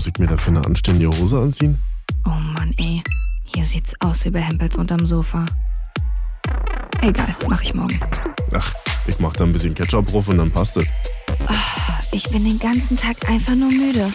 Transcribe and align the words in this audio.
Muss 0.00 0.06
ich 0.06 0.18
mir 0.18 0.28
dafür 0.28 0.56
eine 0.56 0.64
anständige 0.64 1.10
Hose 1.18 1.38
anziehen? 1.38 1.78
Oh 2.24 2.30
Mann, 2.30 2.72
ey. 2.78 3.02
Hier 3.44 3.66
sieht's 3.66 3.94
aus 4.00 4.24
wie 4.24 4.30
bei 4.30 4.40
Hempels 4.40 4.78
unterm 4.78 5.04
Sofa. 5.04 5.44
Egal, 7.02 7.28
mach 7.50 7.60
ich 7.60 7.74
morgen. 7.74 8.00
Ach, 8.50 8.72
ich 9.06 9.20
mach 9.20 9.34
da 9.34 9.44
ein 9.44 9.52
bisschen 9.52 9.74
Ketchup 9.74 10.06
drauf 10.06 10.26
und 10.28 10.38
dann 10.38 10.50
passt 10.50 10.78
es. 10.78 10.86
Ich 12.12 12.30
bin 12.30 12.44
den 12.44 12.58
ganzen 12.58 12.96
Tag 12.96 13.28
einfach 13.28 13.54
nur 13.54 13.68
müde. 13.68 14.10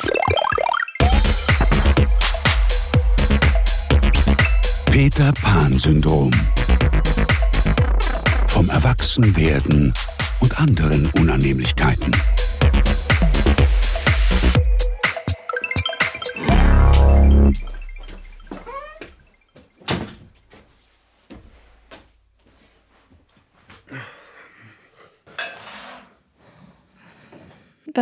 Peter 4.86 5.32
Pan-Syndrom. 5.34 6.32
Vom 8.48 8.70
Erwachsenwerden 8.70 9.94
und 10.40 10.60
anderen 10.60 11.12
Unannehmlichkeiten. 11.12 12.12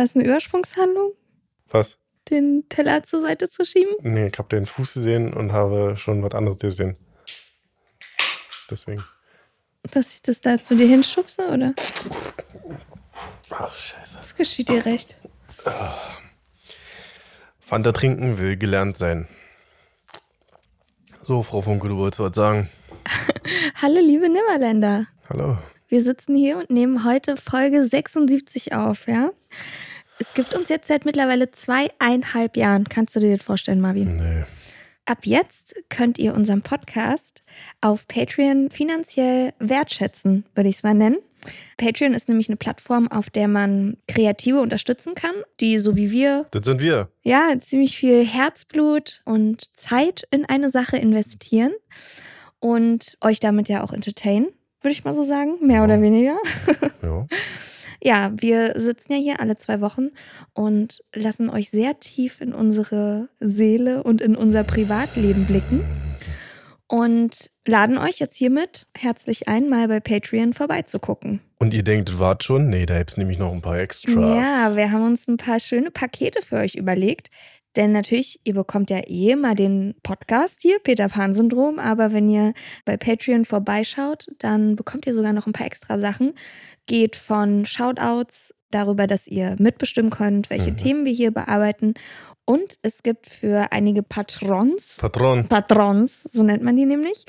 Es 0.04 0.14
eine 0.14 0.24
Übersprungshandlung, 0.24 1.12
Was? 1.70 1.98
den 2.30 2.64
Teller 2.68 3.02
zur 3.02 3.20
Seite 3.20 3.48
zu 3.48 3.64
schieben? 3.64 3.94
Nee, 4.02 4.28
ich 4.28 4.38
habe 4.38 4.48
den 4.48 4.66
Fuß 4.66 4.94
gesehen 4.94 5.32
und 5.32 5.52
habe 5.52 5.96
schon 5.96 6.22
was 6.22 6.32
anderes 6.34 6.58
gesehen. 6.58 6.96
Deswegen. 8.70 9.04
Dass 9.90 10.14
ich 10.14 10.22
das 10.22 10.40
da 10.40 10.60
zu 10.60 10.74
dir 10.76 10.86
hinschubse, 10.88 11.48
oder? 11.48 11.74
Ach, 13.50 13.72
scheiße. 13.72 14.16
Das 14.16 14.34
geschieht 14.34 14.68
dir 14.70 14.84
recht. 14.86 15.16
Fanta 17.60 17.92
trinken 17.92 18.38
will 18.38 18.56
gelernt 18.56 18.96
sein. 18.96 19.28
So, 21.22 21.42
Frau 21.42 21.60
Funke, 21.62 21.88
du 21.88 21.96
wolltest 21.96 22.20
was 22.20 22.34
sagen. 22.36 22.70
Hallo, 23.82 24.00
liebe 24.00 24.28
Nimmerländer. 24.28 25.06
Hallo. 25.28 25.58
Wir 25.88 26.02
sitzen 26.02 26.34
hier 26.34 26.58
und 26.58 26.70
nehmen 26.70 27.04
heute 27.04 27.36
Folge 27.36 27.86
76 27.86 28.74
auf, 28.74 29.06
ja? 29.06 29.30
Es 30.26 30.32
gibt 30.32 30.54
uns 30.54 30.70
jetzt 30.70 30.88
seit 30.88 31.04
mittlerweile 31.04 31.50
zweieinhalb 31.50 32.56
Jahren. 32.56 32.84
Kannst 32.88 33.14
du 33.14 33.20
dir 33.20 33.36
das 33.36 33.44
vorstellen, 33.44 33.82
Marvin? 33.82 34.16
Nee. 34.16 34.44
Ab 35.04 35.18
jetzt 35.26 35.74
könnt 35.90 36.18
ihr 36.18 36.32
unseren 36.34 36.62
Podcast 36.62 37.42
auf 37.82 38.08
Patreon 38.08 38.70
finanziell 38.70 39.52
wertschätzen, 39.58 40.46
würde 40.54 40.70
ich 40.70 40.76
es 40.76 40.82
mal 40.82 40.94
nennen. 40.94 41.18
Patreon 41.76 42.14
ist 42.14 42.30
nämlich 42.30 42.48
eine 42.48 42.56
Plattform, 42.56 43.08
auf 43.12 43.28
der 43.28 43.48
man 43.48 43.98
Kreative 44.08 44.62
unterstützen 44.62 45.14
kann, 45.14 45.34
die 45.60 45.78
so 45.78 45.94
wie 45.94 46.10
wir 46.10 46.46
Das 46.52 46.64
sind 46.64 46.80
wir. 46.80 47.10
ja 47.22 47.60
ziemlich 47.60 47.98
viel 47.98 48.24
Herzblut 48.24 49.20
und 49.26 49.76
Zeit 49.76 50.26
in 50.30 50.46
eine 50.46 50.70
Sache 50.70 50.96
investieren 50.96 51.72
und 52.60 53.18
euch 53.20 53.40
damit 53.40 53.68
ja 53.68 53.84
auch 53.84 53.92
entertainen, 53.92 54.48
würde 54.84 54.92
ich 54.92 55.04
mal 55.04 55.14
so 55.14 55.22
sagen, 55.22 55.54
mehr 55.60 55.82
oder 55.82 56.00
weniger. 56.00 56.36
Ja. 57.02 57.26
Ja, 58.06 58.32
wir 58.36 58.74
sitzen 58.76 59.14
ja 59.14 59.18
hier 59.18 59.40
alle 59.40 59.56
zwei 59.56 59.80
Wochen 59.80 60.10
und 60.52 61.02
lassen 61.14 61.48
euch 61.48 61.70
sehr 61.70 62.00
tief 62.00 62.42
in 62.42 62.52
unsere 62.52 63.30
Seele 63.40 64.02
und 64.02 64.20
in 64.20 64.36
unser 64.36 64.62
Privatleben 64.62 65.46
blicken 65.46 65.82
und 66.86 67.50
laden 67.66 67.96
euch 67.96 68.18
jetzt 68.18 68.36
hiermit 68.36 68.86
herzlich 68.94 69.48
ein, 69.48 69.70
mal 69.70 69.88
bei 69.88 70.00
Patreon 70.00 70.52
vorbeizugucken. 70.52 71.40
Und 71.58 71.72
ihr 71.72 71.82
denkt, 71.82 72.18
war's 72.18 72.44
schon? 72.44 72.68
Nee, 72.68 72.84
da 72.84 72.98
gibt's 72.98 73.16
nämlich 73.16 73.38
noch 73.38 73.52
ein 73.52 73.62
paar 73.62 73.78
Extras. 73.78 74.14
Ja, 74.14 74.76
wir 74.76 74.92
haben 74.92 75.06
uns 75.06 75.26
ein 75.26 75.38
paar 75.38 75.60
schöne 75.60 75.90
Pakete 75.90 76.42
für 76.42 76.56
euch 76.56 76.74
überlegt. 76.74 77.30
Denn 77.76 77.92
natürlich, 77.92 78.40
ihr 78.44 78.54
bekommt 78.54 78.90
ja 78.90 79.00
eh 79.06 79.34
mal 79.36 79.54
den 79.54 79.94
Podcast 80.02 80.58
hier, 80.62 80.78
Peter 80.78 81.08
Pan-Syndrom, 81.08 81.78
aber 81.78 82.12
wenn 82.12 82.28
ihr 82.28 82.54
bei 82.84 82.96
Patreon 82.96 83.44
vorbeischaut, 83.44 84.28
dann 84.38 84.76
bekommt 84.76 85.06
ihr 85.06 85.14
sogar 85.14 85.32
noch 85.32 85.46
ein 85.46 85.52
paar 85.52 85.66
extra 85.66 85.98
Sachen. 85.98 86.34
Geht 86.86 87.16
von 87.16 87.66
Shoutouts 87.66 88.54
darüber, 88.70 89.06
dass 89.06 89.26
ihr 89.26 89.56
mitbestimmen 89.58 90.10
könnt, 90.10 90.50
welche 90.50 90.72
Mhm. 90.72 90.76
Themen 90.76 91.04
wir 91.04 91.12
hier 91.12 91.30
bearbeiten. 91.30 91.94
Und 92.46 92.78
es 92.82 93.02
gibt 93.02 93.26
für 93.26 93.72
einige 93.72 94.02
Patrons, 94.02 94.98
Patron. 95.00 95.48
Patrons, 95.48 96.24
so 96.24 96.42
nennt 96.42 96.62
man 96.62 96.76
die 96.76 96.84
nämlich, 96.84 97.24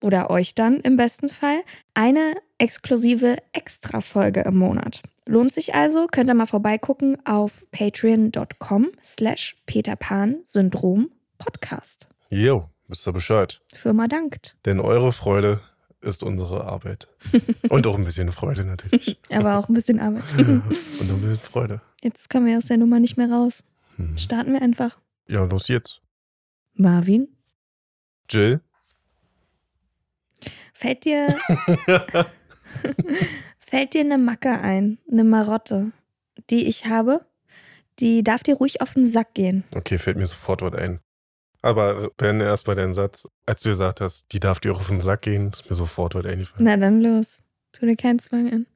oder 0.00 0.30
euch 0.30 0.54
dann 0.54 0.76
im 0.76 0.96
besten 0.96 1.28
Fall, 1.28 1.60
eine 1.92 2.34
exklusive 2.58 3.38
Extra-Folge 3.52 4.42
im 4.42 4.58
Monat. 4.58 5.02
Lohnt 5.30 5.54
sich 5.54 5.76
also, 5.76 6.08
könnt 6.08 6.28
ihr 6.28 6.34
mal 6.34 6.46
vorbeigucken 6.46 7.24
auf 7.24 7.64
patreon.com 7.70 8.88
slash 9.00 9.56
peterpan-syndrom 9.64 11.12
podcast. 11.38 12.08
Jo, 12.30 12.68
wisst 12.88 13.06
ihr 13.06 13.12
Bescheid. 13.12 13.62
Firma 13.72 14.08
dankt. 14.08 14.56
Denn 14.64 14.80
eure 14.80 15.12
Freude 15.12 15.60
ist 16.00 16.24
unsere 16.24 16.64
Arbeit. 16.64 17.06
Und 17.68 17.86
auch 17.86 17.96
ein 17.96 18.02
bisschen 18.02 18.32
Freude 18.32 18.64
natürlich. 18.64 19.20
Aber 19.30 19.56
auch 19.56 19.68
ein 19.68 19.74
bisschen 19.74 20.00
Arbeit. 20.00 20.24
Und 20.36 20.50
ein 21.00 21.20
bisschen 21.20 21.38
Freude. 21.38 21.80
Jetzt 22.02 22.28
kommen 22.28 22.46
wir 22.46 22.58
aus 22.58 22.66
der 22.66 22.78
Nummer 22.78 22.98
nicht 22.98 23.16
mehr 23.16 23.30
raus. 23.30 23.62
Hm. 23.98 24.18
Starten 24.18 24.52
wir 24.52 24.62
einfach. 24.62 24.98
Ja, 25.28 25.44
los 25.44 25.68
jetzt. 25.68 26.02
Marvin, 26.74 27.28
Jill? 28.28 28.60
fällt 30.72 31.04
dir, 31.04 31.36
fällt 33.70 33.94
dir 33.94 34.00
eine 34.00 34.18
Macke 34.18 34.50
ein, 34.50 34.98
eine 35.10 35.22
Marotte, 35.22 35.92
die 36.50 36.66
ich 36.66 36.86
habe? 36.86 37.24
Die 38.00 38.24
darf 38.24 38.42
dir 38.42 38.56
ruhig 38.56 38.80
auf 38.80 38.94
den 38.94 39.06
Sack 39.06 39.34
gehen. 39.34 39.62
Okay, 39.74 39.98
fällt 39.98 40.16
mir 40.16 40.26
sofort 40.26 40.62
was 40.62 40.74
ein. 40.74 41.00
Aber 41.62 42.10
beende 42.16 42.46
erst 42.46 42.66
mal 42.66 42.74
deinen 42.74 42.94
Satz. 42.94 43.28
Als 43.46 43.62
du 43.62 43.68
gesagt 43.68 44.00
hast, 44.00 44.32
die 44.32 44.40
darf 44.40 44.58
dir 44.58 44.72
auch 44.72 44.80
auf 44.80 44.88
den 44.88 45.00
Sack 45.00 45.22
gehen, 45.22 45.50
ist 45.52 45.68
mir 45.68 45.76
sofort 45.76 46.14
was 46.14 46.24
eingefallen. 46.24 46.64
Na 46.64 46.76
dann 46.76 47.00
los. 47.00 47.40
Tu 47.72 47.86
dir 47.86 47.96
keinen 47.96 48.18
Zwang 48.18 48.52
an. 48.52 48.66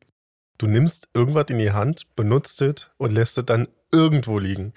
Du 0.59 0.69
nimmst 0.69 1.09
irgendwas 1.15 1.47
in 1.49 1.59
die 1.59 1.73
Hand, 1.73 2.07
benutzt 2.15 2.63
es 2.63 2.91
und 2.97 3.13
lässt 3.13 3.37
es 3.39 3.47
dann 3.47 3.67
irgendwo 3.91 4.39
liegen. 4.39 4.73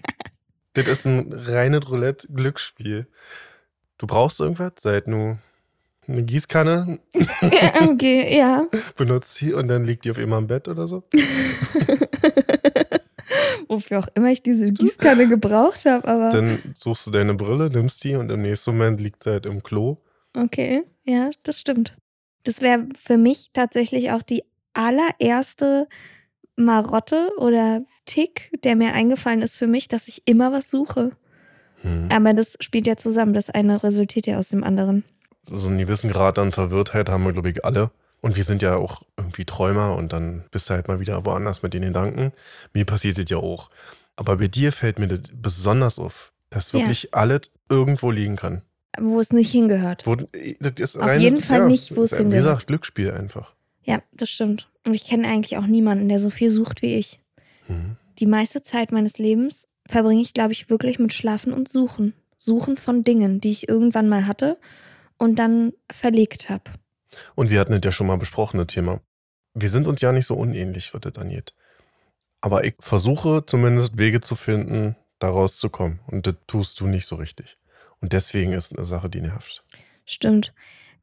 das 0.74 0.86
ist 0.86 1.06
ein 1.06 1.32
reines 1.32 1.88
Roulette-Glücksspiel. 1.88 3.06
Du 3.96 4.06
brauchst 4.06 4.40
irgendwas, 4.40 4.72
seit 4.80 5.06
du 5.06 5.38
eine 6.10 6.22
Gießkanne 6.24 6.98
okay, 7.82 8.36
ja. 8.36 8.66
benutzt 8.96 9.34
sie 9.34 9.52
und 9.52 9.68
dann 9.68 9.84
liegt 9.84 10.04
die 10.04 10.10
auf 10.10 10.18
immer 10.18 10.38
im 10.38 10.46
Bett 10.46 10.68
oder 10.68 10.86
so. 10.88 11.04
Wofür 13.68 14.00
auch 14.00 14.08
immer 14.14 14.30
ich 14.30 14.42
diese 14.42 14.72
Gießkanne 14.72 15.28
gebraucht 15.28 15.84
habe, 15.86 16.08
aber 16.08 16.30
Dann 16.30 16.58
suchst 16.76 17.06
du 17.06 17.10
deine 17.10 17.34
Brille, 17.34 17.70
nimmst 17.70 18.02
die 18.04 18.16
und 18.16 18.30
im 18.30 18.42
nächsten 18.42 18.72
Moment 18.72 19.00
liegt 19.00 19.22
sie 19.22 19.30
halt 19.30 19.46
im 19.46 19.62
Klo. 19.62 19.98
okay, 20.36 20.82
ja, 21.04 21.30
das 21.44 21.60
stimmt. 21.60 21.96
Das 22.42 22.60
wäre 22.60 22.86
für 22.98 23.16
mich 23.16 23.50
tatsächlich 23.52 24.10
auch 24.10 24.22
die 24.22 24.42
allererste 24.72 25.86
Marotte 26.56 27.30
oder 27.38 27.82
Tick, 28.06 28.50
der 28.64 28.76
mir 28.76 28.92
eingefallen 28.92 29.42
ist 29.42 29.56
für 29.56 29.66
mich, 29.66 29.88
dass 29.88 30.08
ich 30.08 30.22
immer 30.26 30.52
was 30.52 30.70
suche. 30.70 31.12
Hm. 31.82 32.08
Aber 32.10 32.34
das 32.34 32.56
spielt 32.60 32.86
ja 32.86 32.96
zusammen. 32.96 33.32
Das 33.32 33.50
eine 33.50 33.82
resultiert 33.82 34.26
ja 34.26 34.38
aus 34.38 34.48
dem 34.48 34.64
anderen. 34.64 35.04
So 35.46 35.68
einen 35.68 35.78
gewissen 35.78 36.10
Grad 36.10 36.38
an 36.38 36.52
Verwirrtheit 36.52 37.08
haben 37.08 37.24
wir, 37.24 37.32
glaube 37.32 37.50
ich, 37.50 37.64
alle. 37.64 37.90
Und 38.20 38.36
wir 38.36 38.44
sind 38.44 38.60
ja 38.62 38.76
auch 38.76 39.02
irgendwie 39.16 39.44
Träumer 39.46 39.96
und 39.96 40.12
dann 40.12 40.44
bist 40.50 40.68
du 40.68 40.74
halt 40.74 40.88
mal 40.88 41.00
wieder 41.00 41.24
woanders 41.24 41.62
mit 41.62 41.72
den 41.72 41.82
Gedanken. 41.82 42.32
Mir 42.74 42.84
passiert 42.84 43.18
das 43.18 43.30
ja 43.30 43.38
auch. 43.38 43.70
Aber 44.16 44.36
bei 44.36 44.46
dir 44.48 44.72
fällt 44.72 44.98
mir 44.98 45.08
das 45.08 45.30
besonders 45.32 45.98
auf, 45.98 46.32
dass 46.50 46.72
Ja. 46.72 46.80
wirklich 46.80 47.14
alles 47.14 47.50
irgendwo 47.70 48.10
liegen 48.10 48.36
kann. 48.36 48.60
Wo 48.98 49.20
es 49.20 49.32
nicht 49.32 49.50
hingehört. 49.52 50.06
Wo, 50.06 50.16
ist 50.34 50.98
Auf 51.00 51.16
jeden 51.16 51.38
Fall 51.38 51.66
nicht, 51.68 51.96
wo 51.96 52.02
es 52.02 52.12
ein- 52.12 52.18
Wie 52.18 52.22
hingehört. 52.24 52.44
gesagt, 52.44 52.66
Glücksspiel 52.66 53.10
einfach. 53.12 53.54
Ja, 53.84 54.02
das 54.12 54.28
stimmt. 54.28 54.68
Und 54.84 54.92
ich 54.94 55.06
kenne 55.06 55.26
eigentlich 55.28 55.56
auch 55.56 55.66
niemanden, 55.66 56.08
der 56.08 56.20
so 56.20 56.28
viel 56.28 56.50
sucht 56.50 56.82
wie 56.82 56.96
ich. 56.96 57.20
Mhm. 57.68 57.96
Die 58.18 58.26
meiste 58.26 58.62
Zeit 58.62 58.92
meines 58.92 59.16
Lebens 59.16 59.68
verbringe 59.88 60.20
ich, 60.20 60.34
glaube 60.34 60.52
ich, 60.52 60.68
wirklich 60.68 60.98
mit 60.98 61.14
Schlafen 61.14 61.52
und 61.54 61.68
Suchen. 61.68 62.12
Suchen 62.36 62.76
von 62.76 63.02
Dingen, 63.02 63.40
die 63.40 63.50
ich 63.50 63.68
irgendwann 63.68 64.08
mal 64.08 64.26
hatte 64.26 64.58
und 65.20 65.38
dann 65.38 65.74
verlegt 65.92 66.48
habe. 66.48 66.64
Und 67.34 67.50
wir 67.50 67.60
hatten 67.60 67.72
das 67.72 67.82
ja 67.84 67.92
schon 67.92 68.06
mal 68.06 68.16
besprochen, 68.16 68.58
das 68.58 68.68
Thema. 68.68 69.00
Wir 69.54 69.68
sind 69.68 69.86
uns 69.86 70.00
ja 70.00 70.12
nicht 70.12 70.26
so 70.26 70.34
unähnlich, 70.34 70.94
was 70.94 71.02
das 71.02 71.16
angeht. 71.16 71.54
Aber 72.40 72.64
ich 72.64 72.74
versuche 72.80 73.44
zumindest 73.44 73.98
Wege 73.98 74.20
zu 74.22 74.34
finden, 74.34 74.96
da 75.18 75.28
rauszukommen. 75.28 76.00
Und 76.06 76.26
das 76.26 76.36
tust 76.46 76.80
du 76.80 76.86
nicht 76.86 77.06
so 77.06 77.16
richtig. 77.16 77.58
Und 78.00 78.14
deswegen 78.14 78.52
ist 78.52 78.74
eine 78.74 78.86
Sache, 78.86 79.10
die 79.10 79.20
nervt. 79.20 79.62
Stimmt. 80.06 80.54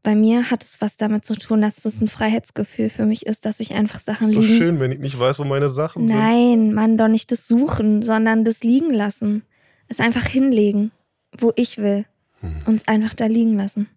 Bei 0.01 0.15
mir 0.15 0.49
hat 0.49 0.63
es 0.63 0.81
was 0.81 0.97
damit 0.97 1.23
zu 1.23 1.35
tun, 1.35 1.61
dass 1.61 1.85
es 1.85 2.01
ein 2.01 2.07
Freiheitsgefühl 2.07 2.89
für 2.89 3.05
mich 3.05 3.25
ist, 3.27 3.45
dass 3.45 3.59
ich 3.59 3.73
einfach 3.73 3.99
Sachen 3.99 4.27
Ist 4.27 4.33
so 4.33 4.41
liegen. 4.41 4.57
schön, 4.57 4.79
wenn 4.79 4.91
ich 4.91 4.99
nicht 4.99 5.19
weiß, 5.19 5.37
wo 5.39 5.43
meine 5.43 5.69
Sachen 5.69 6.07
sind. 6.07 6.17
Nein, 6.17 6.73
Mann, 6.73 6.97
doch 6.97 7.07
nicht 7.07 7.31
das 7.31 7.47
Suchen, 7.47 8.01
sondern 8.01 8.45
das 8.45 8.63
Liegen 8.63 8.93
lassen. 8.93 9.43
Es 9.89 9.99
einfach 9.99 10.25
hinlegen, 10.25 10.91
wo 11.37 11.53
ich 11.55 11.77
will. 11.77 12.05
Hm. 12.39 12.61
Und 12.65 12.75
es 12.77 12.87
einfach 12.87 13.13
da 13.13 13.25
liegen 13.27 13.57
lassen. 13.57 13.87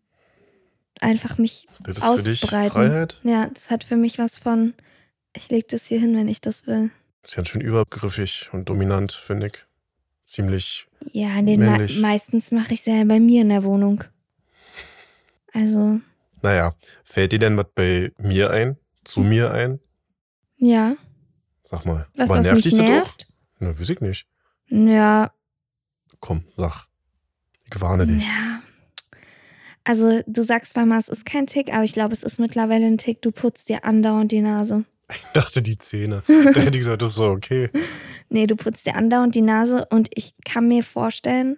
Einfach 1.01 1.39
mich 1.39 1.67
Das 1.81 1.97
ist 1.99 2.05
für 2.05 2.23
dich 2.31 2.43
ausbreiten. 2.45 2.71
Freiheit? 2.73 3.21
Ja, 3.23 3.47
das 3.53 3.71
hat 3.71 3.85
für 3.85 3.97
mich 3.97 4.19
was 4.19 4.39
von, 4.39 4.75
ich 5.35 5.49
leg 5.51 5.69
das 5.69 5.87
hier 5.87 5.99
hin, 6.01 6.15
wenn 6.17 6.29
ich 6.29 6.41
das 6.41 6.67
will. 6.67 6.91
Ist 7.23 7.37
ganz 7.37 7.49
schön 7.49 7.61
übergriffig 7.61 8.49
und 8.53 8.69
dominant, 8.69 9.13
finde 9.13 9.49
ich. 9.49 9.65
ziemlich. 10.25 10.87
Ja, 11.13 11.41
den 11.41 11.61
Männlich. 11.61 11.99
meistens 12.01 12.51
mache 12.53 12.75
ich 12.75 12.81
es 12.81 12.87
ja 12.87 13.03
bei 13.05 13.19
mir 13.21 13.43
in 13.43 13.49
der 13.49 13.65
Wohnung. 13.65 14.05
Also, 15.53 16.01
Naja, 16.43 16.73
fällt 17.05 17.33
dir 17.33 17.39
denn 17.39 17.57
was 17.57 17.67
bei 17.75 18.13
mir 18.19 18.51
ein? 18.51 18.77
Zu 19.05 19.21
mir 19.23 19.51
ein? 19.53 19.81
ja. 20.59 20.97
Sag 21.65 21.85
mal. 21.87 22.09
Was, 22.17 22.29
was 22.29 22.43
nervt 22.45 22.57
mich 22.57 22.65
dich 22.65 22.73
das 22.79 22.83
nervt? 22.89 23.29
Na, 23.61 23.79
weiß 23.79 23.91
ich 23.91 24.01
nicht. 24.01 24.27
Ja, 24.69 25.33
Komm, 26.19 26.45
sag. 26.57 26.87
Ich 27.73 27.81
warne 27.81 28.07
dich. 28.09 28.25
Ja. 28.27 28.50
Also, 29.85 30.21
du 30.27 30.43
sagst 30.43 30.75
zwar 30.75 30.87
mal, 30.87 30.99
es 30.99 31.09
ist 31.09 31.25
kein 31.25 31.47
Tick, 31.47 31.73
aber 31.73 31.85
ich 31.85 31.93
glaube, 31.93 32.13
es 32.13 32.23
ist 32.23 32.39
mittlerweile 32.39 32.87
ein 32.87 32.99
Tick. 32.99 33.23
Du 33.23 33.33
putzt 33.33 33.69
dir 33.69 33.85
andauernd 33.85 34.31
die 34.31 34.43
Nase. 34.43 34.85
Ich 35.11 35.25
dachte 35.33 35.63
die 35.63 35.79
Zähne. 35.79 36.23
da 36.29 36.35
hätte 36.35 36.77
ich 36.77 36.79
gesagt, 36.79 37.03
das 37.03 37.11
ist 37.11 37.17
so 37.17 37.27
okay. 37.27 37.71
Nee, 38.29 38.47
du 38.47 38.57
putzt 38.57 38.87
dir 38.87 38.95
andauernd 38.95 39.35
die 39.35 39.43
Nase 39.43 39.87
und 39.91 40.09
ich 40.15 40.35
kann 40.45 40.69
mir 40.69 40.85
vorstellen, 40.85 41.57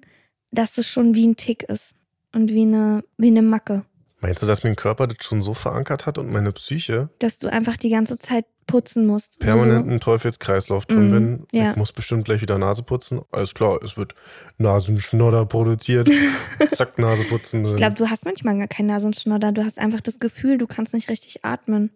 dass 0.51 0.79
es 0.79 0.89
schon 0.89 1.15
wie 1.15 1.27
ein 1.27 1.37
Tick 1.37 1.65
ist. 1.65 1.95
Und 2.35 2.51
wie 2.51 2.63
eine, 2.63 3.05
wie 3.19 3.27
eine 3.27 3.43
Macke. 3.43 3.85
Meinst 4.23 4.43
du, 4.43 4.47
dass 4.47 4.65
mein 4.65 4.77
Körper 4.77 5.07
das 5.09 5.19
schon 5.27 5.43
so 5.43 5.53
verankert 5.53 6.07
hat 6.07 6.17
und 6.17 6.31
meine 6.33 6.53
Psyche 6.53 7.11
Dass 7.19 7.39
du 7.39 7.49
einfach 7.49 7.77
die 7.77 7.91
ganze 7.91 8.19
Zeit 8.19 8.47
putzen 8.67 9.05
musst. 9.07 9.41
permanent 9.41 9.89
im 9.91 9.99
Teufelskreislauf 10.01 10.87
drin 10.87 11.09
Mhm, 11.09 11.13
bin? 11.13 11.47
ja. 11.53 11.73
Ich 11.73 11.77
muss 11.77 11.93
bestimmt 11.93 12.25
gleich 12.25 12.41
wieder 12.41 12.57
Nase 12.57 12.85
putzen. 12.85 13.21
Alles 13.33 13.53
klar, 13.55 13.79
es 13.83 13.97
wird 13.97 14.15
Nasenschnodder 14.59 15.45
produziert. 15.47 16.09
Zack, 16.71 16.99
Nase 16.99 17.25
putzen. 17.25 17.65
Ich 17.67 17.77
glaube, 17.77 17.97
du 17.97 18.09
hast 18.09 18.25
manchmal 18.25 18.57
gar 18.57 18.69
keinen 18.69 18.87
Nasenschnodder. 18.87 19.53
Du 19.53 19.65
hast 19.65 19.79
einfach 19.79 20.01
das 20.01 20.21
Gefühl, 20.21 20.57
du 20.59 20.67
kannst 20.69 20.95
nicht 20.95 21.11
richtig 21.11 21.45
atmen. 21.45 21.91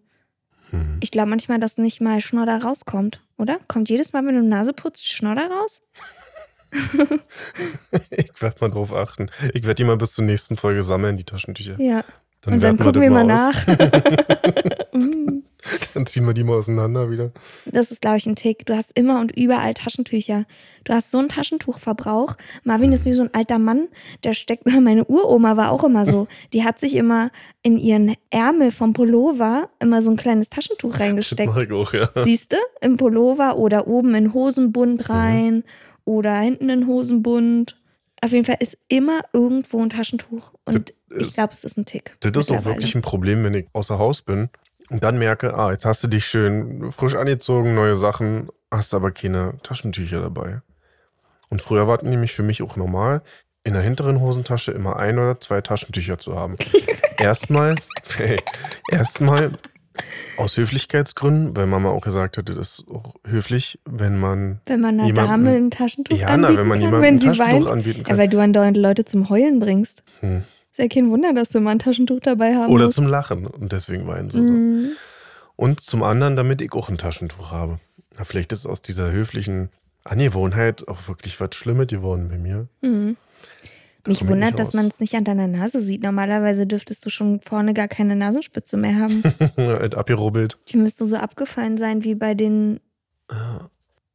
Hm. 0.70 0.96
Ich 1.00 1.12
glaube 1.12 1.30
manchmal, 1.30 1.60
dass 1.60 1.76
nicht 1.78 2.00
mal 2.00 2.20
Schnodder 2.20 2.60
rauskommt, 2.60 3.22
oder? 3.38 3.58
Kommt 3.68 3.88
jedes 3.88 4.12
Mal, 4.12 4.26
wenn 4.26 4.34
du 4.34 4.42
Nase 4.42 4.72
putzt, 4.72 5.06
Schnodder 5.06 5.48
raus? 5.48 5.82
Ich 8.10 8.42
werde 8.42 8.56
mal 8.60 8.70
drauf 8.70 8.92
achten. 8.92 9.30
Ich 9.54 9.64
werde 9.64 9.74
die 9.76 9.84
mal 9.84 9.96
bis 9.96 10.14
zur 10.14 10.24
nächsten 10.24 10.56
Folge 10.56 10.82
sammeln, 10.82 11.16
die 11.16 11.24
Taschentücher. 11.24 11.80
Ja. 11.80 12.04
und 12.46 12.62
dann 12.62 12.78
gucken 12.78 13.02
wir 13.02 13.10
mal 13.10 13.30
aus. 13.30 13.66
nach. 13.66 13.76
Dann 15.94 16.06
ziehen 16.06 16.26
wir 16.26 16.34
die 16.34 16.44
mal 16.44 16.56
auseinander 16.56 17.10
wieder. 17.10 17.30
Das 17.66 17.90
ist, 17.90 18.00
glaube 18.00 18.16
ich, 18.18 18.26
ein 18.26 18.36
Tick. 18.36 18.66
Du 18.66 18.76
hast 18.76 18.90
immer 18.94 19.20
und 19.20 19.36
überall 19.36 19.74
Taschentücher. 19.74 20.44
Du 20.84 20.92
hast 20.92 21.10
so 21.10 21.18
einen 21.18 21.28
Taschentuchverbrauch. 21.28 22.36
Marvin 22.64 22.92
ist 22.92 23.04
wie 23.04 23.12
so 23.12 23.22
ein 23.22 23.34
alter 23.34 23.58
Mann, 23.58 23.88
der 24.24 24.34
steckt, 24.34 24.66
meine 24.66 25.04
Uroma 25.04 25.56
war 25.56 25.70
auch 25.70 25.84
immer 25.84 26.06
so. 26.06 26.28
Die 26.52 26.64
hat 26.64 26.78
sich 26.80 26.94
immer 26.96 27.30
in 27.62 27.78
ihren 27.78 28.14
Ärmel 28.30 28.70
vom 28.72 28.92
Pullover 28.92 29.68
immer 29.80 30.02
so 30.02 30.10
ein 30.10 30.16
kleines 30.16 30.48
Taschentuch 30.48 30.92
Das 30.92 31.00
reingesteckt. 31.00 31.46
mache 31.48 31.64
ich 31.64 31.72
auch, 31.72 31.92
ja. 31.92 32.08
Siehst 32.24 32.52
du? 32.52 32.56
Im 32.80 32.96
Pullover 32.96 33.56
oder 33.58 33.86
oben 33.86 34.14
in 34.14 34.32
Hosenbund 34.32 35.08
rein 35.10 35.64
oder 36.04 36.38
hinten 36.38 36.68
in 36.68 36.86
Hosenbund. 36.86 37.76
Auf 38.22 38.32
jeden 38.32 38.44
Fall 38.44 38.56
ist 38.60 38.78
immer 38.88 39.20
irgendwo 39.32 39.82
ein 39.82 39.90
Taschentuch. 39.90 40.52
Und 40.64 40.94
Das 41.10 41.28
ich 41.28 41.34
glaube, 41.34 41.52
es 41.52 41.64
ist 41.64 41.76
ein 41.76 41.84
Tick. 41.84 42.16
Das 42.20 42.30
ist 42.30 42.36
auch 42.50 42.56
mittlerweile. 42.56 42.76
wirklich 42.76 42.94
ein 42.94 43.02
Problem, 43.02 43.44
wenn 43.44 43.54
ich 43.54 43.66
außer 43.72 43.98
Haus 43.98 44.22
bin 44.22 44.48
und 44.90 45.02
dann 45.02 45.18
merke, 45.18 45.54
ah, 45.56 45.72
jetzt 45.72 45.84
hast 45.84 46.02
du 46.04 46.08
dich 46.08 46.26
schön 46.26 46.90
frisch 46.92 47.14
angezogen, 47.14 47.74
neue 47.74 47.96
Sachen, 47.96 48.48
hast 48.70 48.94
aber 48.94 49.10
keine 49.10 49.54
Taschentücher 49.62 50.20
dabei. 50.20 50.60
Und 51.48 51.62
früher 51.62 51.86
war 51.88 51.96
es 51.98 52.02
nämlich 52.02 52.32
für 52.32 52.42
mich 52.42 52.62
auch 52.62 52.76
normal, 52.76 53.22
in 53.64 53.72
der 53.72 53.82
hinteren 53.82 54.20
Hosentasche 54.20 54.72
immer 54.72 54.96
ein 54.96 55.18
oder 55.18 55.40
zwei 55.40 55.60
Taschentücher 55.60 56.18
zu 56.18 56.36
haben. 56.36 56.56
erstmal, 57.18 57.74
hey, 58.16 58.38
erstmal 58.90 59.52
aus 60.36 60.56
Höflichkeitsgründen, 60.56 61.56
weil 61.56 61.66
Mama 61.66 61.88
auch 61.88 62.02
gesagt 62.02 62.36
hatte, 62.36 62.54
das 62.54 62.80
ist 62.80 62.84
auch 62.88 63.14
höflich, 63.26 63.80
wenn 63.86 64.18
man, 64.20 64.60
Wenn 64.66 64.80
man 64.82 64.94
einer 65.00 65.06
jemanden- 65.06 65.30
Dame 65.30 65.56
ein 65.56 65.70
Taschentuch 65.70 66.16
ja, 66.18 66.28
anbieten 66.28 66.52
na, 66.54 66.58
wenn 66.60 66.68
man 66.68 66.80
kann, 66.80 67.00
wenn 67.02 67.18
sie 67.18 67.28
Taschentuch 67.28 67.52
weint. 67.64 67.66
anbieten 67.66 67.98
Ja, 68.00 68.04
kann. 68.04 68.18
weil 68.18 68.28
du 68.28 68.38
andauernd 68.40 68.76
Leute 68.76 69.04
zum 69.06 69.30
Heulen 69.30 69.58
bringst. 69.58 70.04
Hm. 70.20 70.44
Ist 70.76 70.80
ja 70.80 70.88
kein 70.88 71.10
Wunder, 71.10 71.32
dass 71.32 71.48
du 71.48 71.56
immer 71.56 71.70
ein 71.70 71.78
Taschentuch 71.78 72.20
dabei 72.20 72.54
haben 72.54 72.70
Oder 72.70 72.84
musst. 72.84 72.96
zum 72.96 73.06
Lachen 73.06 73.46
und 73.46 73.72
deswegen 73.72 74.06
weinen 74.06 74.28
sie 74.28 74.44
so. 74.44 74.52
Mhm. 74.52 74.90
Und 75.56 75.80
zum 75.80 76.02
anderen, 76.02 76.36
damit 76.36 76.60
ich 76.60 76.70
auch 76.74 76.90
ein 76.90 76.98
Taschentuch 76.98 77.50
habe. 77.50 77.80
Na, 78.18 78.24
vielleicht 78.24 78.52
ist 78.52 78.66
aus 78.66 78.82
dieser 78.82 79.10
höflichen 79.10 79.70
Angewohnheit 80.04 80.86
auch 80.86 81.08
wirklich 81.08 81.40
was 81.40 81.54
Schlimmes 81.54 81.86
geworden 81.86 82.28
bei 82.28 82.36
mir. 82.36 82.68
Mhm. 82.82 83.16
Mich 84.06 84.28
wundert, 84.28 84.58
dass 84.58 84.74
man 84.74 84.88
es 84.88 85.00
nicht 85.00 85.14
an 85.14 85.24
deiner 85.24 85.46
Nase 85.46 85.82
sieht. 85.82 86.02
Normalerweise 86.02 86.66
dürftest 86.66 87.06
du 87.06 87.08
schon 87.08 87.40
vorne 87.40 87.72
gar 87.72 87.88
keine 87.88 88.14
Nasenspitze 88.14 88.76
mehr 88.76 88.96
haben. 88.96 89.22
Halt 89.56 89.94
abgerubbelt. 89.94 90.58
Die 90.68 90.76
müsste 90.76 91.06
so 91.06 91.16
abgefallen 91.16 91.78
sein 91.78 92.04
wie 92.04 92.14
bei 92.14 92.34
den 92.34 92.80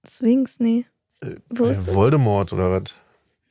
Swings. 0.08 0.60
Nee. 0.60 0.86
Äh, 1.22 1.38
Wo 1.50 1.66
ist 1.66 1.88
das? 1.88 1.96
Voldemort 1.96 2.54
oder 2.54 2.70
was? 2.70 2.94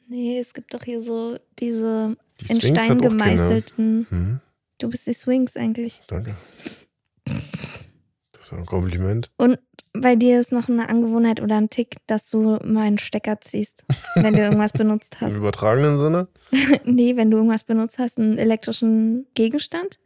Nee, 0.07 0.39
es 0.39 0.55
gibt 0.55 0.75
doch 0.75 0.85
hier 0.85 1.03
so 1.03 1.39
diese 1.59 2.17
Die 2.41 2.51
in 2.53 2.61
Sphinx 2.61 2.83
Stein 2.85 3.01
gemeißelten. 3.01 4.07
Hm, 4.11 4.41
Du 4.79 4.89
bist 4.89 5.07
die 5.07 5.13
Swings 5.13 5.57
eigentlich. 5.57 6.01
danke. 6.07 6.35
Das 8.33 8.45
ist 8.45 8.53
ein 8.53 8.67
Kompliment. 8.67 9.31
Und 9.37 9.59
bei 9.93 10.17
dir 10.17 10.41
ist 10.41 10.53
noch 10.53 10.69
eine 10.69 10.89
Angewohnheit 10.89 11.41
oder 11.41 11.57
ein 11.57 11.69
Tick, 11.69 11.97
dass 12.07 12.31
du 12.31 12.59
mal 12.65 12.83
einen 12.87 12.99
Stecker 12.99 13.41
ziehst, 13.41 13.85
wenn 14.15 14.35
du 14.35 14.41
irgendwas 14.41 14.73
benutzt 14.73 15.17
Im 15.21 15.27
hast. 15.27 15.37
übertragenen 15.37 15.99
Sinne? 15.99 16.29
nee, 16.85 17.17
wenn 17.17 17.31
du 17.31 17.37
irgendwas 17.39 17.65
benutzt 17.65 17.99
hast, 17.99 18.19
einen 18.19 18.39
elektrischen 18.39 19.27
Gegenstand, 19.35 19.99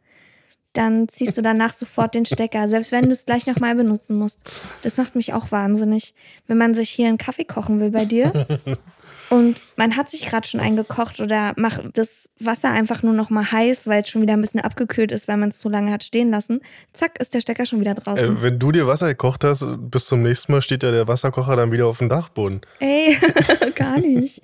dann 0.73 1.07
ziehst 1.07 1.37
du 1.37 1.41
danach 1.41 1.73
sofort 1.73 2.15
den 2.15 2.25
Stecker, 2.25 2.67
selbst 2.67 2.91
wenn 2.91 3.05
du 3.05 3.11
es 3.11 3.25
gleich 3.25 3.47
nochmal 3.47 3.75
benutzen 3.75 4.17
musst. 4.17 4.51
Das 4.81 4.97
macht 4.97 5.15
mich 5.15 5.33
auch 5.33 5.51
wahnsinnig. 5.51 6.13
Wenn 6.47 6.57
man 6.57 6.73
sich 6.73 6.89
hier 6.89 7.07
einen 7.07 7.17
Kaffee 7.17 7.45
kochen 7.45 7.79
will 7.79 7.91
bei 7.91 8.03
dir 8.03 8.45
und 9.35 9.61
man 9.75 9.97
hat 9.97 10.09
sich 10.09 10.25
gerade 10.25 10.47
schon 10.47 10.59
eingekocht 10.59 11.19
oder 11.19 11.53
macht 11.57 11.81
das 11.93 12.29
Wasser 12.39 12.71
einfach 12.71 13.03
nur 13.03 13.13
noch 13.13 13.29
mal 13.29 13.51
heiß, 13.51 13.87
weil 13.87 14.03
es 14.03 14.09
schon 14.09 14.21
wieder 14.21 14.33
ein 14.33 14.41
bisschen 14.41 14.61
abgekühlt 14.61 15.11
ist, 15.11 15.27
weil 15.27 15.37
man 15.37 15.49
es 15.49 15.59
zu 15.59 15.69
lange 15.69 15.91
hat 15.91 16.03
stehen 16.03 16.29
lassen, 16.29 16.61
zack, 16.93 17.19
ist 17.19 17.33
der 17.33 17.41
Stecker 17.41 17.65
schon 17.65 17.79
wieder 17.79 17.93
draußen. 17.95 18.37
Äh, 18.37 18.41
wenn 18.41 18.59
du 18.59 18.71
dir 18.71 18.87
Wasser 18.87 19.07
gekocht 19.07 19.43
hast, 19.43 19.65
bis 19.77 20.05
zum 20.05 20.23
nächsten 20.23 20.51
Mal 20.51 20.61
steht 20.61 20.83
ja 20.83 20.91
der 20.91 21.07
Wasserkocher 21.07 21.55
dann 21.55 21.71
wieder 21.71 21.87
auf 21.87 21.99
dem 21.99 22.09
Dachboden. 22.09 22.61
Ey, 22.79 23.17
gar 23.75 23.99
nicht. 23.99 24.41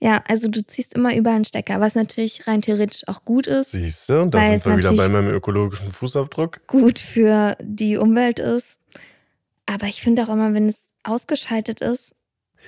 Ja, 0.00 0.22
also 0.28 0.48
du 0.48 0.64
ziehst 0.64 0.94
immer 0.94 1.14
überall 1.16 1.36
einen 1.36 1.44
Stecker, 1.44 1.80
was 1.80 1.94
natürlich 1.94 2.46
rein 2.46 2.62
theoretisch 2.62 3.02
auch 3.08 3.24
gut 3.24 3.46
ist. 3.48 3.72
Siehst 3.72 4.08
du? 4.08 4.22
Und 4.22 4.34
da 4.34 4.44
sind 4.44 4.64
wir 4.64 4.76
wieder 4.76 4.92
bei 4.92 5.08
meinem 5.08 5.30
ökologischen 5.30 5.90
Fußabdruck. 5.90 6.66
gut 6.68 7.00
für 7.00 7.56
die 7.60 7.96
Umwelt 7.96 8.38
ist. 8.38 8.78
Aber 9.66 9.86
ich 9.86 10.00
finde 10.00 10.22
auch 10.22 10.28
immer, 10.28 10.54
wenn 10.54 10.68
es 10.68 10.78
ausgeschaltet 11.02 11.80
ist, 11.80 12.14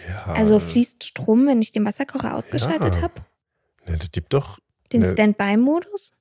Ja. 0.08 0.24
also 0.32 0.58
fließt 0.58 1.04
Strom, 1.04 1.46
wenn 1.46 1.60
ich 1.62 1.72
den 1.72 1.84
Wasserkocher 1.84 2.34
ausgeschaltet 2.36 2.96
Ja. 2.96 3.02
habe, 3.02 3.14
Ne, 3.86 3.96
das 3.96 4.12
gibt 4.12 4.32
doch 4.34 4.58
den 4.92 5.00
Ne. 5.00 5.12
Standby-Modus. 5.12 6.12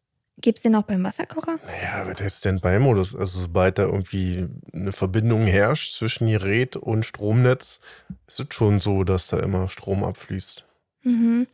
Gibt 0.42 0.60
es 0.60 0.62
den 0.64 0.74
auch 0.76 0.84
beim 0.84 1.04
Wasserkocher? 1.04 1.60
Naja, 1.66 2.02
aber 2.04 2.14
der 2.14 2.30
Standby-Modus, 2.30 3.14
also 3.14 3.42
sobald 3.42 3.78
da 3.78 3.84
irgendwie 3.84 4.48
eine 4.74 4.94
Verbindung 4.94 5.46
herrscht 5.46 5.98
zwischen 5.98 6.28
Gerät 6.28 6.78
und 6.78 7.06
Stromnetz, 7.06 7.82
ist 8.26 8.40
es 8.40 8.48
schon 8.52 8.80
so, 8.80 9.04
dass 9.04 9.28
da 9.28 9.40
immer 9.40 9.68
Strom 9.68 10.06
abfließt. 10.06 10.66
Mhm. 11.04 11.48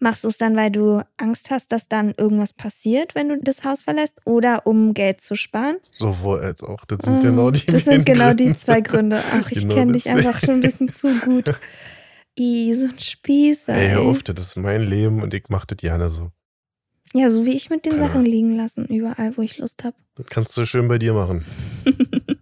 Machst 0.00 0.22
du 0.22 0.28
es 0.28 0.38
dann, 0.38 0.54
weil 0.54 0.70
du 0.70 1.02
Angst 1.16 1.50
hast, 1.50 1.72
dass 1.72 1.88
dann 1.88 2.14
irgendwas 2.16 2.52
passiert, 2.52 3.14
wenn 3.16 3.28
du 3.30 3.38
das 3.42 3.64
Haus 3.64 3.82
verlässt 3.82 4.20
oder 4.24 4.64
um 4.66 4.94
Geld 4.94 5.20
zu 5.20 5.34
sparen? 5.34 5.78
Sowohl 5.90 6.38
als 6.40 6.62
auch. 6.62 6.84
Das 6.84 7.00
sind 7.02 7.16
Mhm. 7.16 7.20
genau 7.20 7.50
die 7.50 7.66
Das 7.66 7.84
sind 7.84 8.06
genau 8.06 8.32
die 8.32 8.44
Gründe. 8.44 8.58
zwei 8.58 8.80
Gründe. 8.80 9.22
Ach, 9.32 9.50
ich 9.50 9.58
Genau 9.60 9.74
kenne 9.74 9.92
dich 9.92 10.08
einfach 10.08 10.38
schon 10.40 10.56
ein 10.56 10.60
bisschen 10.60 10.92
zu 10.92 11.08
gut. 11.20 11.52
I, 12.38 12.72
so 12.74 12.84
ein 12.86 13.00
Spießer. 13.00 13.74
Ey, 13.74 13.88
hör 13.90 14.02
auf, 14.02 14.22
das 14.22 14.38
ist 14.38 14.56
mein 14.56 14.82
Leben 14.82 15.20
und 15.22 15.34
ich 15.34 15.44
mach 15.48 15.64
das 15.64 15.78
gerne 15.78 16.08
so. 16.10 16.30
Ja, 17.12 17.28
so 17.30 17.44
wie 17.44 17.56
ich 17.56 17.68
mit 17.68 17.84
den 17.84 17.94
Penner. 17.94 18.06
Sachen 18.08 18.24
liegen 18.24 18.54
lassen, 18.56 18.84
überall, 18.86 19.36
wo 19.36 19.42
ich 19.42 19.58
Lust 19.58 19.82
habe. 19.82 19.96
Das 20.14 20.26
kannst 20.26 20.56
du 20.56 20.64
schön 20.64 20.86
bei 20.86 20.98
dir 20.98 21.14
machen. 21.14 21.44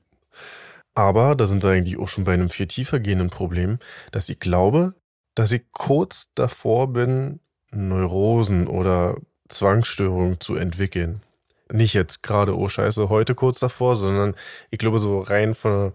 Aber 0.95 1.35
da 1.35 1.47
sind 1.47 1.63
wir 1.63 1.71
eigentlich 1.71 1.99
auch 1.99 2.09
schon 2.09 2.25
bei 2.25 2.35
einem 2.35 2.51
viel 2.51 2.67
tiefer 2.67 3.01
gehenden 3.01 3.31
Problem, 3.31 3.79
dass 4.13 4.29
ich 4.29 4.41
glaube, 4.41 4.95
dass 5.35 5.53
ich 5.53 5.63
kurz 5.73 6.31
davor 6.35 6.93
bin, 6.93 7.41
Neurosen 7.77 8.67
oder 8.67 9.17
Zwangsstörungen 9.49 10.41
zu 10.41 10.57
entwickeln. 10.57 11.21
Nicht 11.73 11.95
jetzt 11.95 12.23
gerade, 12.23 12.57
oh 12.57 12.69
Scheiße, 12.69 13.09
heute 13.09 13.35
kurz 13.35 13.59
davor, 13.61 13.97
sondern 13.97 14.35
ich 14.71 14.79
glaube, 14.79 14.99
so 14.99 15.21
rein 15.21 15.55
von, 15.55 15.93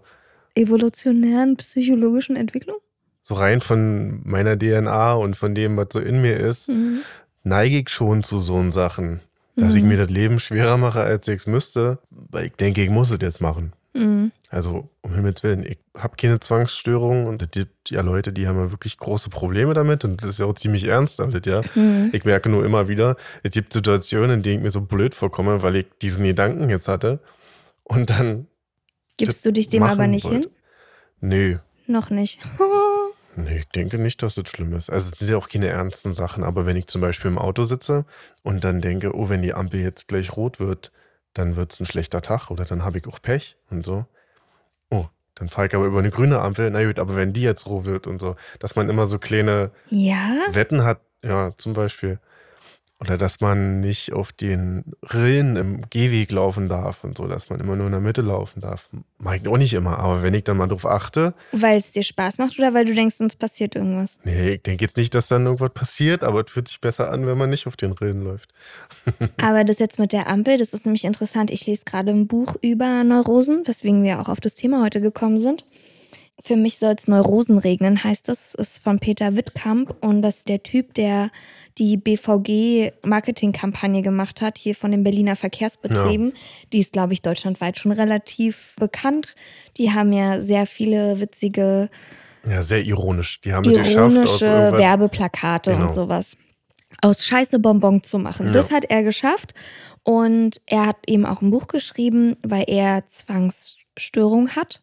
Evolutionären 0.54 1.56
psychologischen 1.56 2.36
Entwicklung? 2.36 2.76
so 3.24 3.34
rein 3.36 3.60
von 3.60 4.20
meiner 4.24 4.58
DNA 4.58 5.12
und 5.14 5.36
von 5.36 5.54
dem, 5.54 5.76
was 5.76 5.88
so 5.92 6.00
in 6.00 6.20
mir 6.22 6.36
ist, 6.38 6.68
Mhm. 6.68 7.02
neige 7.44 7.78
ich 7.78 7.88
schon 7.88 8.24
zu 8.24 8.40
so 8.40 8.68
Sachen, 8.72 9.20
dass 9.54 9.76
ich 9.76 9.82
Mhm. 9.84 9.88
mir 9.90 9.96
das 9.98 10.10
Leben 10.10 10.40
schwerer 10.40 10.76
mache, 10.76 11.00
als 11.02 11.28
ich 11.28 11.36
es 11.36 11.46
müsste, 11.46 11.98
weil 12.10 12.46
ich 12.46 12.52
denke, 12.54 12.82
ich 12.82 12.90
muss 12.90 13.10
es 13.12 13.18
jetzt 13.22 13.40
machen. 13.40 13.72
Mhm. 13.94 14.32
Also, 14.52 14.90
um 15.00 15.14
Himmels 15.14 15.42
Willen, 15.42 15.64
ich 15.64 15.78
habe 15.96 16.14
keine 16.16 16.38
Zwangsstörung 16.38 17.24
und 17.24 17.40
es 17.40 17.50
gibt 17.52 17.88
ja 17.88 18.02
Leute, 18.02 18.34
die 18.34 18.46
haben 18.46 18.58
ja 18.58 18.70
wirklich 18.70 18.98
große 18.98 19.30
Probleme 19.30 19.72
damit 19.72 20.04
und 20.04 20.20
das 20.20 20.28
ist 20.28 20.40
ja 20.40 20.44
auch 20.46 20.52
ziemlich 20.52 20.84
ernst 20.84 21.20
damit, 21.20 21.46
ja. 21.46 21.62
Mhm. 21.74 22.10
Ich 22.12 22.26
merke 22.26 22.50
nur 22.50 22.62
immer 22.62 22.86
wieder, 22.86 23.16
es 23.42 23.52
gibt 23.52 23.72
Situationen, 23.72 24.30
in 24.30 24.42
denen 24.42 24.58
ich 24.58 24.62
mir 24.64 24.70
so 24.70 24.82
blöd 24.82 25.14
vorkomme, 25.14 25.62
weil 25.62 25.76
ich 25.76 25.86
diesen 26.02 26.24
Gedanken 26.24 26.68
jetzt 26.68 26.86
hatte 26.86 27.20
und 27.82 28.10
dann, 28.10 28.46
Gibst 29.16 29.46
du 29.46 29.52
dich 29.54 29.70
dem 29.70 29.84
aber 29.84 30.06
nicht 30.06 30.24
wollte. 30.26 30.40
hin? 30.40 30.46
nö, 31.20 31.58
Noch 31.86 32.10
nicht. 32.10 32.38
Nee, 33.34 33.60
ich 33.60 33.68
denke 33.68 33.96
nicht, 33.96 34.22
dass 34.22 34.34
das 34.34 34.50
schlimm 34.50 34.74
ist. 34.74 34.90
Also 34.90 35.10
es 35.10 35.18
sind 35.18 35.30
ja 35.30 35.38
auch 35.38 35.48
keine 35.48 35.68
ernsten 35.68 36.12
Sachen, 36.12 36.44
aber 36.44 36.66
wenn 36.66 36.76
ich 36.76 36.86
zum 36.88 37.00
Beispiel 37.00 37.30
im 37.30 37.38
Auto 37.38 37.62
sitze 37.62 38.04
und 38.42 38.62
dann 38.62 38.82
denke, 38.82 39.16
oh, 39.16 39.30
wenn 39.30 39.40
die 39.40 39.54
Ampel 39.54 39.80
jetzt 39.80 40.06
gleich 40.06 40.36
rot 40.36 40.60
wird, 40.60 40.92
dann 41.32 41.56
wird 41.56 41.72
es 41.72 41.80
ein 41.80 41.86
schlechter 41.86 42.20
Tag 42.20 42.50
oder 42.50 42.66
dann 42.66 42.84
habe 42.84 42.98
ich 42.98 43.06
auch 43.06 43.22
Pech 43.22 43.56
und 43.70 43.86
so. 43.86 44.04
Dann 45.42 45.48
fahre 45.48 45.66
ich 45.66 45.74
aber 45.74 45.86
über 45.86 45.98
eine 45.98 46.10
grüne 46.10 46.40
Ampel. 46.40 46.70
Na 46.70 46.84
gut, 46.84 47.00
aber 47.00 47.16
wenn 47.16 47.32
die 47.32 47.42
jetzt 47.42 47.66
rot 47.66 47.84
wird 47.84 48.06
und 48.06 48.20
so, 48.20 48.36
dass 48.60 48.76
man 48.76 48.88
immer 48.88 49.06
so 49.06 49.18
kleine 49.18 49.72
Ja? 49.90 50.36
Wetten 50.52 50.84
hat, 50.84 51.00
ja, 51.24 51.50
zum 51.58 51.72
Beispiel. 51.72 52.20
Oder 53.02 53.18
dass 53.18 53.40
man 53.40 53.80
nicht 53.80 54.12
auf 54.12 54.30
den 54.30 54.84
Rillen 55.12 55.56
im 55.56 55.90
Gehweg 55.90 56.30
laufen 56.30 56.68
darf 56.68 57.02
und 57.02 57.16
so, 57.16 57.26
dass 57.26 57.50
man 57.50 57.58
immer 57.58 57.74
nur 57.74 57.86
in 57.86 57.92
der 57.92 58.00
Mitte 58.00 58.22
laufen 58.22 58.60
darf. 58.60 58.88
Mag 59.18 59.40
ich 59.42 59.48
auch 59.48 59.56
nicht 59.56 59.74
immer, 59.74 59.98
aber 59.98 60.22
wenn 60.22 60.34
ich 60.34 60.44
dann 60.44 60.56
mal 60.56 60.68
drauf 60.68 60.86
achte, 60.86 61.34
Weil 61.50 61.78
es 61.78 61.90
dir 61.90 62.04
Spaß 62.04 62.38
macht 62.38 62.60
oder 62.60 62.74
weil 62.74 62.84
du 62.84 62.94
denkst, 62.94 63.18
uns 63.18 63.34
passiert 63.34 63.74
irgendwas? 63.74 64.20
nee, 64.22 64.52
ich 64.52 64.62
denke 64.62 64.84
jetzt 64.84 64.96
nicht, 64.96 65.16
dass 65.16 65.26
dann 65.26 65.46
irgendwas 65.46 65.72
passiert, 65.72 66.22
aber 66.22 66.44
es 66.46 66.52
fühlt 66.52 66.68
sich 66.68 66.80
besser 66.80 67.10
an, 67.10 67.26
wenn 67.26 67.36
man 67.36 67.50
nicht 67.50 67.66
auf 67.66 67.74
den 67.74 67.90
Rillen 67.90 68.22
läuft. 68.22 68.50
Aber 69.42 69.64
das 69.64 69.80
jetzt 69.80 69.98
mit 69.98 70.12
der 70.12 70.28
Ampel, 70.28 70.56
das 70.58 70.68
ist 70.68 70.86
nämlich 70.86 71.04
interessant. 71.04 71.50
Ich 71.50 71.66
lese 71.66 71.82
gerade 71.84 72.10
ein 72.12 72.28
Buch 72.28 72.54
über 72.62 73.02
Neurosen, 73.02 73.66
weswegen 73.66 74.04
wir 74.04 74.20
auch 74.20 74.28
auf 74.28 74.40
das 74.40 74.54
Thema 74.54 74.80
heute 74.84 75.00
gekommen 75.00 75.38
sind. 75.38 75.64
Für 76.40 76.56
mich 76.56 76.78
soll 76.78 76.94
es 76.98 77.06
Neurosen 77.06 77.58
regnen, 77.58 78.02
heißt 78.02 78.28
das. 78.28 78.54
Ist 78.54 78.82
von 78.82 78.98
Peter 78.98 79.36
Wittkamp 79.36 79.94
und 80.00 80.22
das 80.22 80.38
ist 80.38 80.48
der 80.48 80.62
Typ, 80.62 80.94
der 80.94 81.30
die 81.78 81.96
BVG-Marketingkampagne 81.96 84.02
gemacht 84.02 84.40
hat, 84.40 84.58
hier 84.58 84.74
von 84.74 84.90
den 84.90 85.04
Berliner 85.04 85.36
Verkehrsbetrieben. 85.36 86.32
Die 86.72 86.80
ist, 86.80 86.92
glaube 86.92 87.12
ich, 87.12 87.22
deutschlandweit 87.22 87.78
schon 87.78 87.92
relativ 87.92 88.74
bekannt. 88.78 89.34
Die 89.76 89.92
haben 89.92 90.12
ja 90.12 90.40
sehr 90.40 90.66
viele 90.66 91.20
witzige 91.20 91.88
Ja, 92.46 92.62
sehr 92.62 92.82
ironisch. 92.82 93.40
Die 93.42 93.52
haben 93.52 93.68
es 93.70 93.78
geschafft, 93.78 94.18
aus 94.18 94.42
ironische. 94.42 94.78
Werbeplakate 94.78 95.72
Genau. 95.72 95.86
und 95.86 95.92
sowas 95.92 96.36
aus 97.00 97.24
Scheiße 97.24 97.58
Bonbon 97.58 98.02
zu 98.02 98.18
machen. 98.18 98.46
Ja. 98.46 98.52
Das 98.52 98.70
hat 98.70 98.84
er 98.84 99.02
geschafft 99.02 99.54
und 100.04 100.60
er 100.66 100.86
hat 100.86 100.96
eben 101.06 101.26
auch 101.26 101.42
ein 101.42 101.50
Buch 101.50 101.66
geschrieben, 101.66 102.36
weil 102.42 102.64
er 102.68 103.04
Zwangsstörung 103.06 104.50
hat 104.50 104.80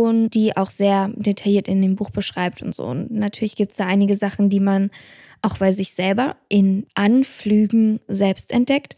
und 0.00 0.30
die 0.30 0.56
auch 0.56 0.70
sehr 0.70 1.10
detailliert 1.14 1.68
in 1.68 1.82
dem 1.82 1.96
Buch 1.96 2.10
beschreibt 2.10 2.62
und 2.62 2.74
so. 2.74 2.84
Und 2.84 3.10
natürlich 3.10 3.56
gibt 3.56 3.72
es 3.72 3.78
da 3.78 3.86
einige 3.86 4.16
Sachen, 4.16 4.50
die 4.50 4.60
man 4.60 4.90
auch 5.42 5.58
bei 5.58 5.72
sich 5.72 5.92
selber 5.94 6.36
in 6.48 6.86
Anflügen 6.94 8.00
selbst 8.08 8.52
entdeckt. 8.52 8.96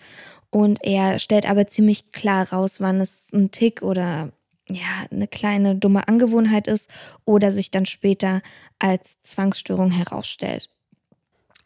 Und 0.51 0.79
er 0.83 1.19
stellt 1.19 1.49
aber 1.49 1.67
ziemlich 1.67 2.13
klar 2.13 2.53
raus, 2.53 2.81
wann 2.81 3.01
es 3.01 3.25
ein 3.33 3.51
Tick 3.51 3.83
oder 3.83 4.33
ja, 4.69 5.07
eine 5.11 5.27
kleine 5.27 5.75
dumme 5.75 6.09
Angewohnheit 6.09 6.69
ist 6.69 6.89
oder 7.25 7.53
sich 7.53 7.71
dann 7.71 7.87
später 7.87 8.41
als 8.79 9.17
Zwangsstörung 9.23 9.91
herausstellt. 9.91 10.71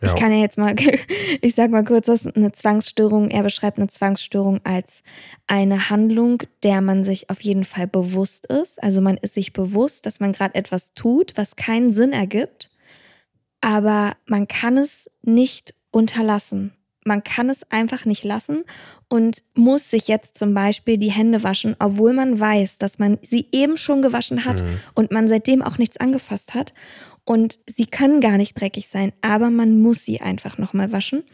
Ja. 0.00 0.08
Ich 0.14 0.20
kann 0.20 0.30
ja 0.32 0.38
jetzt 0.38 0.58
mal, 0.58 0.74
ich 1.40 1.54
sag 1.54 1.70
mal 1.70 1.84
kurz, 1.84 2.06
was 2.08 2.24
eine 2.26 2.52
Zwangsstörung, 2.52 3.30
er 3.30 3.42
beschreibt 3.42 3.78
eine 3.78 3.88
Zwangsstörung 3.88 4.60
als 4.64 5.02
eine 5.46 5.90
Handlung, 5.90 6.42
der 6.62 6.80
man 6.80 7.02
sich 7.04 7.30
auf 7.30 7.40
jeden 7.40 7.64
Fall 7.64 7.86
bewusst 7.88 8.46
ist. 8.46 8.80
Also 8.82 9.00
man 9.00 9.16
ist 9.16 9.34
sich 9.34 9.52
bewusst, 9.52 10.06
dass 10.06 10.20
man 10.20 10.32
gerade 10.32 10.54
etwas 10.54 10.94
tut, 10.94 11.32
was 11.36 11.56
keinen 11.56 11.92
Sinn 11.92 12.12
ergibt, 12.12 12.70
aber 13.60 14.12
man 14.26 14.46
kann 14.46 14.76
es 14.78 15.10
nicht 15.22 15.74
unterlassen. 15.90 16.72
Man 17.04 17.24
kann 17.24 17.48
es 17.48 17.62
einfach 17.70 18.04
nicht 18.04 18.22
lassen 18.22 18.64
und 19.08 19.42
muss 19.54 19.88
sich 19.90 20.08
jetzt 20.08 20.36
zum 20.36 20.52
Beispiel 20.52 20.98
die 20.98 21.10
Hände 21.10 21.42
waschen, 21.42 21.74
obwohl 21.78 22.12
man 22.12 22.38
weiß, 22.38 22.76
dass 22.78 22.98
man 22.98 23.18
sie 23.22 23.48
eben 23.50 23.78
schon 23.78 24.02
gewaschen 24.02 24.44
hat 24.44 24.62
Mhm. 24.62 24.80
und 24.94 25.10
man 25.10 25.26
seitdem 25.26 25.62
auch 25.62 25.78
nichts 25.78 25.96
angefasst 25.96 26.54
hat. 26.54 26.74
Und 27.28 27.58
sie 27.76 27.84
können 27.84 28.22
gar 28.22 28.38
nicht 28.38 28.58
dreckig 28.58 28.88
sein, 28.90 29.12
aber 29.20 29.50
man 29.50 29.82
muss 29.82 30.02
sie 30.02 30.22
einfach 30.22 30.56
nochmal 30.56 30.92
waschen. 30.92 31.24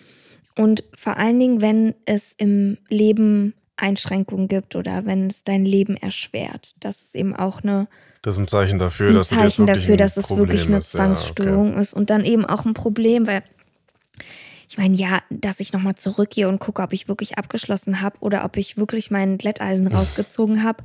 Und 0.58 0.82
vor 0.92 1.18
allen 1.18 1.38
Dingen, 1.38 1.60
wenn 1.60 1.94
es 2.04 2.34
im 2.36 2.78
Leben 2.88 3.54
Einschränkungen 3.76 4.48
gibt 4.48 4.74
oder 4.74 5.06
wenn 5.06 5.30
es 5.30 5.44
dein 5.44 5.64
Leben 5.64 5.96
erschwert. 5.96 6.74
Das 6.80 7.00
ist 7.00 7.14
eben 7.14 7.36
auch 7.36 7.62
eine, 7.62 7.86
Das 8.22 8.34
ist 8.34 8.40
ein 8.40 8.48
Zeichen 8.48 8.80
dafür, 8.80 9.10
ein 9.10 9.14
dass 9.14 9.28
Zeichen 9.28 9.68
wirklich 9.68 9.82
dafür, 9.82 9.94
ein 9.94 9.98
dass 9.98 10.16
es 10.16 10.26
Problem 10.26 10.48
wirklich 10.48 10.66
eine 10.66 10.78
ist. 10.78 10.92
Ja, 10.94 10.98
Zwangsstörung 10.98 11.76
ist. 11.76 11.94
Und 11.94 12.10
dann 12.10 12.24
eben 12.24 12.44
auch 12.44 12.64
ein 12.64 12.74
Problem, 12.74 13.28
weil 13.28 13.44
ich 14.68 14.76
meine, 14.76 14.96
ja, 14.96 15.22
dass 15.30 15.60
ich 15.60 15.72
nochmal 15.72 15.94
zurückgehe 15.94 16.48
und 16.48 16.58
gucke, 16.58 16.82
ob 16.82 16.92
ich 16.92 17.06
wirklich 17.06 17.38
abgeschlossen 17.38 18.00
habe 18.00 18.18
oder 18.18 18.44
ob 18.44 18.56
ich 18.56 18.76
wirklich 18.76 19.12
mein 19.12 19.38
Glätteisen 19.38 19.86
rausgezogen 19.86 20.64
habe, 20.64 20.82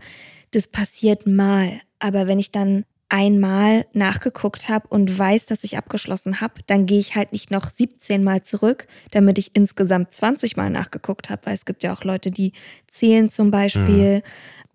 das 0.51 0.68
passiert 0.68 1.25
mal. 1.25 1.82
Aber 1.98 2.28
wenn 2.28 2.38
ich 2.38 2.51
dann 2.51 2.86
einmal 3.10 3.86
nachgeguckt 3.94 4.70
habe 4.70 4.88
und 4.88 5.18
weiß, 5.18 5.48
dass 5.48 5.63
ich 5.63 5.78
abgeschlossen 5.78 6.42
habe, 6.42 6.62
dann 6.68 6.86
gehe 6.86 7.00
ich 7.00 7.16
halt 7.16 7.32
nicht 7.32 7.51
noch 7.51 7.70
17 7.70 8.24
Mal 8.24 8.44
zurück, 8.44 8.88
damit 9.12 9.38
ich 9.38 9.51
insgesamt 9.56 10.13
20 10.13 10.56
Mal 10.56 10.70
nachgeguckt 10.70 11.30
habe, 11.30 11.48
weil 11.48 11.56
es 11.56 11.66
gibt 11.66 11.84
ja 11.84 11.94
auch 11.94 12.04
Leute, 12.04 12.32
die 12.32 12.54
zählen 12.88 13.30
zum 13.30 13.51
Beispiel 13.51 14.22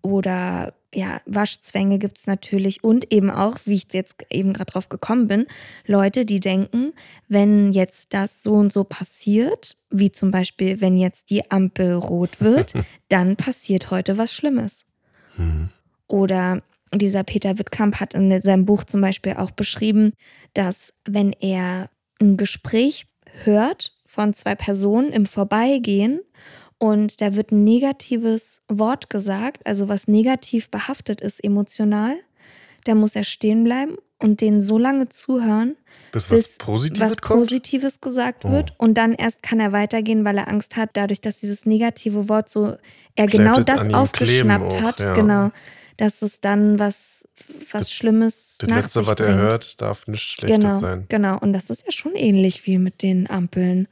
oder 0.01 0.73
ja, 0.93 1.19
Waschzwänge 1.25 1.99
gibt 1.99 2.19
es 2.19 2.27
natürlich 2.27 2.83
und 2.83 3.11
eben 3.11 3.29
auch, 3.29 3.57
wie 3.65 3.73
ich 3.73 3.87
jetzt 3.91 4.25
eben 4.29 4.53
gerade 4.53 4.71
drauf 4.71 4.87
gekommen 4.87 5.27
bin, 5.27 5.45
Leute, 5.85 6.25
die 6.25 6.39
denken, 6.39 6.93
wenn 7.27 7.73
jetzt 7.73 8.13
das 8.13 8.41
so 8.41 8.53
und 8.53 8.71
so 8.71 8.85
passiert, 8.85 9.75
wie 9.89 10.11
zum 10.11 10.31
Beispiel, 10.31 10.79
wenn 10.79 10.97
jetzt 10.97 11.29
die 11.29 11.51
Ampel 11.51 11.93
rot 11.93 12.39
wird, 12.39 12.73
dann 13.09 13.35
passiert 13.35 13.91
heute 13.91 14.17
was 14.17 14.31
Schlimmes. 14.31 14.85
Mhm. 15.35 15.69
Oder 16.07 16.61
dieser 16.99 17.23
Peter 17.23 17.57
Wittkamp 17.59 17.99
hat 17.99 18.13
in 18.13 18.41
seinem 18.41 18.65
Buch 18.65 18.83
zum 18.83 19.01
Beispiel 19.01 19.33
auch 19.33 19.51
beschrieben, 19.51 20.13
dass 20.53 20.93
wenn 21.05 21.33
er 21.33 21.89
ein 22.21 22.37
Gespräch 22.37 23.07
hört 23.43 23.93
von 24.05 24.33
zwei 24.33 24.55
Personen 24.55 25.11
im 25.11 25.25
Vorbeigehen 25.25 26.21
und 26.77 27.21
da 27.21 27.35
wird 27.35 27.51
ein 27.51 27.63
negatives 27.63 28.61
Wort 28.67 29.09
gesagt, 29.09 29.65
also 29.65 29.89
was 29.89 30.07
negativ 30.07 30.69
behaftet 30.69 31.21
ist 31.21 31.43
emotional, 31.43 32.15
da 32.85 32.95
muss 32.95 33.15
er 33.15 33.23
stehen 33.23 33.63
bleiben 33.63 33.95
und 34.19 34.41
denen 34.41 34.61
so 34.61 34.77
lange 34.77 35.09
zuhören, 35.09 35.75
Bis 36.11 36.29
was 36.31 36.43
bis 36.47 36.57
Positives 36.57 37.09
was 37.11 37.17
kommt? 37.17 37.41
Positives 37.41 38.01
gesagt 38.01 38.45
Oh. 38.45 38.51
wird 38.51 38.73
und 38.77 38.95
dann 38.95 39.13
erst 39.13 39.43
kann 39.43 39.59
er 39.59 39.71
weitergehen, 39.71 40.23
weil 40.25 40.37
er 40.37 40.47
Angst 40.47 40.75
hat, 40.77 40.91
dadurch, 40.93 41.21
dass 41.21 41.37
dieses 41.37 41.65
negative 41.65 42.29
Wort 42.29 42.49
so 42.49 42.77
er 43.15 43.27
Bleibt 43.27 43.31
genau 43.31 43.59
das 43.61 43.93
aufgeschnappt 43.93 44.73
auch, 44.73 44.81
hat, 44.81 44.99
ja. 44.99 45.13
genau, 45.13 45.51
dass 45.97 46.21
es 46.21 46.39
dann 46.41 46.79
was 46.79 47.13
was 47.71 47.81
Das- 47.81 47.91
Schlimmes 47.91 48.57
Das 48.59 48.69
nach 48.69 48.77
Letzte, 48.77 48.99
sich 48.99 49.07
was 49.07 49.19
er 49.19 49.25
bringt. 49.27 49.39
hört, 49.39 49.81
darf 49.81 50.07
nicht 50.07 50.23
schlechtes 50.23 50.57
Genau, 50.59 50.75
sein. 50.77 51.05
genau. 51.09 51.37
Und 51.39 51.51
das 51.53 51.69
ist 51.69 51.83
ja 51.85 51.91
schon 51.91 52.15
ähnlich 52.15 52.65
wie 52.65 52.77
mit 52.77 53.01
den 53.03 53.29
Ampeln, 53.29 53.87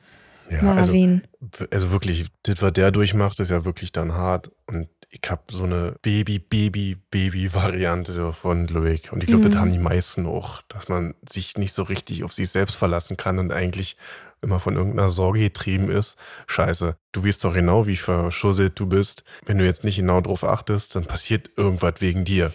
Ja, 0.50 0.60
also, 0.60 0.94
Marvin. 0.94 1.24
also 1.72 1.92
wirklich, 1.92 2.28
das, 2.44 2.62
was 2.62 2.72
der 2.74 2.92
durchmacht, 2.92 3.40
ist 3.42 3.52
ja 3.52 3.66
wirklich 3.66 3.92
dann 3.92 4.14
hart. 4.14 4.50
Und 4.66 4.88
ich 5.22 5.30
habe 5.30 5.44
so 5.52 5.66
eine 5.66 5.96
Baby-Baby-Baby-Variante 6.02 8.34
von 8.34 8.68
Loic. 8.68 9.12
Und 9.12 9.22
ich 9.24 9.28
glaube, 9.28 9.48
Mhm. 9.48 9.52
das 9.52 9.62
haben 9.62 9.72
die 9.72 9.78
meisten 9.80 10.26
auch, 10.26 10.62
dass 10.64 10.90
man 10.90 11.14
sich 11.28 11.56
nicht 11.58 11.74
so 11.74 11.84
richtig 11.84 12.24
auf 12.24 12.34
sich 12.34 12.50
selbst 12.50 12.76
verlassen 12.76 13.16
kann 13.16 13.38
und 13.40 13.52
eigentlich 13.52 13.96
immer 14.42 14.60
von 14.60 14.76
irgendeiner 14.76 15.10
Sorge 15.10 15.40
getrieben 15.40 15.90
ist. 15.92 16.18
Scheiße, 16.48 16.98
du 17.12 17.26
weißt 17.26 17.44
doch 17.44 17.54
genau, 17.54 17.86
wie 17.88 17.96
verschusselt 17.96 18.78
du 18.80 18.88
bist. 18.88 19.24
Wenn 19.46 19.58
du 19.60 19.66
jetzt 19.66 19.84
nicht 19.84 19.98
genau 19.98 20.20
drauf 20.20 20.44
achtest, 20.44 20.96
dann 20.96 21.06
passiert 21.06 21.52
irgendwas 21.56 21.96
wegen 22.00 22.26
dir. 22.26 22.52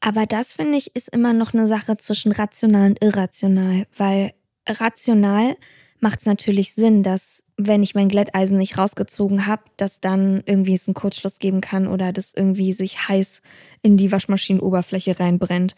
Aber 0.00 0.24
das 0.26 0.54
finde 0.54 0.78
ich 0.78 0.94
ist 0.96 1.08
immer 1.10 1.32
noch 1.32 1.54
eine 1.54 1.66
Sache 1.66 1.96
zwischen 1.98 2.32
rational 2.32 2.90
und 2.90 3.02
irrational, 3.02 3.86
weil 3.96 4.32
rational 4.68 5.56
macht 6.00 6.20
es 6.20 6.26
natürlich 6.26 6.74
Sinn, 6.74 7.02
dass 7.02 7.42
wenn 7.56 7.82
ich 7.82 7.94
mein 7.94 8.08
Glätteisen 8.08 8.58
nicht 8.58 8.78
rausgezogen 8.78 9.46
habe, 9.46 9.62
dass 9.76 10.00
dann 10.00 10.42
irgendwie 10.46 10.74
es 10.74 10.88
einen 10.88 10.94
Kurzschluss 10.94 11.38
geben 11.38 11.60
kann 11.60 11.86
oder 11.86 12.12
das 12.12 12.34
irgendwie 12.34 12.72
sich 12.72 13.08
heiß 13.08 13.42
in 13.82 13.96
die 13.96 14.10
Waschmaschinenoberfläche 14.10 15.18
reinbrennt. 15.20 15.76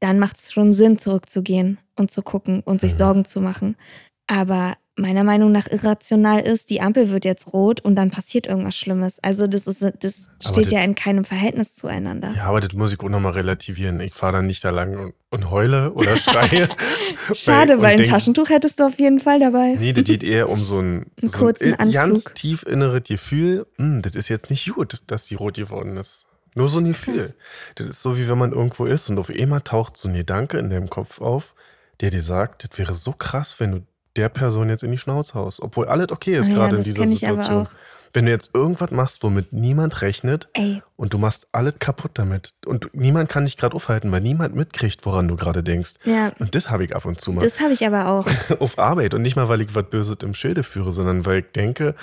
Dann 0.00 0.18
macht 0.18 0.36
es 0.36 0.52
schon 0.52 0.72
Sinn, 0.72 0.98
zurückzugehen 0.98 1.78
und 1.96 2.10
zu 2.10 2.22
gucken 2.22 2.60
und 2.60 2.80
sich 2.80 2.92
Mhm. 2.92 2.98
Sorgen 2.98 3.24
zu 3.24 3.40
machen. 3.40 3.76
Aber 4.26 4.76
meiner 4.98 5.24
Meinung 5.24 5.52
nach 5.52 5.66
irrational 5.68 6.40
ist, 6.40 6.70
die 6.70 6.80
Ampel 6.80 7.10
wird 7.10 7.24
jetzt 7.26 7.52
rot 7.52 7.82
und 7.82 7.96
dann 7.96 8.10
passiert 8.10 8.46
irgendwas 8.46 8.76
Schlimmes. 8.76 9.18
Also 9.22 9.46
das 9.46 9.66
ist 9.66 9.82
das 9.82 10.14
steht 10.40 10.66
das- 10.66 10.72
ja 10.72 10.80
in 10.80 10.94
keinem 10.94 11.24
Verhältnis 11.24 11.74
zueinander. 11.74 12.32
Ja, 12.34 12.44
aber 12.46 12.60
das 12.60 12.72
muss 12.72 12.92
ich 12.94 13.00
auch 13.00 13.08
nochmal 13.10 13.32
relativieren. 13.32 14.00
Ich 14.00 14.14
fahre 14.14 14.32
dann 14.34 14.46
nicht 14.46 14.64
da 14.64 14.70
lang 14.70 14.96
und, 14.98 15.14
und 15.30 15.50
heule 15.50 15.92
oder 15.92 16.16
schreie. 16.16 16.68
Schade, 17.34 17.76
und 17.76 17.82
weil 17.82 17.92
ein 17.92 17.96
denk- 17.98 18.08
Taschentuch 18.10 18.48
hättest 18.48 18.80
du 18.80 18.84
auf 18.86 18.98
jeden 18.98 19.18
Fall 19.20 19.38
dabei. 19.38 19.76
Nee, 19.78 19.92
das 19.92 20.04
geht 20.04 20.22
eher 20.24 20.48
um 20.48 20.64
so 20.64 20.78
ein, 20.80 21.06
Einen 21.20 21.30
so 21.30 21.38
kurzen 21.38 21.74
ein 21.74 21.92
ganz 21.92 22.24
tief 22.34 22.62
inneres 22.62 23.02
Gefühl. 23.04 23.66
Hm, 23.76 24.00
das 24.02 24.14
ist 24.14 24.28
jetzt 24.28 24.50
nicht 24.50 24.72
gut, 24.74 25.02
dass 25.08 25.26
die 25.26 25.34
rot 25.34 25.54
geworden 25.56 25.96
ist. 25.96 26.24
Nur 26.54 26.70
so 26.70 26.78
ein 26.78 26.86
Gefühl. 26.86 27.34
Das 27.74 27.86
ist 27.90 28.00
so, 28.00 28.16
wie 28.16 28.28
wenn 28.28 28.38
man 28.38 28.52
irgendwo 28.52 28.86
ist 28.86 29.10
und 29.10 29.18
auf 29.18 29.28
einmal 29.28 29.60
taucht 29.60 29.98
so 29.98 30.08
ein 30.08 30.14
Gedanke 30.14 30.56
in 30.58 30.70
deinem 30.70 30.88
Kopf 30.88 31.20
auf, 31.20 31.54
der 32.00 32.08
dir 32.08 32.22
sagt, 32.22 32.64
das 32.64 32.78
wäre 32.78 32.94
so 32.94 33.12
krass, 33.12 33.56
wenn 33.58 33.72
du 33.72 33.82
der 34.16 34.28
Person 34.28 34.68
jetzt 34.68 34.82
in 34.82 34.90
die 34.90 34.98
Schnauze 34.98 35.34
haust. 35.34 35.62
Obwohl 35.62 35.86
alles 35.86 36.10
okay 36.10 36.36
ist, 36.36 36.48
ja, 36.48 36.54
gerade 36.54 36.76
in 36.76 36.82
dieser 36.82 37.06
Situation. 37.06 37.68
Wenn 38.12 38.24
du 38.24 38.30
jetzt 38.30 38.54
irgendwas 38.54 38.92
machst, 38.92 39.22
womit 39.22 39.52
niemand 39.52 40.00
rechnet 40.00 40.48
Ey, 40.54 40.82
und 40.96 41.12
du 41.12 41.18
machst 41.18 41.48
alles 41.52 41.74
kaputt 41.78 42.12
damit 42.14 42.54
und 42.64 42.88
niemand 42.94 43.28
kann 43.28 43.44
dich 43.44 43.58
gerade 43.58 43.76
aufhalten, 43.76 44.10
weil 44.10 44.22
niemand 44.22 44.54
mitkriegt, 44.54 45.04
woran 45.04 45.28
du 45.28 45.36
gerade 45.36 45.62
denkst. 45.62 45.94
ja, 46.04 46.32
Und 46.38 46.54
das 46.54 46.70
habe 46.70 46.84
ich 46.84 46.96
ab 46.96 47.04
und 47.04 47.20
zu 47.20 47.32
mal. 47.32 47.42
das 47.42 47.60
habe 47.60 47.74
ich 47.74 47.84
aber 47.86 48.08
auch. 48.08 48.26
auf 48.58 48.78
Arbeit 48.78 49.12
und 49.12 49.20
nicht 49.20 49.36
mal, 49.36 49.50
weil 49.50 49.60
ich 49.60 49.74
was 49.74 49.90
Böses 49.90 50.16
im 50.22 50.32
Schilde 50.32 50.62
führe, 50.62 50.92
sondern 50.92 51.26
weil 51.26 51.40
ich 51.40 51.52
denke, 51.54 51.94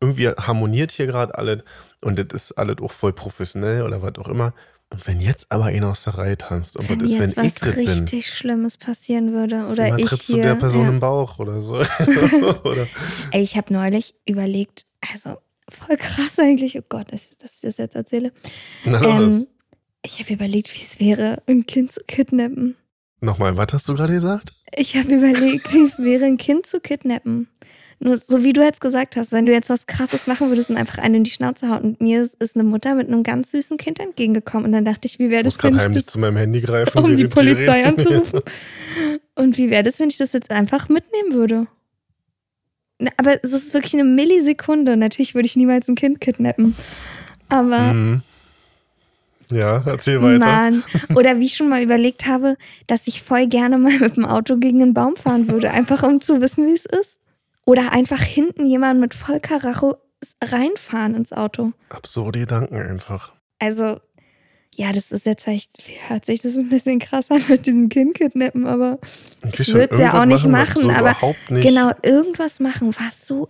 irgendwie 0.00 0.28
harmoniert 0.28 0.92
hier 0.92 1.06
gerade 1.06 1.36
alles 1.36 1.64
und 2.00 2.18
das 2.18 2.26
ist 2.32 2.52
alles 2.52 2.76
auch 2.80 2.92
voll 2.92 3.12
professionell 3.12 3.82
oder 3.82 4.02
was 4.02 4.14
auch 4.18 4.28
immer. 4.28 4.52
Und 4.90 5.06
wenn 5.06 5.20
jetzt 5.20 5.50
aber 5.50 5.64
einer 5.66 5.90
aus 5.90 6.04
der 6.04 6.16
Reihe 6.16 6.38
tanzt 6.38 6.76
und 6.76 6.88
Wenn 6.88 7.00
was 7.00 7.10
ist, 7.10 7.18
wenn 7.18 7.28
jetzt 7.28 7.38
ich 7.38 7.44
was 7.44 7.54
das 7.54 7.74
bin, 7.74 7.88
richtig 7.88 8.28
Schlimmes 8.28 8.76
passieren 8.76 9.32
würde 9.32 9.66
oder 9.66 9.88
dann 9.88 9.98
ich 9.98 10.06
trittst 10.06 10.26
hier. 10.26 10.36
du 10.36 10.42
der 10.42 10.54
Person 10.54 10.84
ja. 10.84 10.88
im 10.90 11.00
Bauch 11.00 11.38
oder 11.38 11.60
so. 11.60 11.76
oder, 12.64 12.86
Ey, 13.32 13.42
ich 13.42 13.56
habe 13.56 13.72
neulich 13.72 14.14
überlegt, 14.26 14.86
also 15.12 15.38
voll 15.68 15.96
krass 15.96 16.38
eigentlich, 16.38 16.78
oh 16.78 16.84
Gott, 16.88 17.12
dass 17.12 17.30
ich 17.30 17.36
das 17.38 17.76
jetzt 17.76 17.96
erzähle. 17.96 18.32
na. 18.84 19.02
Ähm, 19.02 19.46
ich 20.02 20.20
habe 20.20 20.34
überlegt, 20.34 20.72
wie 20.76 20.84
es 20.84 21.00
wäre, 21.00 21.42
ein 21.48 21.66
Kind 21.66 21.90
zu 21.90 22.00
kidnappen. 22.06 22.76
Nochmal, 23.20 23.56
was 23.56 23.72
hast 23.72 23.88
du 23.88 23.94
gerade 23.94 24.12
gesagt? 24.12 24.52
Ich 24.76 24.96
habe 24.96 25.16
überlegt, 25.16 25.72
wie 25.72 25.82
es 25.82 25.98
wäre, 25.98 26.26
ein 26.26 26.36
Kind 26.36 26.66
zu 26.66 26.78
kidnappen. 26.78 27.48
Nur 27.98 28.18
so 28.18 28.44
wie 28.44 28.52
du 28.52 28.62
jetzt 28.62 28.80
gesagt 28.80 29.16
hast, 29.16 29.32
wenn 29.32 29.46
du 29.46 29.52
jetzt 29.52 29.70
was 29.70 29.86
Krasses 29.86 30.26
machen 30.26 30.48
würdest 30.50 30.68
und 30.70 30.76
einfach 30.76 30.98
einen 30.98 31.16
in 31.16 31.24
die 31.24 31.30
Schnauze 31.30 31.68
hauen. 31.70 31.82
Und 31.82 32.00
mir 32.00 32.22
ist, 32.22 32.54
eine 32.54 32.64
Mutter 32.64 32.94
mit 32.94 33.08
einem 33.08 33.22
ganz 33.22 33.50
süßen 33.52 33.78
Kind 33.78 34.00
entgegengekommen. 34.00 34.66
Und 34.66 34.72
dann 34.72 34.84
dachte 34.84 35.06
ich, 35.06 35.18
wie 35.18 35.30
wäre 35.30 35.44
das, 35.44 35.62
wenn 35.62 35.76
ich 35.76 35.82
das, 35.82 36.06
zu 36.06 36.18
meinem 36.18 36.36
Handy 36.36 36.60
greifen. 36.60 36.98
um 36.98 37.16
die 37.16 37.26
Polizei 37.26 37.82
reden. 37.84 37.98
anzurufen? 37.98 38.40
Und 39.34 39.56
wie 39.56 39.70
wäre 39.70 39.82
das, 39.82 39.98
wenn 39.98 40.08
ich 40.08 40.18
das 40.18 40.32
jetzt 40.34 40.50
einfach 40.50 40.88
mitnehmen 40.88 41.32
würde? 41.32 41.66
Aber 43.16 43.42
es 43.42 43.52
ist 43.52 43.74
wirklich 43.74 43.94
eine 43.94 44.04
Millisekunde. 44.04 44.96
Natürlich 44.96 45.34
würde 45.34 45.46
ich 45.46 45.56
niemals 45.56 45.88
ein 45.88 45.94
Kind 45.94 46.20
kidnappen. 46.20 46.76
Aber 47.48 47.92
Mhm. 47.92 48.22
Ja, 49.50 49.82
erzähl 49.86 50.20
weiter. 50.22 50.44
Mann. 50.44 50.82
Oder 51.14 51.38
wie 51.38 51.46
ich 51.46 51.54
schon 51.54 51.68
mal 51.68 51.80
überlegt 51.82 52.26
habe, 52.26 52.56
dass 52.88 53.06
ich 53.06 53.22
voll 53.22 53.46
gerne 53.46 53.78
mal 53.78 53.96
mit 53.98 54.16
dem 54.16 54.24
Auto 54.24 54.56
gegen 54.56 54.82
einen 54.82 54.92
Baum 54.94 55.14
fahren 55.16 55.48
würde, 55.48 55.70
einfach 55.70 56.02
um 56.02 56.20
zu 56.20 56.40
wissen, 56.40 56.66
wie 56.66 56.72
es 56.72 56.84
ist. 56.84 57.18
Oder 57.66 57.92
einfach 57.92 58.22
hinten 58.22 58.66
jemand 58.66 59.00
mit 59.00 59.12
voll 59.12 59.40
Karacho 59.40 59.96
reinfahren 60.42 61.14
ins 61.14 61.32
Auto. 61.32 61.72
Absurde 61.90 62.38
Gedanken 62.40 62.76
einfach. 62.80 63.34
Also, 63.58 64.00
ja, 64.74 64.92
das 64.92 65.10
ist 65.10 65.26
jetzt 65.26 65.44
vielleicht, 65.44 65.70
hört 66.08 66.24
sich 66.26 66.40
das 66.42 66.56
ein 66.56 66.68
bisschen 66.68 66.98
krass 67.00 67.30
an 67.30 67.42
mit 67.48 67.66
diesem 67.66 67.88
Kind 67.88 68.14
kidnappen, 68.14 68.66
aber 68.66 68.98
Ich, 69.58 69.74
würd's 69.74 69.98
ja 69.98 70.20
auch 70.20 70.26
nicht 70.26 70.46
machen, 70.46 70.82
so 70.82 70.90
aber 70.90 71.16
nicht. 71.50 71.66
genau 71.66 71.90
irgendwas 72.02 72.60
machen, 72.60 72.94
was 72.98 73.26
so 73.26 73.48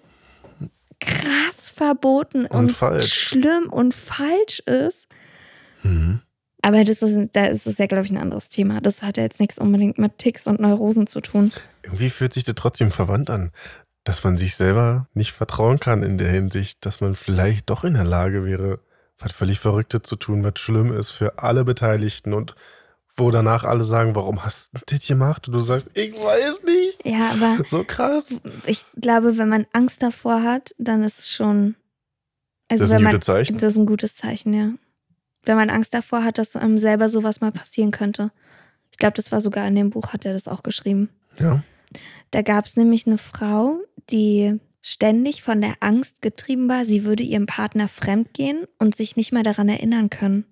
krass 1.00 1.68
verboten 1.70 2.46
und, 2.46 2.72
falsch. 2.72 3.12
schlimm 3.12 3.68
und 3.70 3.94
falsch 3.94 4.60
ist. 4.60 5.08
Mhm. 5.82 6.20
Aber 6.62 6.82
das 6.84 7.02
ist, 7.02 7.30
da 7.34 7.46
ist 7.46 7.66
es 7.66 7.78
ja, 7.78 7.86
glaube 7.86 8.06
ich, 8.06 8.10
ein 8.10 8.18
anderes 8.18 8.48
Thema. 8.48 8.80
Das 8.80 9.02
hat 9.02 9.18
ja 9.18 9.22
jetzt 9.24 9.38
nichts 9.40 9.58
unbedingt 9.58 9.98
mit 9.98 10.18
Ticks 10.18 10.46
und 10.46 10.58
Neurosen 10.58 11.06
zu 11.06 11.20
tun. 11.20 11.52
Irgendwie 11.82 12.10
fühlt 12.10 12.32
sich 12.32 12.42
das 12.44 12.54
trotzdem 12.56 12.90
verwandt 12.90 13.30
an, 13.30 13.52
dass 14.06 14.22
man 14.22 14.38
sich 14.38 14.54
selber 14.54 15.08
nicht 15.14 15.32
vertrauen 15.32 15.80
kann 15.80 16.04
in 16.04 16.16
der 16.16 16.30
Hinsicht, 16.30 16.86
dass 16.86 17.00
man 17.00 17.16
vielleicht 17.16 17.68
doch 17.68 17.82
in 17.82 17.94
der 17.94 18.04
Lage 18.04 18.44
wäre, 18.44 18.78
was 19.18 19.32
völlig 19.32 19.58
Verrücktes 19.58 20.02
zu 20.04 20.14
tun, 20.14 20.44
was 20.44 20.60
schlimm 20.60 20.92
ist 20.96 21.10
für 21.10 21.40
alle 21.40 21.64
Beteiligten 21.64 22.32
und 22.32 22.54
wo 23.16 23.32
danach 23.32 23.64
alle 23.64 23.82
sagen, 23.82 24.14
warum 24.14 24.44
hast 24.44 24.74
du 24.74 24.80
das 24.86 25.04
gemacht? 25.06 25.48
Und 25.48 25.54
du 25.54 25.60
sagst, 25.60 25.90
ich 25.94 26.12
weiß 26.14 26.62
nicht. 26.64 27.04
Ja, 27.04 27.30
aber 27.32 27.64
So 27.66 27.82
krass. 27.82 28.32
ich 28.66 28.84
glaube, 28.94 29.38
wenn 29.38 29.48
man 29.48 29.66
Angst 29.72 30.02
davor 30.04 30.42
hat, 30.44 30.72
dann 30.78 31.02
ist 31.02 31.18
es 31.18 31.32
schon. 31.32 31.74
Also 32.68 32.82
Das 32.82 32.90
ist 32.90 32.92
ein 32.92 32.96
wenn 32.98 33.04
man, 33.04 33.12
gutes 33.14 33.26
Zeichen. 33.26 33.58
Das 33.58 33.72
ist 33.72 33.78
ein 33.78 33.86
gutes 33.86 34.14
Zeichen, 34.14 34.52
ja. 34.52 34.70
Wenn 35.44 35.56
man 35.56 35.70
Angst 35.70 35.94
davor 35.94 36.22
hat, 36.22 36.38
dass 36.38 36.54
einem 36.54 36.78
selber 36.78 37.08
sowas 37.08 37.40
mal 37.40 37.50
passieren 37.52 37.90
könnte. 37.90 38.30
Ich 38.92 38.98
glaube, 38.98 39.16
das 39.16 39.32
war 39.32 39.40
sogar 39.40 39.66
in 39.66 39.74
dem 39.74 39.90
Buch, 39.90 40.12
hat 40.12 40.24
er 40.24 40.32
das 40.32 40.46
auch 40.46 40.62
geschrieben. 40.62 41.08
Ja. 41.40 41.62
Da 42.32 42.42
gab 42.42 42.66
es 42.66 42.76
nämlich 42.76 43.06
eine 43.06 43.18
Frau, 43.18 43.80
die 44.10 44.58
ständig 44.82 45.42
von 45.42 45.60
der 45.60 45.74
Angst 45.80 46.22
getrieben 46.22 46.68
war, 46.68 46.84
sie 46.84 47.04
würde 47.04 47.22
ihrem 47.24 47.46
Partner 47.46 47.88
fremdgehen 47.88 48.66
und 48.78 48.94
sich 48.94 49.16
nicht 49.16 49.32
mehr 49.32 49.42
daran 49.42 49.68
erinnern 49.68 50.10
können. 50.10 50.44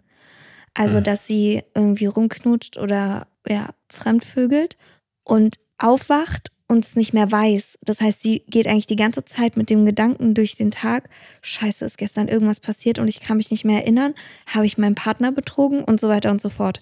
Also, 0.75 0.99
Mhm. 0.99 1.05
dass 1.05 1.27
sie 1.27 1.63
irgendwie 1.75 2.07
rumknutscht 2.07 2.77
oder 2.79 3.29
ja, 3.49 3.71
fremdvögelt 3.89 4.77
und 5.23 5.61
aufwacht 5.79 6.51
und 6.67 6.85
es 6.85 6.97
nicht 6.97 7.13
mehr 7.13 7.31
weiß. 7.31 7.79
Das 7.83 8.01
heißt, 8.01 8.23
sie 8.23 8.41
geht 8.49 8.67
eigentlich 8.67 8.89
die 8.89 8.97
ganze 8.97 9.25
Zeit 9.25 9.57
mit 9.57 9.71
dem 9.71 9.87
Gedanken 9.87 10.35
durch 10.35 10.57
den 10.57 10.73
Tag, 10.73 11.09
scheiße, 11.43 11.85
ist 11.85 11.99
gestern 11.99 12.27
irgendwas 12.27 12.59
passiert 12.59 12.99
und 12.99 13.07
ich 13.07 13.21
kann 13.21 13.37
mich 13.37 13.51
nicht 13.53 13.65
mehr 13.65 13.83
erinnern, 13.83 14.15
habe 14.47 14.67
ich 14.67 14.79
meinen 14.79 14.95
Partner 14.97 15.31
betrogen 15.31 15.85
und 15.85 16.01
so 16.01 16.09
weiter 16.09 16.31
und 16.33 16.41
so 16.41 16.49
fort. 16.49 16.81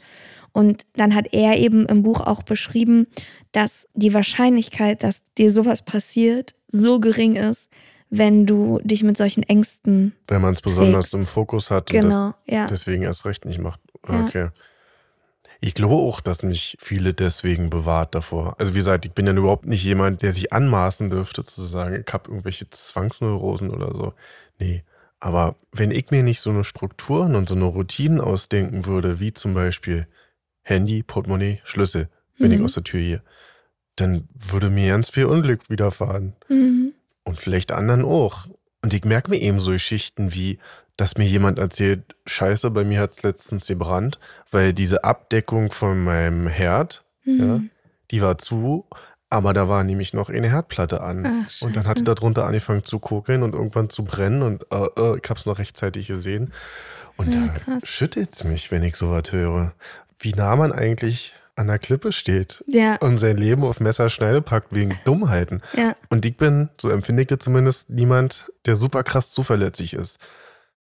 Und 0.52 0.86
dann 0.94 1.14
hat 1.14 1.32
er 1.32 1.58
eben 1.58 1.86
im 1.86 2.02
Buch 2.02 2.20
auch 2.20 2.42
beschrieben, 2.42 3.06
dass 3.52 3.86
die 3.94 4.14
Wahrscheinlichkeit, 4.14 5.02
dass 5.02 5.22
dir 5.38 5.50
sowas 5.50 5.82
passiert, 5.82 6.54
so 6.68 7.00
gering 7.00 7.36
ist, 7.36 7.70
wenn 8.10 8.46
du 8.46 8.78
dich 8.82 9.02
mit 9.02 9.16
solchen 9.16 9.42
Ängsten. 9.42 10.14
Wenn 10.28 10.42
man 10.42 10.54
es 10.54 10.60
besonders 10.60 11.12
im 11.12 11.24
Fokus 11.24 11.70
hat 11.70 11.90
und 11.90 12.00
Genau, 12.00 12.34
ja. 12.46 12.62
das 12.62 12.80
deswegen 12.80 13.04
erst 13.04 13.24
recht 13.24 13.44
nicht 13.44 13.58
macht. 13.58 13.80
Ja. 14.08 14.26
Okay. 14.26 14.48
Ich 15.60 15.74
glaube 15.74 15.94
auch, 15.94 16.20
dass 16.20 16.42
mich 16.42 16.76
viele 16.80 17.14
deswegen 17.14 17.70
bewahrt 17.70 18.16
davor. 18.16 18.56
Also 18.58 18.74
wie 18.74 18.78
gesagt, 18.78 19.06
ich 19.06 19.12
bin 19.12 19.26
ja 19.26 19.32
überhaupt 19.32 19.64
nicht 19.64 19.84
jemand, 19.84 20.22
der 20.22 20.32
sich 20.32 20.52
anmaßen 20.52 21.08
dürfte 21.08 21.44
zu 21.44 21.62
sagen, 21.62 22.02
ich 22.06 22.12
habe 22.12 22.30
irgendwelche 22.30 22.68
Zwangsneurosen 22.68 23.70
oder 23.70 23.94
so. 23.94 24.12
Nee. 24.58 24.82
Aber 25.20 25.54
wenn 25.70 25.92
ich 25.92 26.10
mir 26.10 26.24
nicht 26.24 26.40
so 26.40 26.50
eine 26.50 26.64
Strukturen 26.64 27.36
und 27.36 27.48
so 27.48 27.54
eine 27.54 27.66
Routinen 27.66 28.20
ausdenken 28.20 28.86
würde, 28.86 29.20
wie 29.20 29.32
zum 29.32 29.54
Beispiel 29.54 30.08
Handy, 30.62 31.04
Portemonnaie, 31.04 31.60
Schlüssel, 31.62 32.08
wenn 32.42 32.52
ich 32.52 32.58
Mhm. 32.58 32.64
aus 32.64 32.74
der 32.74 32.84
Tür 32.84 33.00
gehe, 33.00 33.22
dann 33.96 34.28
würde 34.34 34.70
mir 34.70 34.88
ganz 34.88 35.08
viel 35.10 35.26
Unglück 35.26 35.68
widerfahren. 35.70 36.34
Mhm. 36.48 36.92
Und 37.24 37.38
vielleicht 37.40 37.72
anderen 37.72 38.04
auch. 38.04 38.46
Und 38.82 38.92
ich 38.94 39.04
merke 39.04 39.30
mir 39.30 39.40
eben 39.40 39.60
so 39.60 39.70
Geschichten 39.72 40.32
wie, 40.34 40.58
dass 40.96 41.16
mir 41.16 41.24
jemand 41.26 41.58
erzählt, 41.58 42.02
scheiße, 42.26 42.70
bei 42.70 42.84
mir 42.84 43.00
hat 43.00 43.10
es 43.10 43.22
letztens 43.22 43.66
gebrannt, 43.68 44.18
weil 44.50 44.72
diese 44.72 45.04
Abdeckung 45.04 45.70
von 45.72 46.02
meinem 46.02 46.46
Herd, 46.48 47.04
ja, 47.24 47.32
Mhm. 47.58 47.70
die 48.10 48.20
war 48.22 48.38
zu, 48.38 48.86
aber 49.30 49.52
da 49.54 49.68
war 49.68 49.84
nämlich 49.84 50.12
noch 50.12 50.28
eine 50.28 50.50
Herdplatte 50.50 51.00
an. 51.00 51.24
Ach, 51.46 51.62
und 51.62 51.76
dann 51.76 51.84
scheiße. 51.84 51.88
hat 51.88 51.98
die 52.00 52.04
darunter 52.04 52.44
angefangen 52.44 52.84
zu 52.84 52.98
kokeln 52.98 53.42
und 53.42 53.54
irgendwann 53.54 53.88
zu 53.88 54.04
brennen 54.04 54.42
und 54.42 54.66
äh, 54.70 54.76
äh, 54.96 55.18
ich 55.22 55.30
habe 55.30 55.38
es 55.40 55.46
noch 55.46 55.58
rechtzeitig 55.58 56.08
gesehen. 56.08 56.52
Und 57.16 57.34
Ja, 57.34 57.54
da 57.66 57.78
schüttelt 57.84 58.32
es 58.32 58.44
mich, 58.44 58.70
wenn 58.70 58.82
ich 58.82 58.96
sowas 58.96 59.30
höre. 59.32 59.72
Wie 60.18 60.32
nah 60.32 60.56
man 60.56 60.72
eigentlich 60.72 61.34
an 61.56 61.66
der 61.68 61.78
Klippe 61.78 62.12
steht 62.12 62.64
Ja, 62.66 62.96
und 62.96 63.18
sein 63.18 63.36
Leben 63.36 63.62
auf 63.64 63.78
Messerschneide 63.80 64.40
packt 64.42 64.68
wegen 64.74 64.98
Dummheiten. 65.04 65.60
ja. 65.76 65.94
Und 66.10 66.24
ich 66.24 66.36
bin, 66.36 66.70
so 66.80 66.88
empfinde 66.90 67.22
ich 67.22 67.28
das 67.28 67.40
zumindest, 67.40 67.90
niemand, 67.90 68.50
der 68.66 68.76
super 68.76 69.02
krass 69.02 69.30
zuverlässig 69.30 69.94
ist. 69.94 70.18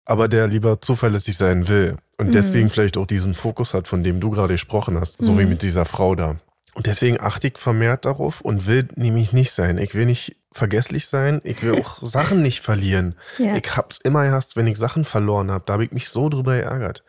Aber 0.05 0.27
der 0.27 0.47
lieber 0.47 0.81
zuverlässig 0.81 1.37
sein 1.37 1.67
will. 1.67 1.97
Und 2.17 2.27
Mhm. 2.27 2.31
deswegen 2.31 2.69
vielleicht 2.69 2.97
auch 2.97 3.05
diesen 3.07 3.33
Fokus 3.35 3.73
hat, 3.73 3.87
von 3.87 4.03
dem 4.03 4.19
du 4.19 4.29
gerade 4.31 4.53
gesprochen 4.55 4.99
hast. 4.99 5.23
So 5.23 5.37
wie 5.37 5.43
Mhm. 5.43 5.49
mit 5.49 5.61
dieser 5.61 5.85
Frau 5.85 6.15
da. 6.15 6.37
Und 6.75 6.85
deswegen 6.87 7.19
achte 7.19 7.47
ich 7.47 7.57
vermehrt 7.57 8.05
darauf 8.05 8.41
und 8.41 8.65
will 8.67 8.87
nämlich 8.95 9.33
nicht 9.33 9.51
sein. 9.51 9.77
Ich 9.77 9.95
will 9.95 10.05
nicht 10.05 10.35
vergesslich 10.51 11.07
sein. 11.07 11.41
Ich 11.43 11.61
will 11.63 11.79
auch 11.81 11.97
Sachen 12.03 12.41
nicht 12.41 12.61
verlieren. 12.61 13.15
ja. 13.37 13.55
Ich 13.55 13.75
hab's 13.75 13.99
immer 14.03 14.23
gehasst, 14.25 14.55
wenn 14.55 14.67
ich 14.67 14.77
Sachen 14.77 15.05
verloren 15.05 15.51
habe. 15.51 15.63
Da 15.67 15.73
habe 15.73 15.85
ich 15.85 15.91
mich 15.91 16.09
so 16.09 16.29
drüber 16.29 16.55
geärgert. 16.57 17.03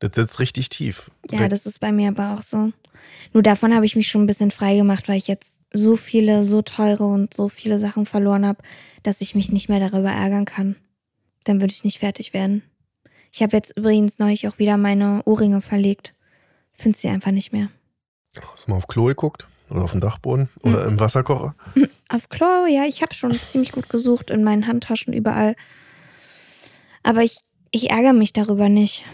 Das 0.00 0.10
sitzt 0.14 0.38
richtig 0.40 0.68
tief. 0.68 1.10
Ja, 1.30 1.48
das 1.48 1.66
ist 1.66 1.80
bei 1.80 1.90
mir 1.92 2.08
aber 2.08 2.34
auch 2.34 2.42
so. 2.42 2.72
Nur 3.32 3.42
davon 3.42 3.74
habe 3.74 3.86
ich 3.86 3.96
mich 3.96 4.08
schon 4.08 4.22
ein 4.22 4.26
bisschen 4.26 4.50
frei 4.50 4.76
gemacht, 4.76 5.08
weil 5.08 5.18
ich 5.18 5.28
jetzt 5.28 5.58
so 5.72 5.96
viele, 5.96 6.44
so 6.44 6.62
teure 6.62 7.04
und 7.04 7.34
so 7.34 7.48
viele 7.48 7.78
Sachen 7.78 8.06
verloren 8.06 8.46
habe, 8.46 8.62
dass 9.02 9.20
ich 9.20 9.34
mich 9.34 9.50
nicht 9.50 9.68
mehr 9.68 9.80
darüber 9.80 10.10
ärgern 10.10 10.44
kann. 10.44 10.76
Dann 11.44 11.60
würde 11.60 11.72
ich 11.72 11.84
nicht 11.84 11.98
fertig 11.98 12.32
werden. 12.32 12.62
Ich 13.32 13.42
habe 13.42 13.56
jetzt 13.56 13.76
übrigens 13.76 14.18
neulich 14.18 14.46
auch 14.46 14.58
wieder 14.58 14.76
meine 14.76 15.22
Ohrringe 15.24 15.60
verlegt. 15.60 16.14
Finde 16.72 16.98
sie 16.98 17.08
einfach 17.08 17.32
nicht 17.32 17.52
mehr. 17.52 17.68
Hast 18.52 18.66
du 18.66 18.70
mal 18.70 18.76
auf 18.76 18.86
Klo 18.86 19.04
geguckt? 19.04 19.46
Oder 19.70 19.82
auf 19.82 19.92
dem 19.92 20.00
Dachboden? 20.00 20.48
Oder 20.62 20.86
im 20.86 21.00
Wasserkocher? 21.00 21.54
Auf 22.10 22.28
Klo, 22.28 22.66
ja, 22.66 22.84
ich 22.84 23.00
habe 23.00 23.14
schon 23.14 23.32
ziemlich 23.32 23.72
gut 23.72 23.88
gesucht 23.88 24.30
in 24.30 24.44
meinen 24.44 24.66
Handtaschen 24.66 25.14
überall. 25.14 25.56
Aber 27.02 27.22
ich, 27.22 27.38
ich 27.70 27.90
ärgere 27.90 28.12
mich 28.12 28.34
darüber 28.34 28.68
nicht. 28.68 29.04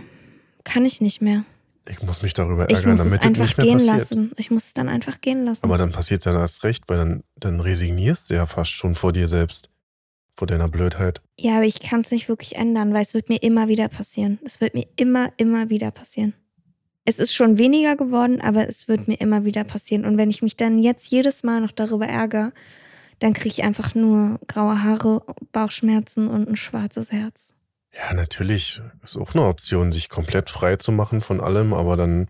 Kann 0.65 0.85
ich 0.85 1.01
nicht 1.01 1.23
mehr. 1.23 1.45
Ich 1.89 2.03
muss 2.03 2.23
mich 2.23 2.35
darüber 2.35 2.69
Ich 2.71 2.77
ärgern, 2.77 2.91
muss 2.93 3.01
es 3.01 3.05
damit 3.05 3.21
es 3.21 3.27
einfach 3.27 3.43
nicht 3.43 3.57
mehr 3.57 3.67
gehen 3.67 3.87
passiert. 3.87 3.99
lassen. 3.99 4.33
Ich 4.37 4.51
muss 4.51 4.65
es 4.67 4.75
dann 4.75 4.89
einfach 4.89 5.21
gehen 5.21 5.45
lassen. 5.45 5.65
Aber 5.65 5.79
dann 5.79 5.93
passiert 5.93 6.21
es 6.21 6.25
ja 6.27 6.39
erst 6.39 6.63
recht, 6.65 6.89
weil 6.89 6.99
dann, 6.99 7.25
dann 7.37 7.61
resignierst 7.61 8.31
du 8.31 8.35
ja 8.35 8.47
fast 8.47 8.71
schon 8.71 8.95
vor 8.95 9.13
dir 9.13 9.29
selbst. 9.29 9.71
Vor 10.37 10.47
deiner 10.47 10.69
Blödheit. 10.69 11.21
Ja, 11.39 11.57
aber 11.57 11.67
ich 11.67 11.81
kann 11.81 12.01
es 12.01 12.11
nicht 12.11 12.29
wirklich 12.29 12.57
ändern, 12.57 12.95
weil 12.95 13.03
es 13.03 13.13
wird 13.13 13.29
mir 13.29 13.43
immer 13.43 13.69
wieder 13.69 13.89
passieren. 13.89 14.39
Es 14.45 14.61
wird 14.61 14.75
mir 14.75 14.87
immer, 14.97 15.31
immer 15.37 15.69
wieder 15.69 15.91
passieren. 15.91 16.33
Es 17.05 17.19
ist 17.19 17.35
schon 17.35 17.59
weniger 17.59 17.97
geworden, 17.97 18.41
aber 18.41 18.69
es 18.69 18.87
wird 18.89 19.09
mir 19.09 19.21
immer 19.21 19.45
wieder 19.45 19.65
passieren. 19.65 20.05
Und 20.05 20.17
wenn 20.17 20.31
ich 20.31 20.43
mich 20.43 20.57
dann 20.57 20.79
jetzt 20.79 21.09
jedes 21.09 21.43
Mal 21.43 21.61
noch 21.61 21.73
darüber 21.73 22.07
ärgere, 22.07 22.53
dann 23.19 23.33
kriege 23.35 23.49
ich 23.51 23.65
einfach 23.65 23.95
nur 23.95 24.39
graue 24.47 24.83
Haare, 24.83 25.23
Bauchschmerzen 25.53 26.29
und 26.29 26.49
ein 26.49 26.57
schwarzes 26.57 27.13
Herz. 27.13 27.55
Ja, 27.93 28.15
natürlich 28.15 28.81
ist 29.03 29.17
auch 29.17 29.35
eine 29.35 29.45
Option, 29.47 29.93
sich 29.93 30.09
komplett 30.09 30.49
frei 30.51 30.77
zu 30.77 30.93
machen 30.93 31.23
von 31.23 31.41
allem, 31.41 31.73
aber 31.75 31.97
dann 31.97 32.29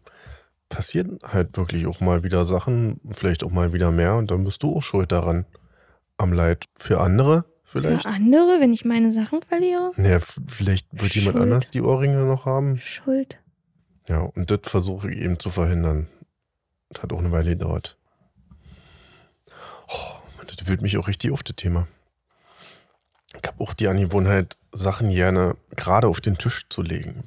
passieren 0.69 1.19
halt 1.23 1.57
wirklich 1.57 1.87
auch 1.87 2.01
mal 2.01 2.23
wieder 2.23 2.45
Sachen, 2.45 3.01
vielleicht 3.13 3.45
auch 3.45 3.51
mal 3.51 3.73
wieder 3.73 3.91
mehr 3.91 4.15
und 4.17 4.31
dann 4.31 4.45
bist 4.45 4.63
du 4.63 4.77
auch 4.77 4.83
schuld 4.83 5.13
daran. 5.13 5.45
Am 6.17 6.33
Leid 6.33 6.65
für 6.79 7.01
andere 7.01 7.45
vielleicht? 7.65 8.03
Für 8.03 8.09
andere, 8.09 8.59
wenn 8.61 8.73
ich 8.73 8.85
meine 8.85 9.11
Sachen 9.11 9.41
verliere? 9.43 9.93
Ja, 9.97 10.17
f- 10.17 10.41
vielleicht 10.49 10.87
wird 10.93 11.15
jemand 11.15 11.35
Schuld. 11.37 11.43
anders 11.45 11.71
die 11.71 11.83
Ohrringe 11.83 12.25
noch 12.25 12.47
haben. 12.47 12.79
Schuld. 12.79 13.39
Ja, 14.09 14.21
und 14.21 14.51
das 14.51 14.61
versuche 14.65 15.11
ich 15.11 15.21
eben 15.21 15.39
zu 15.39 15.51
verhindern. 15.51 16.09
Das 16.89 17.03
hat 17.03 17.13
auch 17.13 17.19
eine 17.21 17.33
Weile 17.33 17.51
gedauert. 17.51 17.97
Oh, 19.89 20.45
das 20.47 20.67
wühlt 20.69 20.83
mich 20.83 20.97
auch 20.99 21.09
richtig 21.09 21.31
auf 21.33 21.43
das 21.43 21.57
Thema. 21.57 21.87
Ich 23.43 23.49
habe 23.49 23.63
auch 23.63 23.73
die 23.75 23.89
Angewohnheit, 23.89 24.57
Sachen 24.73 25.11
gerne 25.11 25.57
gerade 25.77 26.09
auf 26.09 26.21
den 26.21 26.37
Tisch 26.37 26.69
zu 26.69 26.83
legen. 26.83 27.25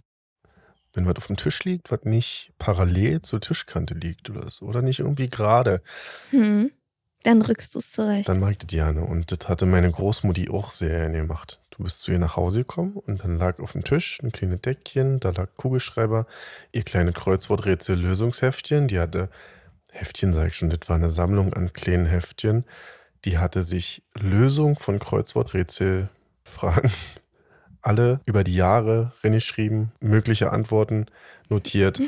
Wenn 0.94 1.08
was 1.08 1.16
auf 1.16 1.28
dem 1.28 1.38
Tisch 1.38 1.64
liegt, 1.64 1.92
was 1.92 2.04
nicht 2.04 2.54
parallel 2.60 3.22
zur 3.22 3.42
Tischkante 3.42 3.96
liegt 3.96 4.30
oder 4.30 4.50
so, 4.50 4.66
oder 4.66 4.82
nicht 4.82 5.00
irgendwie 5.00 5.30
gerade, 5.30 5.82
Hm. 6.30 6.72
Dann 7.24 7.42
rückst 7.42 7.74
du 7.74 7.80
es 7.80 7.90
zurecht. 7.90 8.28
dann 8.28 8.42
mag 8.42 8.52
ich 8.52 8.58
das 8.58 8.68
gerne. 8.68 9.02
Und 9.06 9.32
das 9.32 9.48
hatte 9.48 9.66
meine 9.66 9.90
Großmutti 9.90 10.50
auch 10.50 10.72
sehr 10.72 10.90
gerne 10.90 11.20
gemacht. 11.20 11.62
Du 11.72 11.84
bist 11.84 12.02
zu 12.02 12.12
ihr 12.12 12.20
nach 12.20 12.36
Hause 12.36 12.60
gekommen 12.60 12.98
und 12.98 13.24
dann 13.24 13.38
lag 13.38 13.60
auf 13.60 13.72
dem 13.72 13.84
Tisch 13.84 14.20
ein 14.22 14.32
kleines 14.32 14.62
Deckchen, 14.62 15.20
da 15.22 15.32
lag 15.32 15.48
Kugelschreiber, 15.56 16.28
ihr 16.74 16.84
kleine 16.84 17.14
Kreuzworträtsel-Lösungsheftchen. 17.14 18.90
Die 18.90 19.00
hatte, 19.00 19.30
Heftchen 19.92 20.34
sage 20.34 20.50
ich 20.50 20.56
schon, 20.58 20.70
das 20.70 20.88
war 20.90 20.98
eine 20.98 21.12
Sammlung 21.12 21.54
an 21.54 21.72
kleinen 21.72 22.06
Heftchen. 22.06 22.66
Die 23.26 23.38
hatte 23.38 23.64
sich 23.64 24.04
Lösung 24.16 24.78
von 24.78 25.00
Kreuzworträtselfragen 25.00 26.92
alle 27.82 28.20
über 28.26 28.44
die 28.44 28.56
Jahre 28.56 29.12
reingeschrieben, 29.24 29.92
mögliche 30.00 30.52
Antworten 30.52 31.06
notiert. 31.50 32.02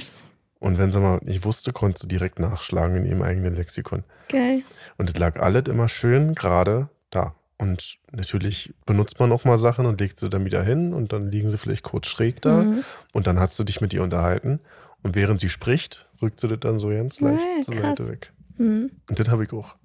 Und 0.60 0.78
wenn 0.78 0.92
sie 0.92 1.00
mal 1.00 1.20
nicht 1.22 1.44
wusste, 1.44 1.74
konnte 1.74 2.00
sie 2.02 2.08
direkt 2.08 2.40
nachschlagen 2.40 2.98
in 2.98 3.06
ihrem 3.06 3.22
eigenen 3.22 3.56
Lexikon. 3.56 4.04
Geil. 4.30 4.64
Und 4.98 5.10
es 5.10 5.18
lag 5.18 5.40
alles 5.40 5.64
immer 5.68 5.90
schön 5.90 6.34
gerade 6.34 6.90
da. 7.12 7.36
Und 7.58 7.98
natürlich 8.12 8.74
benutzt 8.86 9.20
man 9.20 9.32
auch 9.32 9.46
mal 9.46 9.58
Sachen 9.58 9.86
und 9.86 10.00
legt 10.02 10.20
sie 10.20 10.30
dann 10.30 10.44
wieder 10.44 10.64
hin 10.64 10.94
und 10.94 11.14
dann 11.14 11.32
liegen 11.32 11.50
sie 11.50 11.58
vielleicht 11.58 11.84
kurz 11.84 12.08
schräg 12.08 12.42
da. 12.42 12.64
Mhm. 12.64 12.84
Und 13.14 13.28
dann 13.28 13.40
hast 13.40 13.58
du 13.60 13.64
dich 13.64 13.80
mit 13.80 13.94
ihr 13.94 14.04
unterhalten. 14.04 14.60
Und 15.04 15.16
während 15.16 15.40
sie 15.40 15.50
spricht, 15.50 16.08
rückt 16.22 16.40
sie 16.40 16.48
das 16.48 16.60
dann 16.62 16.80
so 16.80 16.90
ganz 16.90 17.22
leicht 17.22 17.46
Ja, 17.46 17.62
zur. 17.62 17.76
Seite 17.76 18.08
weg. 18.08 18.34
Hm. 18.58 18.90
Und 19.10 19.20
das 19.20 19.28
habe 19.28 19.44
ich 19.44 19.54
auch. 19.54 19.76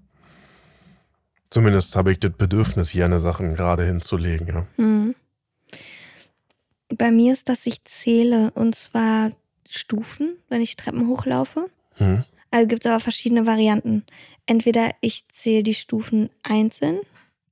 Zumindest 1.51 1.97
habe 1.97 2.13
ich 2.13 2.21
das 2.21 2.33
Bedürfnis, 2.33 2.93
gerne 2.93 3.19
Sachen 3.19 3.55
gerade 3.55 3.85
hinzulegen, 3.85 4.47
ja. 4.47 4.67
Hm. 4.77 5.15
Bei 6.97 7.11
mir 7.11 7.33
ist 7.33 7.49
das, 7.49 7.67
ich 7.67 7.85
zähle 7.85 8.51
und 8.53 8.75
zwar 8.75 9.33
Stufen, 9.69 10.37
wenn 10.49 10.61
ich 10.61 10.77
Treppen 10.77 11.07
hochlaufe. 11.09 11.69
Hm. 11.97 12.25
Also 12.51 12.67
gibt 12.67 12.85
es 12.85 12.91
aber 12.91 13.01
verschiedene 13.01 13.47
Varianten. 13.47 14.05
Entweder 14.47 14.91
ich 15.01 15.25
zähle 15.33 15.63
die 15.63 15.75
Stufen 15.75 16.31
einzeln 16.43 16.99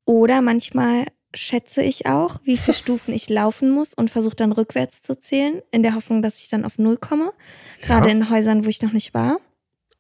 oder 0.05 0.43
manchmal 0.43 1.07
schätze 1.35 1.83
ich 1.83 2.07
auch, 2.07 2.41
wie 2.45 2.57
viele 2.59 2.77
Stufen 2.77 3.13
ich 3.15 3.29
laufen 3.29 3.71
muss 3.71 3.95
und 3.95 4.11
versuche 4.11 4.35
dann 4.37 4.51
rückwärts 4.53 5.03
zu 5.03 5.21
zählen, 5.21 5.63
in 5.71 5.83
der 5.85 5.95
Hoffnung, 5.95 6.23
dass 6.23 6.41
ich 6.41 6.49
dann 6.49 6.65
auf 6.65 6.79
Null 6.79 6.97
komme. 6.97 7.33
Gerade 7.83 8.09
Ja? 8.09 8.13
in 8.15 8.31
Häusern, 8.31 8.65
wo 8.65 8.69
ich 8.69 8.83
noch 8.83 8.93
nicht 8.93 9.15
war. 9.15 9.39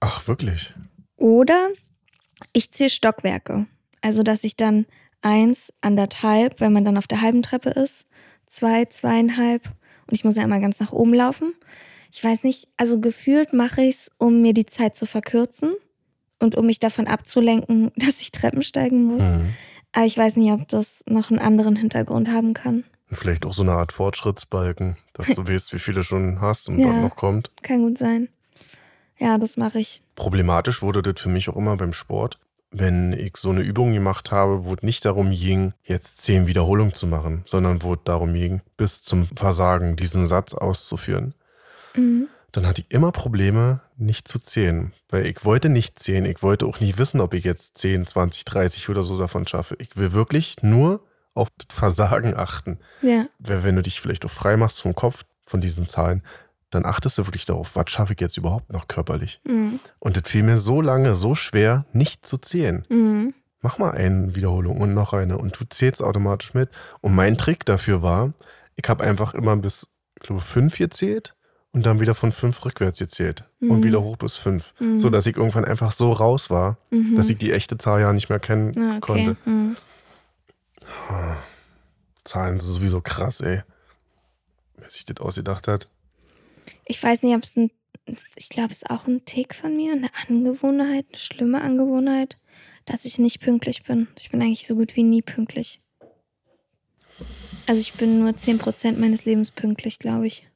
Ach, 0.00 0.26
wirklich? 0.26 0.72
Oder 1.16 1.68
ich 2.52 2.70
zähle 2.72 2.90
Stockwerke. 2.90 3.66
Also, 4.00 4.22
dass 4.22 4.44
ich 4.44 4.56
dann 4.56 4.86
eins, 5.22 5.72
anderthalb, 5.80 6.60
wenn 6.60 6.72
man 6.72 6.84
dann 6.84 6.96
auf 6.96 7.06
der 7.06 7.20
halben 7.20 7.42
Treppe 7.42 7.70
ist, 7.70 8.06
zwei, 8.46 8.84
zweieinhalb 8.86 9.66
und 10.06 10.14
ich 10.14 10.24
muss 10.24 10.36
ja 10.36 10.42
immer 10.44 10.60
ganz 10.60 10.80
nach 10.80 10.92
oben 10.92 11.14
laufen. 11.14 11.54
Ich 12.10 12.24
weiß 12.24 12.42
nicht, 12.44 12.68
also 12.76 13.00
gefühlt 13.00 13.52
mache 13.52 13.82
ich 13.82 13.96
es, 13.96 14.10
um 14.18 14.40
mir 14.40 14.54
die 14.54 14.66
Zeit 14.66 14.96
zu 14.96 15.04
verkürzen 15.06 15.74
und 16.38 16.56
um 16.56 16.66
mich 16.66 16.78
davon 16.78 17.06
abzulenken, 17.06 17.92
dass 17.96 18.20
ich 18.20 18.32
Treppen 18.32 18.62
steigen 18.62 19.04
muss. 19.04 19.22
Hm. 19.22 19.50
Aber 19.92 20.06
ich 20.06 20.16
weiß 20.16 20.36
nicht, 20.36 20.52
ob 20.52 20.68
das 20.68 21.02
noch 21.06 21.30
einen 21.30 21.38
anderen 21.38 21.76
Hintergrund 21.76 22.28
haben 22.28 22.54
kann. 22.54 22.84
Vielleicht 23.10 23.46
auch 23.46 23.54
so 23.54 23.62
eine 23.62 23.72
Art 23.72 23.92
Fortschrittsbalken, 23.92 24.96
dass 25.14 25.28
du 25.34 25.46
weißt, 25.48 25.72
wie 25.72 25.78
viele 25.78 26.02
schon 26.02 26.40
hast 26.40 26.68
und 26.68 26.78
Ja. 26.78 26.88
was 26.88 26.96
noch 27.02 27.16
kommt. 27.16 27.50
Kann 27.62 27.82
gut 27.82 27.98
sein. 27.98 28.28
Ja, 29.18 29.36
das 29.38 29.56
mache 29.56 29.80
ich. 29.80 30.02
Problematisch 30.14 30.82
wurde 30.82 31.02
das 31.02 31.20
für 31.20 31.28
mich 31.28 31.48
auch 31.48 31.56
immer 31.56 31.76
beim 31.76 31.92
Sport, 31.92 32.38
wenn 32.70 33.12
ich 33.12 33.36
so 33.36 33.50
eine 33.50 33.62
Übung 33.62 33.92
gemacht 33.92 34.30
habe, 34.30 34.64
wo 34.64 34.74
es 34.74 34.82
nicht 34.82 35.04
darum 35.04 35.30
ging, 35.30 35.72
jetzt 35.84 36.20
zehn 36.20 36.46
Wiederholungen 36.46 36.94
zu 36.94 37.06
machen, 37.06 37.42
sondern 37.46 37.82
wo 37.82 37.94
es 37.94 38.00
darum 38.04 38.34
ging, 38.34 38.60
bis 38.76 39.02
zum 39.02 39.26
Versagen 39.36 39.96
diesen 39.96 40.26
Satz 40.26 40.54
auszuführen. 40.54 41.34
Mhm. 41.94 42.28
Dann 42.52 42.66
hatte 42.66 42.82
ich 42.82 42.94
immer 42.94 43.12
Probleme, 43.12 43.80
nicht 43.96 44.26
zu 44.28 44.38
zählen. 44.38 44.92
Weil 45.10 45.26
ich 45.26 45.44
wollte 45.44 45.68
nicht 45.68 45.98
zählen. 45.98 46.24
Ich 46.24 46.42
wollte 46.42 46.66
auch 46.66 46.80
nicht 46.80 46.98
wissen, 46.98 47.20
ob 47.20 47.34
ich 47.34 47.44
jetzt 47.44 47.76
10, 47.78 48.06
20, 48.06 48.44
30 48.44 48.88
oder 48.88 49.02
so 49.02 49.18
davon 49.18 49.46
schaffe. 49.46 49.76
Ich 49.78 49.96
will 49.96 50.12
wirklich 50.12 50.56
nur 50.62 51.00
auf 51.34 51.48
das 51.56 51.76
Versagen 51.76 52.34
achten. 52.34 52.78
Ja. 53.02 53.26
Weil 53.38 53.62
wenn 53.62 53.76
du 53.76 53.82
dich 53.82 54.00
vielleicht 54.00 54.24
auch 54.24 54.30
frei 54.30 54.56
machst 54.56 54.80
vom 54.80 54.94
Kopf 54.94 55.24
von 55.44 55.60
diesen 55.60 55.86
Zahlen, 55.86 56.22
dann 56.70 56.84
achtest 56.84 57.16
du 57.18 57.26
wirklich 57.26 57.44
darauf, 57.46 57.76
was 57.76 57.90
schaffe 57.90 58.12
ich 58.12 58.20
jetzt 58.20 58.36
überhaupt 58.36 58.72
noch 58.72 58.88
körperlich. 58.88 59.40
Mhm. 59.44 59.80
Und 59.98 60.16
das 60.16 60.28
fiel 60.28 60.42
mir 60.42 60.58
so 60.58 60.80
lange, 60.80 61.14
so 61.14 61.34
schwer, 61.34 61.86
nicht 61.92 62.26
zu 62.26 62.36
zählen. 62.38 62.84
Mhm. 62.88 63.34
Mach 63.60 63.78
mal 63.78 63.90
eine 63.92 64.36
Wiederholung 64.36 64.80
und 64.80 64.94
noch 64.94 65.12
eine 65.14 65.38
und 65.38 65.58
du 65.58 65.64
zählst 65.68 66.02
automatisch 66.02 66.54
mit. 66.54 66.70
Und 67.00 67.14
mein 67.14 67.36
Trick 67.38 67.64
dafür 67.64 68.02
war, 68.02 68.32
ich 68.76 68.88
habe 68.88 69.02
einfach 69.04 69.34
immer 69.34 69.56
bis, 69.56 69.88
ich 70.16 70.22
glaube, 70.26 70.40
fünf 70.42 70.76
gezählt 70.78 71.34
und 71.72 71.84
dann 71.86 72.00
wieder 72.00 72.14
von 72.14 72.32
fünf 72.32 72.64
rückwärts 72.64 72.98
gezählt 72.98 73.44
und 73.60 73.78
Mhm. 73.78 73.82
wieder 73.84 74.02
hoch 74.02 74.16
bis 74.16 74.36
fünf. 74.36 74.74
Mhm. 74.78 74.98
So 74.98 75.10
dass 75.10 75.26
ich 75.26 75.36
irgendwann 75.36 75.64
einfach 75.64 75.90
so 75.92 76.12
raus 76.12 76.50
war, 76.50 76.78
Mhm. 76.90 77.16
dass 77.16 77.30
ich 77.30 77.38
die 77.38 77.52
echte 77.52 77.78
Zahl 77.78 78.00
ja 78.00 78.12
nicht 78.12 78.28
mehr 78.28 78.38
kennen 78.40 78.72
Ah, 78.78 78.96
okay. 78.96 79.00
konnte. 79.00 79.36
Mhm. 79.44 79.76
Zahlen 82.24 82.60
sind 82.60 82.74
sowieso 82.74 83.00
krass, 83.00 83.40
ey. 83.40 83.62
Wer 84.76 84.88
sich 84.90 85.04
das 85.06 85.16
ausgedacht 85.18 85.66
hat. 85.68 85.88
Ich 86.88 87.02
weiß 87.02 87.22
nicht, 87.22 87.36
ob 87.36 87.44
es 87.44 87.56
ein, 87.56 87.70
ich 88.36 88.48
glaube, 88.48 88.72
es 88.72 88.82
ist 88.82 88.90
auch 88.90 89.06
ein 89.06 89.24
Tick 89.24 89.54
von 89.54 89.76
mir, 89.76 89.92
eine 89.92 90.10
Angewohnheit, 90.26 91.06
eine 91.10 91.18
schlimme 91.18 91.60
Angewohnheit, 91.60 92.38
dass 92.86 93.04
ich 93.04 93.18
nicht 93.18 93.40
pünktlich 93.40 93.84
bin. 93.84 94.08
Ich 94.18 94.30
bin 94.30 94.40
eigentlich 94.40 94.66
so 94.66 94.74
gut 94.74 94.96
wie 94.96 95.02
nie 95.02 95.22
pünktlich. 95.22 95.80
Also 97.66 97.82
ich 97.82 97.92
bin 97.92 98.20
nur 98.20 98.30
10% 98.30 98.98
meines 98.98 99.26
Lebens 99.26 99.50
pünktlich, 99.50 99.98
glaube 99.98 100.26
ich. 100.26 100.48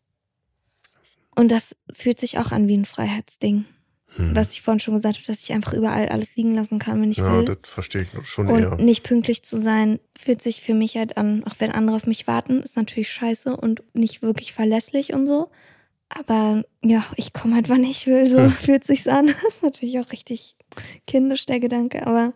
Und 1.35 1.51
das 1.51 1.77
fühlt 1.93 2.19
sich 2.19 2.39
auch 2.39 2.53
an 2.53 2.69
wie 2.69 2.77
ein 2.77 2.87
Freiheitsding. 2.87 3.67
Hm. 4.17 4.35
Was 4.35 4.53
ich 4.53 4.63
vorhin 4.63 4.81
schon 4.81 4.95
gesagt 4.95 5.17
habe, 5.17 5.27
dass 5.27 5.43
ich 5.43 5.53
einfach 5.53 5.73
überall 5.73 6.09
alles 6.09 6.37
liegen 6.37 6.55
lassen 6.55 6.79
kann, 6.79 7.01
wenn 7.01 7.11
ich 7.11 7.19
ja, 7.19 7.39
will. 7.39 7.45
das 7.45 7.71
verstehe 7.71 8.03
ich 8.03 8.29
schon 8.29 8.49
Und 8.49 8.63
eher. 8.63 8.77
nicht 8.77 9.03
pünktlich 9.03 9.43
zu 9.43 9.59
sein, 9.59 10.01
fühlt 10.19 10.43
sich 10.43 10.61
für 10.61 10.75
mich 10.75 10.97
halt 10.97 11.17
an, 11.17 11.45
auch 11.45 11.55
wenn 11.59 11.73
andere 11.73 11.97
auf 11.97 12.07
mich 12.07 12.27
warten, 12.27 12.63
ist 12.63 12.77
natürlich 12.77 13.11
scheiße 13.11 13.57
und 13.57 13.83
nicht 13.95 14.23
wirklich 14.23 14.53
verlässlich 14.53 15.15
und 15.15 15.27
so. 15.27 15.51
Aber 16.19 16.63
ja, 16.83 17.05
ich 17.17 17.33
komme 17.33 17.55
halt, 17.55 17.69
wann 17.69 17.85
ich 17.85 18.07
will, 18.07 18.27
so 18.27 18.39
Hm. 18.39 18.51
fühlt 18.53 18.85
sich's 18.85 19.09
an. 19.09 19.27
Das 19.43 19.55
ist 19.55 19.63
natürlich 19.63 19.99
auch 20.01 20.13
richtig 20.13 20.57
kindisch, 21.07 21.47
der 21.47 21.61
Gedanke, 21.61 22.07
aber 22.07 22.33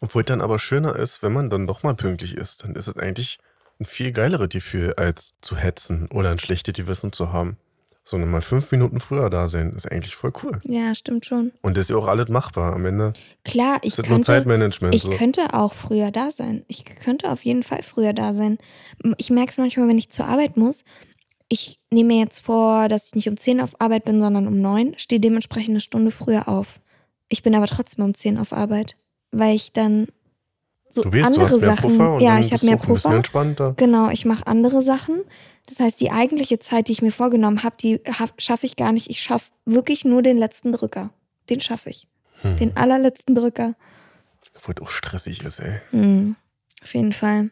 Obwohl 0.00 0.24
dann 0.24 0.40
aber 0.40 0.58
schöner 0.58 0.96
ist, 0.96 1.22
wenn 1.22 1.32
man 1.32 1.50
dann 1.50 1.66
doch 1.66 1.82
mal 1.82 1.94
pünktlich 1.94 2.36
ist, 2.36 2.64
dann 2.64 2.74
ist 2.74 2.88
es 2.88 2.96
eigentlich 2.96 3.38
ein 3.80 3.84
viel 3.84 4.12
geileres 4.12 4.48
Gefühl, 4.50 4.94
als 4.96 5.34
zu 5.40 5.56
hetzen 5.56 6.08
oder 6.12 6.30
ein 6.30 6.38
schlechtes 6.38 6.74
Gewissen 6.74 7.12
zu 7.12 7.32
haben. 7.32 7.56
Sondern 8.04 8.32
mal 8.32 8.40
fünf 8.42 8.72
Minuten 8.72 8.98
früher 8.98 9.30
da 9.30 9.46
sein, 9.46 9.74
ist 9.76 9.90
eigentlich 9.90 10.16
voll 10.16 10.32
cool. 10.42 10.60
ja, 10.64 10.92
stimmt 10.92 11.24
schon. 11.24 11.52
Und 11.62 11.76
das 11.76 11.84
ist 11.84 11.90
ja 11.90 11.96
auch 11.96 12.08
alles 12.08 12.28
machbar. 12.30 12.72
Am 12.74 12.84
Ende 12.84 13.12
Klar, 13.44 13.78
ich 13.82 13.94
das 13.94 14.06
nur 14.08 14.16
könnte, 14.16 14.26
Zeitmanagement. 14.26 14.92
ich 14.92 15.02
so. 15.02 15.10
könnte 15.10 15.54
auch 15.54 15.72
früher 15.72 16.10
da 16.10 16.32
sein. 16.32 16.64
Ich 16.66 16.84
könnte 16.84 17.30
auf 17.30 17.44
jeden 17.44 17.62
Fall 17.62 17.84
früher 17.84 18.12
da 18.12 18.34
sein. 18.34 18.58
Ich 19.18 19.30
merke 19.30 19.52
es 19.52 19.58
manchmal, 19.58 19.86
wenn 19.86 19.98
ich 19.98 20.10
zur 20.10 20.26
Arbeit 20.26 20.56
muss. 20.56 20.82
Ich 21.48 21.78
nehme 21.90 22.14
mir 22.14 22.20
jetzt 22.20 22.40
vor, 22.40 22.88
dass 22.88 23.08
ich 23.08 23.14
nicht 23.14 23.28
um 23.28 23.36
10 23.36 23.60
auf 23.60 23.80
Arbeit 23.80 24.04
bin, 24.04 24.20
sondern 24.20 24.46
um 24.46 24.60
9, 24.60 24.94
stehe 24.98 25.20
dementsprechend 25.20 25.70
eine 25.70 25.80
Stunde 25.80 26.10
früher 26.10 26.48
auf. 26.48 26.80
Ich 27.28 27.42
bin 27.42 27.54
aber 27.54 27.66
trotzdem 27.66 28.04
um 28.04 28.14
10 28.14 28.38
auf 28.38 28.52
Arbeit, 28.52 28.96
weil 29.30 29.54
ich 29.54 29.72
dann 29.72 30.08
so 30.88 31.02
du 31.02 31.12
weißt, 31.12 31.26
andere 31.26 31.40
du 31.40 31.46
hast 31.46 31.60
mehr 31.60 31.70
Sachen. 31.70 31.90
Puffer 31.90 32.14
und 32.14 32.20
ja, 32.20 32.38
ich 32.38 32.52
habe 32.52 32.66
mehr 32.66 32.76
Puffer. 32.76 33.14
entspannter. 33.16 33.74
Genau, 33.76 34.10
ich 34.10 34.26
mache 34.26 34.46
andere 34.46 34.82
Sachen. 34.82 35.22
Das 35.66 35.80
heißt, 35.80 36.00
die 36.00 36.10
eigentliche 36.10 36.58
Zeit, 36.58 36.88
die 36.88 36.92
ich 36.92 37.02
mir 37.02 37.12
vorgenommen 37.12 37.62
habe, 37.62 37.76
die 37.80 38.00
hab, 38.18 38.40
schaffe 38.40 38.66
ich 38.66 38.76
gar 38.76 38.92
nicht. 38.92 39.08
Ich 39.08 39.22
schaffe 39.22 39.50
wirklich 39.64 40.04
nur 40.04 40.22
den 40.22 40.36
letzten 40.36 40.72
Drücker. 40.72 41.10
Den 41.48 41.60
schaffe 41.60 41.88
ich. 41.88 42.08
Hm. 42.42 42.56
Den 42.58 42.76
allerletzten 42.76 43.34
Drücker. 43.34 43.74
Obwohl 44.54 44.74
auch 44.82 44.90
stressig 44.90 45.44
ist, 45.44 45.60
ey. 45.60 45.80
Hm, 45.90 46.36
auf 46.82 46.94
jeden 46.94 47.12
Fall. 47.12 47.50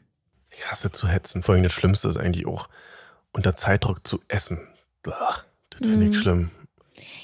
Ich 0.50 0.70
hasse 0.70 0.92
zu 0.92 1.08
hetzen. 1.08 1.42
Vor 1.42 1.54
allem 1.54 1.62
das 1.62 1.72
Schlimmste 1.72 2.08
ist 2.08 2.16
eigentlich 2.18 2.46
auch, 2.46 2.68
unter 3.32 3.54
Zeitdruck 3.56 4.06
zu 4.06 4.20
essen. 4.28 4.60
Ach, 5.08 5.44
das 5.70 5.88
finde 5.88 6.08
ich 6.08 6.18
schlimm. 6.18 6.50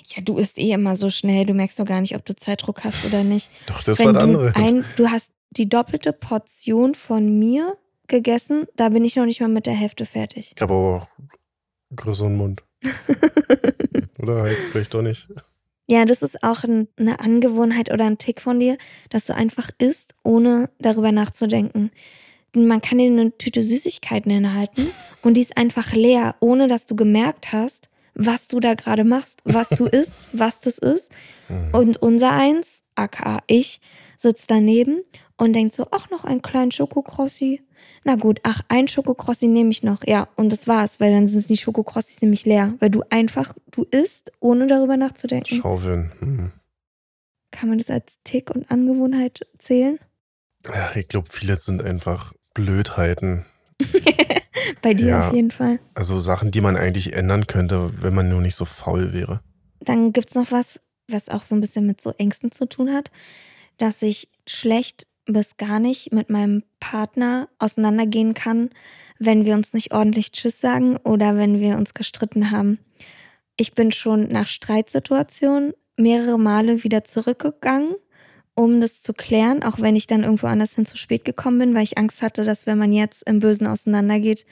Ja, 0.07 0.23
du 0.23 0.39
isst 0.39 0.59
eh 0.59 0.71
immer 0.73 0.97
so 0.97 1.11
schnell, 1.11 1.47
du 1.47 1.53
merkst 1.55 1.79
doch 1.79 1.85
gar 1.85 2.01
nicht, 2.01 2.15
ob 2.15 2.25
du 2.25 2.35
Zeitdruck 2.35 2.85
hast 2.85 3.05
oder 3.05 3.25
nicht. 3.25 3.51
Doch, 3.67 3.83
das 3.83 3.99
Wenn 3.99 4.07
war 4.07 4.13
das 4.15 4.23
du 4.23 4.29
andere. 4.29 4.57
ein, 4.57 4.85
du 4.97 5.11
hast 5.11 5.33
die 5.51 5.69
doppelte 5.69 6.13
Portion 6.13 6.95
von 6.95 7.39
mir 7.39 7.77
gegessen. 8.07 8.67
Da 8.77 8.91
bin 8.91 9.05
ich 9.05 9.17
noch 9.17 9.27
nicht 9.27 9.41
mal 9.41 9.49
mit 9.49 9.67
der 9.67 9.75
Hälfte 9.75 10.07
fertig. 10.07 10.53
Ich 10.55 10.63
habe 10.63 10.75
aber 10.75 10.97
auch 10.97 11.09
größeren 11.95 12.37
Mund. 12.37 12.63
Oder 14.19 14.43
halt 14.43 14.57
vielleicht 14.71 14.95
doch 14.95 15.03
nicht. 15.03 15.29
Ja, 15.89 16.05
das 16.05 16.23
ist 16.23 16.43
auch 16.43 16.65
ein, 16.65 16.89
eine 16.97 17.21
Angewohnheit 17.21 17.93
oder 17.93 18.07
ein 18.07 18.19
Tick 18.19 18.41
von 18.41 18.59
dir, 18.59 18.77
dass 19.09 19.27
du 19.27 19.37
einfach 19.37 19.71
isst, 19.79 20.17
ohne 20.25 20.69
darüber 20.81 21.13
nachzudenken. 21.13 21.93
Man 22.57 22.81
kann 22.81 22.99
dir 22.99 23.11
eine 23.11 23.37
Tüte 23.37 23.63
Süßigkeiten 23.63 24.31
hinhalten 24.33 24.89
und 25.23 25.35
die 25.35 25.43
ist 25.43 25.57
einfach 25.57 25.93
leer, 25.93 26.37
ohne 26.41 26.69
dass 26.69 26.87
du 26.87 26.97
gemerkt 26.97 27.53
hast, 27.53 27.89
was 28.15 28.49
du 28.49 28.61
da 28.61 28.75
gerade 28.75 29.05
machst, 29.05 29.43
was 29.45 29.69
du 29.69 29.85
isst, 29.87 30.17
was 30.33 30.61
das 30.61 30.79
ist. 30.79 31.11
Mhm. 31.49 31.69
Und 31.73 32.03
unser 32.03 32.33
Eins, 32.33 32.83
aka 32.95 33.41
ich, 33.47 33.81
sitzt 34.17 34.51
daneben 34.51 35.03
und 35.37 35.53
denkt 35.53 35.75
so, 35.75 35.87
ach, 35.91 36.11
noch 36.11 36.25
einen 36.25 36.43
kleinen 36.43 36.73
Schokokrossi. 36.73 37.63
Na 38.05 38.17
gut, 38.17 38.41
ach, 38.43 38.63
ein 38.69 38.89
Schokokrossi 38.89 39.49
nehme 39.49 39.71
ich 39.71 39.83
noch. 39.83 40.07
Ja, 40.07 40.29
und 40.37 40.51
das 40.51 40.67
war's, 40.67 40.99
weil 41.01 41.13
dann 41.13 41.29
sind 41.29 41.49
die 41.49 41.57
Schokokrossis 41.57 42.23
nämlich 42.23 42.47
leer, 42.47 42.75
weil 42.79 42.91
du 42.91 43.03
einfach, 43.11 43.55
du 43.71 43.85
isst, 43.91 44.33
ohne 44.41 44.67
darüber 44.67 44.97
nachzudenken. 44.97 45.57
Schaufeln. 45.57 46.13
Hm. 46.21 46.53
Kann 47.51 47.69
man 47.69 47.79
das 47.79 47.91
als 47.91 48.19
Tick 48.25 48.51
und 48.51 48.71
Angewohnheit 48.71 49.47
zählen? 49.59 49.99
Ja, 50.67 50.95
ich 50.97 51.09
glaube, 51.09 51.29
viele 51.31 51.57
sind 51.57 51.83
einfach 51.83 52.33
Blödheiten. 52.57 53.45
Bei 54.83 54.95
dir 54.95 55.09
Ja. 55.09 55.29
auf 55.29 55.35
jeden 55.35 55.51
Fall. 55.51 55.79
Also 55.95 56.19
Sachen, 56.21 56.51
die 56.51 56.63
man 56.63 56.77
eigentlich 56.77 57.13
ändern 57.13 57.47
könnte, 57.47 57.91
wenn 58.03 58.15
man 58.15 58.31
nur 58.31 58.41
nicht 58.41 58.55
so 58.55 58.65
faul 58.65 59.13
wäre. 59.13 59.41
Dann 59.81 60.13
gibt's 60.15 60.35
noch 60.35 60.51
was, 60.51 60.81
was 61.07 61.29
auch 61.29 61.45
so 61.45 61.55
ein 61.55 61.61
bisschen 61.61 61.87
mit 61.87 62.01
so 62.01 62.13
Ängsten 62.17 62.51
zu 62.51 62.67
tun 62.67 62.93
hat, 62.93 63.11
dass 63.77 64.01
ich 64.01 64.31
schlecht 64.47 65.07
bis 65.27 65.59
gar 65.59 65.79
nicht 65.81 66.13
mit 66.13 66.31
meinem 66.31 66.63
Partner 66.81 67.49
auseinandergehen 67.59 68.33
kann, 68.33 68.71
wenn 69.19 69.45
wir 69.45 69.55
uns 69.55 69.75
nicht 69.75 69.93
ordentlich 69.93 70.33
Tschüss 70.33 70.59
sagen 70.61 70.97
oder 70.97 71.37
wenn 71.37 71.61
wir 71.61 71.77
uns 71.77 71.93
gestritten 71.93 72.51
haben. 72.51 72.79
Ich 73.59 73.75
bin 73.75 73.93
schon 73.93 74.29
nach 74.33 74.49
Streitsituationen 74.49 75.75
mehrere 75.99 76.39
Male 76.39 76.83
wieder 76.85 77.05
zurückgegangen, 77.05 77.97
um 78.57 78.81
das 78.81 79.01
zu 79.03 79.13
klären, 79.13 79.63
auch 79.63 79.79
wenn 79.81 79.95
ich 79.95 80.09
dann 80.09 80.25
irgendwo 80.25 80.49
anders 80.49 80.75
hin 80.75 80.87
zu 80.87 80.97
spät 80.97 81.25
gekommen 81.25 81.59
bin, 81.61 81.75
weil 81.75 81.85
ich 81.85 81.99
Angst 81.99 82.23
hatte, 82.23 82.43
dass 82.45 82.67
wenn 82.67 82.79
man 82.79 82.93
jetzt 82.93 83.23
im 83.29 83.39
Bösen 83.39 83.67
auseinandergeht, 83.69 84.45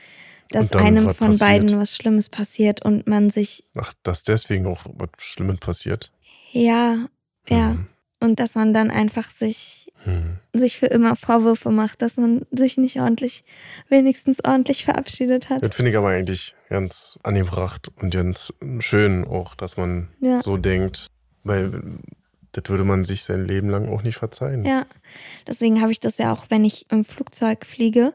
dass 0.50 0.72
einem 0.74 1.08
von 1.14 1.30
passiert. 1.30 1.40
beiden 1.40 1.78
was 1.80 1.96
Schlimmes 1.96 2.28
passiert 2.28 2.84
und 2.84 3.06
man 3.08 3.30
sich, 3.30 3.64
Ach, 3.74 3.92
dass 4.04 4.22
deswegen 4.22 4.66
auch 4.66 4.84
was 4.94 5.08
Schlimmes 5.18 5.58
passiert. 5.58 6.12
ja, 6.52 7.06
ja, 7.48 7.70
Hm. 7.70 7.86
und 8.20 8.38
dass 8.38 8.54
man 8.54 8.72
dann 8.74 8.90
einfach 8.90 9.30
sich, 9.30 9.90
Hm. 10.04 10.38
sich 10.52 10.76
für 10.78 10.86
immer 10.86 11.16
Vorwürfe 11.16 11.70
macht, 11.70 12.02
dass 12.02 12.18
man 12.18 12.42
sich 12.50 12.76
nicht 12.76 13.00
ordentlich, 13.00 13.42
wenigstens 13.88 14.44
ordentlich 14.44 14.84
verabschiedet 14.84 15.48
hat. 15.48 15.62
Das 15.64 15.74
finde 15.74 15.90
ich 15.92 15.96
aber 15.96 16.08
eigentlich 16.10 16.54
ganz 16.68 17.18
angebracht 17.22 17.88
und 18.00 18.12
ganz 18.12 18.52
schön 18.80 19.24
auch, 19.24 19.54
dass 19.54 19.76
man 19.78 20.08
Ja. 20.20 20.40
so 20.40 20.58
denkt, 20.58 21.06
weil 21.42 21.82
das 22.54 22.70
würde 22.70 22.84
man 22.84 23.04
sich 23.04 23.24
sein 23.24 23.44
Leben 23.46 23.68
lang 23.68 23.88
auch 23.88 24.02
nicht 24.02 24.16
verzeihen. 24.16 24.64
Ja, 24.64 24.86
deswegen 25.46 25.80
habe 25.80 25.92
ich 25.92 26.00
das 26.00 26.18
ja 26.18 26.32
auch, 26.32 26.46
wenn 26.48 26.64
ich 26.64 26.86
im 26.90 27.04
Flugzeug 27.04 27.66
fliege, 27.66 28.12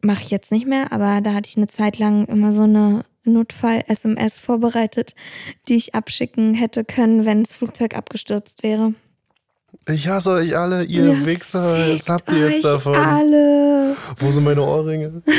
mache 0.00 0.22
ich 0.22 0.30
jetzt 0.30 0.52
nicht 0.52 0.66
mehr, 0.66 0.92
aber 0.92 1.20
da 1.20 1.34
hatte 1.34 1.48
ich 1.48 1.56
eine 1.56 1.68
Zeit 1.68 1.98
lang 1.98 2.26
immer 2.26 2.52
so 2.52 2.64
eine 2.64 3.04
Notfall-SMS 3.24 4.38
vorbereitet, 4.38 5.14
die 5.68 5.76
ich 5.76 5.94
abschicken 5.94 6.54
hätte 6.54 6.84
können, 6.84 7.24
wenn 7.24 7.44
das 7.44 7.54
Flugzeug 7.54 7.96
abgestürzt 7.96 8.62
wäre. 8.62 8.94
Ich 9.88 10.06
hasse 10.06 10.30
euch 10.32 10.56
alle, 10.56 10.84
ihr 10.84 11.12
Ja, 11.12 11.24
Wichser. 11.26 11.94
Was 11.94 12.08
habt 12.08 12.30
ihr 12.30 12.50
jetzt 12.50 12.64
davon? 12.64 12.94
Alle. 12.94 13.96
Wo 14.18 14.30
sind 14.30 14.44
meine 14.44 14.62
Ohrringe? 14.62 15.22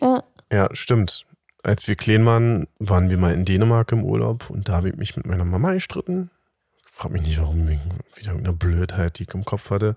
Ja. 0.00 0.24
Ja, 0.50 0.68
stimmt. 0.72 1.24
Als 1.62 1.86
wir 1.86 1.94
klein 1.96 2.26
waren, 2.26 2.66
waren 2.78 3.08
wir 3.08 3.18
mal 3.18 3.32
in 3.34 3.44
Dänemark 3.44 3.92
im 3.92 4.04
Urlaub 4.04 4.50
und 4.50 4.68
da 4.68 4.74
habe 4.74 4.88
ich 4.88 4.96
mich 4.96 5.16
mit 5.16 5.26
meiner 5.26 5.44
Mama 5.44 5.72
gestritten. 5.74 6.30
Frag 6.84 7.12
mich 7.12 7.22
nicht, 7.22 7.40
warum, 7.40 7.68
wegen 7.68 7.80
wieder 8.16 8.30
irgendeiner 8.32 8.56
Blödheit, 8.56 9.18
die 9.18 9.22
ich 9.24 9.34
im 9.34 9.44
Kopf 9.44 9.70
hatte. 9.70 9.96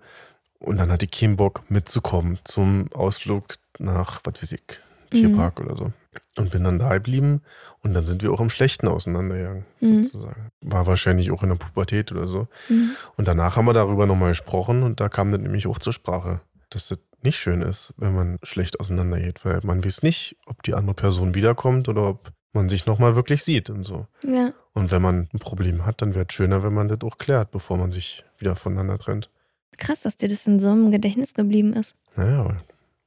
Und 0.59 0.77
dann 0.77 0.91
hatte 0.91 1.05
ich 1.05 1.11
keinen 1.11 1.35
Bock 1.37 1.63
mitzukommen 1.69 2.39
zum 2.43 2.91
Ausflug 2.93 3.55
nach, 3.79 4.21
was 4.23 4.41
weiß 4.41 4.51
ich, 4.53 4.63
Tierpark 5.11 5.59
oder 5.59 5.75
so. 5.75 5.91
Und 6.37 6.51
bin 6.51 6.63
dann 6.63 6.79
da 6.79 6.93
geblieben 6.93 7.41
und 7.81 7.93
dann 7.93 8.05
sind 8.05 8.21
wir 8.21 8.31
auch 8.31 8.39
im 8.39 8.49
Schlechten 8.49 8.87
auseinandergegangen, 8.87 9.65
Mhm. 9.81 10.03
sozusagen. 10.03 10.49
War 10.61 10.87
wahrscheinlich 10.87 11.31
auch 11.31 11.43
in 11.43 11.49
der 11.49 11.55
Pubertät 11.55 12.11
oder 12.11 12.27
so. 12.27 12.47
Mhm. 12.69 12.91
Und 13.17 13.27
danach 13.27 13.57
haben 13.57 13.65
wir 13.65 13.73
darüber 13.73 14.05
nochmal 14.05 14.29
gesprochen 14.29 14.83
und 14.83 14.99
da 14.99 15.09
kam 15.09 15.31
das 15.31 15.41
nämlich 15.41 15.67
auch 15.67 15.79
zur 15.79 15.93
Sprache, 15.93 16.41
dass 16.69 16.87
das 16.87 16.99
nicht 17.25 17.37
schön 17.37 17.61
ist, 17.61 17.93
wenn 17.97 18.13
man 18.15 18.37
schlecht 18.43 18.79
auseinandergeht, 18.79 19.43
weil 19.43 19.59
man 19.63 19.83
weiß 19.83 20.03
nicht, 20.03 20.37
ob 20.45 20.63
die 20.63 20.73
andere 20.73 20.93
Person 20.95 21.35
wiederkommt 21.35 21.89
oder 21.89 22.07
ob 22.07 22.31
man 22.53 22.69
sich 22.69 22.85
nochmal 22.85 23.15
wirklich 23.17 23.43
sieht 23.43 23.69
und 23.69 23.83
so. 23.83 24.07
Ja. 24.25 24.53
Und 24.73 24.91
wenn 24.91 25.01
man 25.01 25.27
ein 25.33 25.39
Problem 25.39 25.85
hat, 25.85 26.01
dann 26.01 26.15
wäre 26.15 26.25
es 26.27 26.33
schöner, 26.33 26.63
wenn 26.63 26.73
man 26.73 26.87
das 26.87 27.01
auch 27.03 27.17
klärt, 27.17 27.51
bevor 27.51 27.77
man 27.77 27.91
sich 27.91 28.23
wieder 28.37 28.55
voneinander 28.55 28.97
trennt. 28.97 29.29
Krass, 29.77 30.01
dass 30.01 30.15
dir 30.15 30.29
das 30.29 30.47
in 30.47 30.59
so 30.59 30.69
einem 30.69 30.91
Gedächtnis 30.91 31.33
geblieben 31.33 31.73
ist. 31.73 31.95
Naja, 32.15 32.61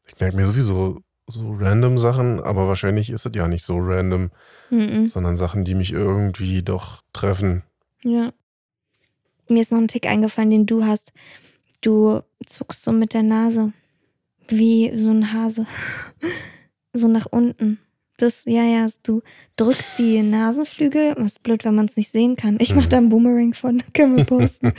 ich 0.07 0.19
merke 0.21 0.37
mir 0.37 0.47
sowieso 0.47 1.01
so 1.27 1.55
random 1.59 1.99
Sachen, 1.99 2.41
aber 2.41 2.69
wahrscheinlich 2.69 3.11
ist 3.11 3.25
es 3.27 3.33
ja 3.35 3.49
nicht 3.49 3.65
so 3.65 3.79
random, 3.79 4.31
Mhm. 4.71 5.09
sondern 5.09 5.37
Sachen, 5.39 5.65
die 5.65 5.75
mich 5.75 5.93
irgendwie 5.93 6.63
doch 6.63 7.03
treffen. 7.15 7.63
Ja. 8.03 8.33
Mir 9.49 9.63
ist 9.63 9.73
noch 9.73 9.79
ein 9.79 9.89
Tick 9.89 10.07
eingefallen, 10.07 10.51
den 10.51 10.67
du 10.67 10.85
hast. 10.85 11.13
Du 11.81 12.21
zuckst 12.45 12.83
so 12.83 12.93
mit 12.93 13.15
der 13.15 13.23
Nase. 13.23 13.73
Wie 14.49 14.93
so 14.97 15.11
ein 15.11 15.33
Hase. 15.33 15.67
So 16.93 17.09
nach 17.09 17.27
unten. 17.27 17.79
Das, 18.17 18.43
ja, 18.47 18.65
ja, 18.65 18.89
du 19.05 19.23
drückst 19.57 19.93
die 19.99 20.23
Nasenflügel. 20.23 21.15
Was 21.19 21.39
blöd, 21.39 21.65
wenn 21.65 21.75
man 21.77 21.87
es 21.87 21.97
nicht 21.97 22.11
sehen 22.11 22.35
kann. 22.35 22.57
Ich 22.61 22.75
mach 22.75 22.87
Mhm. 22.87 22.89
da 22.89 22.97
einen 22.97 23.09
Boomerang 23.11 23.55
von, 23.55 23.83
können 23.95 24.17
wir 24.17 24.25
posten. 24.25 24.73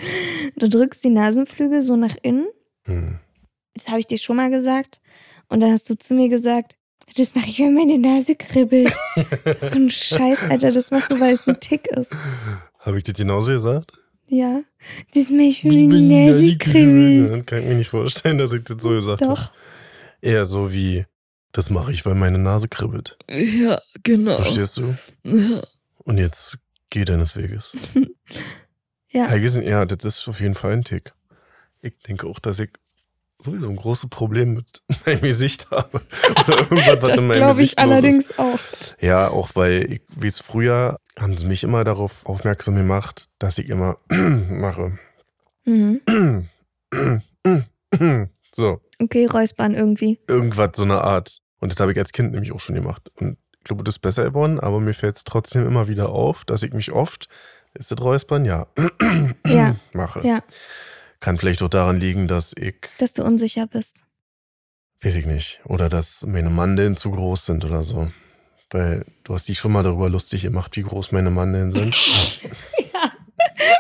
du 0.58 0.68
drückst 0.70 1.04
die 1.04 1.10
Nasenflügel 1.10 1.82
so 1.82 1.96
nach 1.96 2.16
innen. 2.22 2.48
Hm. 2.86 3.20
Das 3.76 3.88
habe 3.88 4.00
ich 4.00 4.08
dir 4.08 4.18
schon 4.18 4.36
mal 4.36 4.50
gesagt. 4.50 5.00
Und 5.48 5.62
dann 5.62 5.72
hast 5.72 5.90
du 5.90 5.98
zu 5.98 6.14
mir 6.16 6.28
gesagt, 6.30 6.76
das 7.16 7.34
mache 7.34 7.48
ich, 7.48 7.60
wenn 7.60 7.74
meine 7.74 7.98
Nase 7.98 8.36
kribbelt. 8.36 8.92
so 9.62 9.76
ein 9.76 9.90
Scheiß, 9.90 10.44
Alter, 10.50 10.72
das 10.72 10.92
machst 10.92 11.10
du, 11.10 11.20
weil 11.20 11.34
es 11.34 11.48
ein 11.48 11.60
Tick 11.60 11.88
ist. 11.88 12.12
Habe 12.80 12.98
ich 12.98 13.04
das 13.04 13.16
genauso 13.16 13.52
gesagt? 13.52 13.94
Ja. 14.28 14.62
Das 15.16 15.30
mache 15.30 15.44
ich, 15.44 15.64
wenn 15.64 15.88
meine 15.88 16.28
Nase 16.28 16.56
kribbelt. 16.58 17.48
Kann 17.48 17.60
ich 17.60 17.66
mir 17.66 17.76
nicht 17.76 17.90
vorstellen, 17.90 18.38
dass 18.38 18.52
ich 18.52 18.64
das 18.64 18.84
so 18.84 18.90
gesagt 18.90 19.22
habe. 19.22 19.34
Doch. 19.34 19.52
Eher 20.22 20.46
so 20.46 20.72
wie, 20.74 21.06
das 21.52 21.70
mache 21.70 21.92
ich, 21.92 22.06
weil 22.06 22.16
meine 22.16 22.38
Nase 22.38 22.68
kribbelt. 22.68 23.18
Ja, 23.30 23.80
genau. 24.04 24.36
Verstehst 24.36 24.78
du? 24.78 24.96
Ja. 25.24 25.62
Und 25.98 26.18
jetzt 26.18 26.58
geh 26.90 27.06
deines 27.06 27.36
Weges. 27.36 27.74
Ja. 29.12 29.26
Eigentlich, 29.26 29.66
ja, 29.66 29.86
das 29.86 30.06
ist 30.06 30.28
auf 30.28 30.40
jeden 30.40 30.54
Fall 30.54 30.72
ein 30.72 30.84
Tick. 30.84 31.14
Ich 31.82 31.98
denke 32.08 32.28
auch, 32.28 32.38
dass 32.38 32.60
ich 32.60 32.70
sowieso 33.40 33.68
ein 33.68 33.76
großes 33.76 34.08
Problem 34.12 34.54
mit 34.54 34.84
meinem 35.06 35.22
Gesicht 35.22 35.72
habe. 35.72 36.02
Oder 36.46 36.58
irgendwas, 36.60 36.88
was 36.88 37.00
Das 37.10 37.18
in 37.20 37.28
meinem 37.28 37.38
glaube 37.38 37.62
ich 37.64 37.70
los 37.70 37.70
ist. 37.72 37.78
allerdings 37.80 38.38
auch. 38.38 38.60
Ja, 39.02 39.30
auch 39.30 39.50
weil, 39.56 39.92
ich, 39.94 40.02
wie 40.16 40.28
es 40.28 40.38
früher, 40.40 41.00
haben 41.18 41.38
sie 41.38 41.46
mich 41.48 41.64
immer 41.64 41.84
darauf 41.84 42.24
aufmerksam 42.28 42.76
gemacht, 42.76 43.28
dass 43.40 43.58
ich 43.58 43.68
immer 43.70 43.98
mache. 44.12 45.00
Mhm. 45.66 46.02
so, 48.54 48.80
Okay, 49.02 49.26
räuspern 49.26 49.74
irgendwie. 49.74 50.20
irgendwas 50.28 50.72
so 50.76 50.84
eine 50.84 51.02
Art. 51.04 51.40
Und 51.60 51.72
das 51.72 51.80
habe 51.80 51.92
ich 51.92 51.98
als 51.98 52.12
Kind 52.12 52.32
nämlich 52.32 52.52
auch 52.52 52.60
schon 52.60 52.76
gemacht. 52.76 53.10
Und 53.16 53.38
ich 53.58 53.64
glaube, 53.66 53.84
das 53.84 53.96
ist 53.96 54.00
besser 54.00 54.24
geworden, 54.24 54.60
aber 54.60 54.80
mir 54.80 54.94
fällt 54.94 55.18
es 55.18 55.24
trotzdem 55.24 55.66
immer 55.68 55.88
wieder 55.88 56.10
auf, 56.10 56.46
dass 56.46 56.64
ich 56.64 56.74
mich 56.74 56.92
oft, 56.92 57.28
ist 57.74 57.92
das 57.92 58.02
Räuspern? 58.02 58.46
Ja. 58.46 58.68
Ja. 59.48 59.76
mache. 59.94 60.26
Ja. 60.26 60.44
Kann 61.20 61.38
vielleicht 61.38 61.62
auch 61.62 61.70
daran 61.70 62.00
liegen, 62.00 62.28
dass 62.28 62.54
ich, 62.58 62.76
Dass 62.98 63.14
du 63.14 63.24
unsicher 63.24 63.68
bist. 63.68 64.04
weiß 65.02 65.16
ich 65.18 65.26
nicht, 65.26 65.60
oder 65.66 65.90
dass 65.90 66.26
meine 66.26 66.50
Mandeln 66.50 66.96
zu 66.98 67.12
groß 67.12 67.46
sind 67.46 67.66
oder 67.66 67.84
so. 67.84 68.12
Weil 68.72 69.06
du 69.24 69.34
hast 69.34 69.48
dich 69.50 69.58
schon 69.60 69.72
mal 69.72 69.84
darüber 69.84 70.10
lustig 70.10 70.44
gemacht, 70.44 70.76
wie 70.78 70.84
groß 70.84 71.12
meine 71.12 71.30
Mandeln 71.32 71.72
sind. 71.72 71.96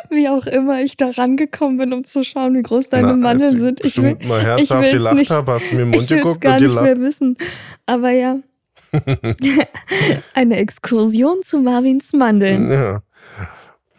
Wie 0.09 0.27
auch 0.27 0.45
immer 0.47 0.81
ich 0.81 0.97
da 0.97 1.11
rangekommen 1.11 1.77
bin, 1.77 1.93
um 1.93 2.03
zu 2.03 2.23
schauen, 2.23 2.55
wie 2.55 2.61
groß 2.63 2.89
deine 2.89 3.07
Na, 3.09 3.15
Mandeln 3.15 3.59
sind. 3.59 3.85
Ich 3.85 4.01
will, 4.01 4.17
mal 4.27 4.41
herzhaft 4.41 4.89
gelacht 4.91 5.15
nicht- 5.15 5.29
habe, 5.31 5.51
hast 5.51 5.71
mir 5.71 5.83
im 5.83 5.89
Mund 5.91 6.07
geguckt 6.07 6.41
gar 6.41 6.53
und 6.55 6.61
nicht 6.61 6.73
mehr 6.73 6.83
gelacht. 6.95 7.01
wissen. 7.01 7.37
Aber 7.85 8.09
ja, 8.11 8.37
eine 10.33 10.57
Exkursion 10.57 11.41
zu 11.43 11.59
Marvins 11.61 12.11
Mandeln. 12.13 12.71
Ja. 12.71 13.01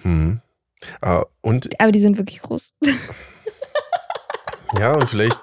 Hm. 0.02 0.40
Ah, 1.00 1.24
und 1.42 1.68
Aber 1.80 1.92
die 1.92 2.00
sind 2.00 2.16
wirklich 2.18 2.40
groß. 2.42 2.74
ja, 4.78 4.94
und 4.94 5.08
vielleicht 5.08 5.38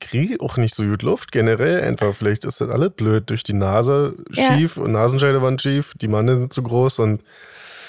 kriege 0.00 0.34
ich 0.34 0.40
auch 0.40 0.56
nicht 0.56 0.74
so 0.74 0.84
gut 0.84 1.02
Luft 1.02 1.32
generell. 1.32 1.80
Einfach, 1.82 2.14
vielleicht 2.14 2.44
ist 2.44 2.60
das 2.60 2.68
alles 2.70 2.90
blöd. 2.92 3.28
Durch 3.30 3.42
die 3.42 3.52
Nase 3.54 4.14
Ja. 4.32 4.52
schief 4.54 4.76
und 4.76 4.92
Nasenscheidewand 4.92 5.60
schief, 5.60 5.94
die 6.00 6.08
Mandeln 6.08 6.40
sind 6.40 6.52
zu 6.52 6.62
groß 6.62 7.00
und 7.00 7.22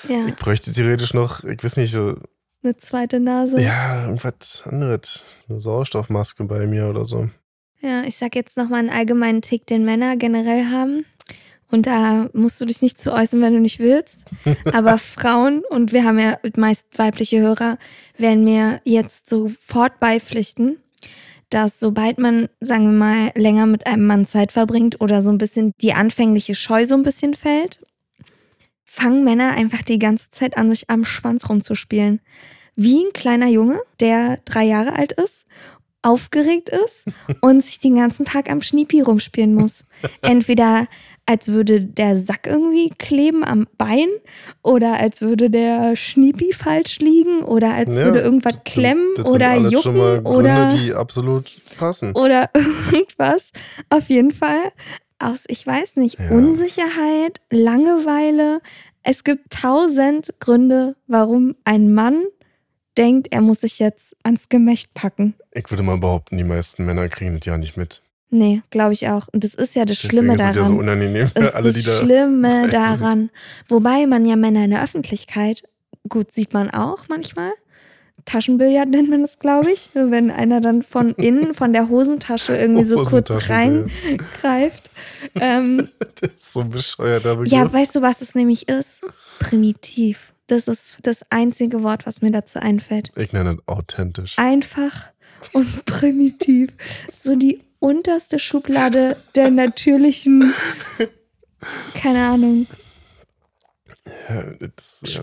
Ja, 0.09 0.27
Ich 0.27 0.35
bräuchte 0.35 0.71
theoretisch 0.71 1.13
noch, 1.13 1.43
ich 1.43 1.63
weiß 1.63 1.77
nicht, 1.77 1.91
so, 1.91 2.15
eine 2.63 2.77
zweite 2.77 3.19
Nase. 3.19 3.61
ja, 3.61 4.05
irgendwas 4.05 4.63
anderes. 4.65 5.25
Eine 5.47 5.61
Sauerstoffmaske 5.61 6.43
bei 6.45 6.65
mir 6.65 6.87
oder 6.89 7.05
so. 7.05 7.29
Ja, 7.81 8.03
ich 8.03 8.17
sag 8.17 8.35
jetzt 8.35 8.57
nochmal 8.57 8.79
einen 8.79 8.89
allgemeinen 8.89 9.41
Tick, 9.43 9.67
den 9.67 9.85
Männer 9.85 10.17
generell 10.17 10.65
haben. 10.71 11.05
Und 11.69 11.87
da 11.87 12.29
musst 12.33 12.59
du 12.61 12.65
dich 12.65 12.81
nicht 12.81 12.99
zu 13.01 13.11
äußern, 13.13 13.41
wenn 13.41 13.53
du 13.53 13.59
nicht 13.59 13.79
willst. 13.79 14.25
Aber 14.73 14.97
Frauen, 14.97 15.63
und 15.69 15.93
wir 15.93 16.03
haben 16.03 16.17
ja 16.19 16.37
meist 16.55 16.85
weibliche 16.97 17.39
Hörer, 17.39 17.77
werden 18.17 18.43
mir 18.43 18.81
jetzt 18.83 19.29
sofort 19.29 19.99
beipflichten, 19.99 20.77
dass 21.49 21.79
sobald 21.79 22.17
man, 22.17 22.49
sagen 22.59 22.85
wir 22.85 22.97
mal, 22.97 23.31
länger 23.35 23.67
mit 23.67 23.85
einem 23.85 24.07
Mann 24.07 24.25
Zeit 24.25 24.51
verbringt 24.51 25.01
oder 25.01 25.21
so 25.21 25.29
ein 25.29 25.37
bisschen 25.37 25.71
die 25.81 25.93
anfängliche 25.93 26.55
Scheu 26.55 26.85
so 26.85 26.95
ein 26.95 27.03
bisschen 27.03 27.35
fällt, 27.35 27.85
fangen 28.95 29.23
Männer 29.23 29.51
einfach 29.51 29.81
die 29.81 29.99
ganze 29.99 30.31
Zeit 30.31 30.57
an, 30.57 30.69
sich 30.69 30.89
am 30.89 31.03
Schwanz 31.05 31.49
rumzuspielen. 31.49 32.21
Wie 32.75 33.03
ein 33.03 33.13
kleiner 33.13 33.47
Junge, 33.47 33.79
der 33.99 34.39
drei 34.45 34.63
Jahre 34.65 34.93
alt 34.93 35.11
ist, 35.13 35.45
aufgeregt 36.01 36.69
ist 36.69 37.05
und 37.41 37.63
sich 37.63 37.79
den 37.79 37.95
ganzen 37.95 38.25
Tag 38.25 38.49
am 38.49 38.61
Schniepi 38.61 39.01
rumspielen 39.01 39.53
muss. 39.53 39.85
Entweder 40.21 40.87
als 41.27 41.47
würde 41.47 41.81
der 41.83 42.19
Sack 42.19 42.45
irgendwie 42.45 42.91
kleben 42.91 43.43
am 43.43 43.65
Bein 43.79 44.07
oder 44.61 44.99
als 44.99 45.21
würde 45.21 45.49
der 45.49 45.95
Schniepi 45.95 46.53
falsch 46.53 46.99
liegen 46.99 47.39
oder 47.43 47.73
als 47.73 47.95
Ja, 47.95 48.03
würde 48.05 48.19
irgendwas 48.19 48.53
das- 48.53 48.63
klemmen 48.73 49.07
das 49.15 49.25
sind 49.25 49.35
oder 49.35 49.55
jucken 49.57 49.81
schon 49.81 49.97
mal 49.97 50.21
Gründe, 50.21 50.39
oder 50.39 50.69
die 50.69 50.93
absolut 50.93 51.51
passen. 51.77 52.11
oder 52.15 52.49
irgendwas. 52.53 53.51
Auf 53.89 54.07
jeden 54.09 54.31
Fall 54.31 54.71
aus, 55.19 55.43
ich 55.47 55.65
weiß 55.65 55.95
nicht, 55.97 56.19
Ja. 56.19 56.29
Unsicherheit, 56.31 57.41
Langeweile. 57.51 58.61
Es 59.03 59.23
gibt 59.23 59.51
tausend 59.53 60.33
Gründe, 60.39 60.95
warum 61.07 61.55
ein 61.63 61.93
Mann 61.93 62.23
denkt, 62.97 63.27
er 63.31 63.41
muss 63.41 63.61
sich 63.61 63.79
jetzt 63.79 64.15
ans 64.23 64.49
Gemächt 64.49 64.93
packen. 64.93 65.35
Ich 65.51 65.69
würde 65.69 65.83
mal 65.83 65.97
behaupten, 65.97 66.37
die 66.37 66.43
meisten 66.43 66.85
Männer 66.85 67.07
kriegen 67.09 67.37
das 67.37 67.45
ja 67.45 67.57
nicht 67.57 67.75
mit. 67.77 68.01
Nee, 68.29 68.61
glaube 68.71 68.93
ich 68.93 69.07
auch. 69.09 69.27
Und 69.31 69.43
das 69.43 69.53
ist 69.53 69.75
ja 69.75 69.85
das 69.85 69.97
Deswegen 70.01 70.11
Schlimme 70.11 70.33
ist 70.35 70.39
es 70.41 70.47
ja 70.47 70.53
so 70.53 70.59
daran. 70.61 70.77
unangenehm 70.79 71.21
Das 71.23 71.31
für 71.33 71.39
ist 71.49 71.55
alle, 71.55 71.73
die 71.73 71.81
das 71.83 71.85
da. 71.99 72.03
Schlimme 72.03 72.49
dabei 72.69 72.87
sind. 72.91 73.01
daran. 73.01 73.29
Wobei 73.67 74.07
man 74.07 74.25
ja 74.25 74.35
Männer 74.35 74.63
in 74.65 74.71
der 74.71 74.83
Öffentlichkeit, 74.83 75.63
gut, 76.09 76.33
sieht 76.33 76.53
man 76.53 76.69
auch 76.71 77.07
manchmal. 77.07 77.51
Taschenbillard 78.25 78.89
nennt 78.89 79.09
man 79.09 79.21
das, 79.21 79.37
glaube 79.39 79.71
ich. 79.71 79.89
Wenn 79.93 80.31
einer 80.31 80.61
dann 80.61 80.83
von 80.83 81.11
innen, 81.17 81.53
von 81.53 81.73
der 81.73 81.89
Hosentasche 81.89 82.55
irgendwie 82.57 82.83
so 82.83 83.01
kurz 83.03 83.29
reingreift. 83.49 84.89
Ähm, 85.39 85.89
Das 86.21 86.31
ist 86.31 86.53
so 86.53 86.63
Begriff. 86.63 86.97
ja, 87.51 87.71
weißt 87.71 87.95
du, 87.95 88.01
was 88.01 88.21
es 88.21 88.35
nämlich 88.35 88.67
ist? 88.69 89.01
Primitiv. 89.39 90.33
Das 90.47 90.67
ist 90.67 90.97
das 91.01 91.21
einzige 91.29 91.83
Wort, 91.83 92.05
was 92.05 92.21
mir 92.21 92.31
dazu 92.31 92.59
einfällt. 92.59 93.11
ich 93.15 93.33
nenne 93.33 93.55
das 93.55 93.67
authentisch. 93.67 94.37
Einfach 94.37 95.07
und 95.53 95.85
primitiv. 95.85 96.69
So 97.21 97.35
die 97.35 97.63
unterste 97.79 98.39
Schublade 98.39 99.17
der 99.35 99.49
natürlichen, 99.51 100.53
keine 101.93 102.27
Ahnung, 102.27 102.67
Ja, 104.29 104.43
das, 104.75 105.01
ja. 105.05 105.21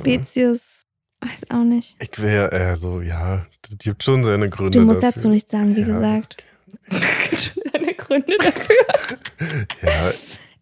Weiß 1.24 1.50
auch 1.50 1.62
nicht. 1.64 1.96
Ich 2.02 2.20
wäre 2.20 2.50
eher 2.52 2.74
so, 2.74 3.00
ja, 3.00 3.46
das 3.62 3.78
gibt 3.78 4.02
schon 4.02 4.24
seine 4.24 4.50
Gründe. 4.50 4.80
Du 4.80 4.84
musst 4.84 5.02
dafür. 5.02 5.12
dazu 5.14 5.28
nichts 5.28 5.52
sagen, 5.52 5.76
wie 5.76 5.80
Ja. 5.82 5.86
gesagt. 5.86 6.44
Gibt 7.30 7.42
schon 7.54 7.62
seine 7.72 7.94
Gründe 7.94 8.36
dafür. 8.38 8.76
Ja, 9.82 10.12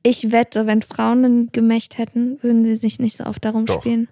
Ich 0.03 0.33
wette, 0.33 0.67
wenn 0.67 0.83
Frauen 0.83 1.25
ein 1.25 1.49
Gemächt 1.53 1.97
hätten, 1.99 2.43
würden 2.43 2.65
sie 2.65 2.75
sich 2.75 2.99
nicht 2.99 3.17
so 3.17 3.25
oft 3.25 3.45
darum 3.45 3.65
Doch. 3.67 3.81
spielen. 3.81 4.09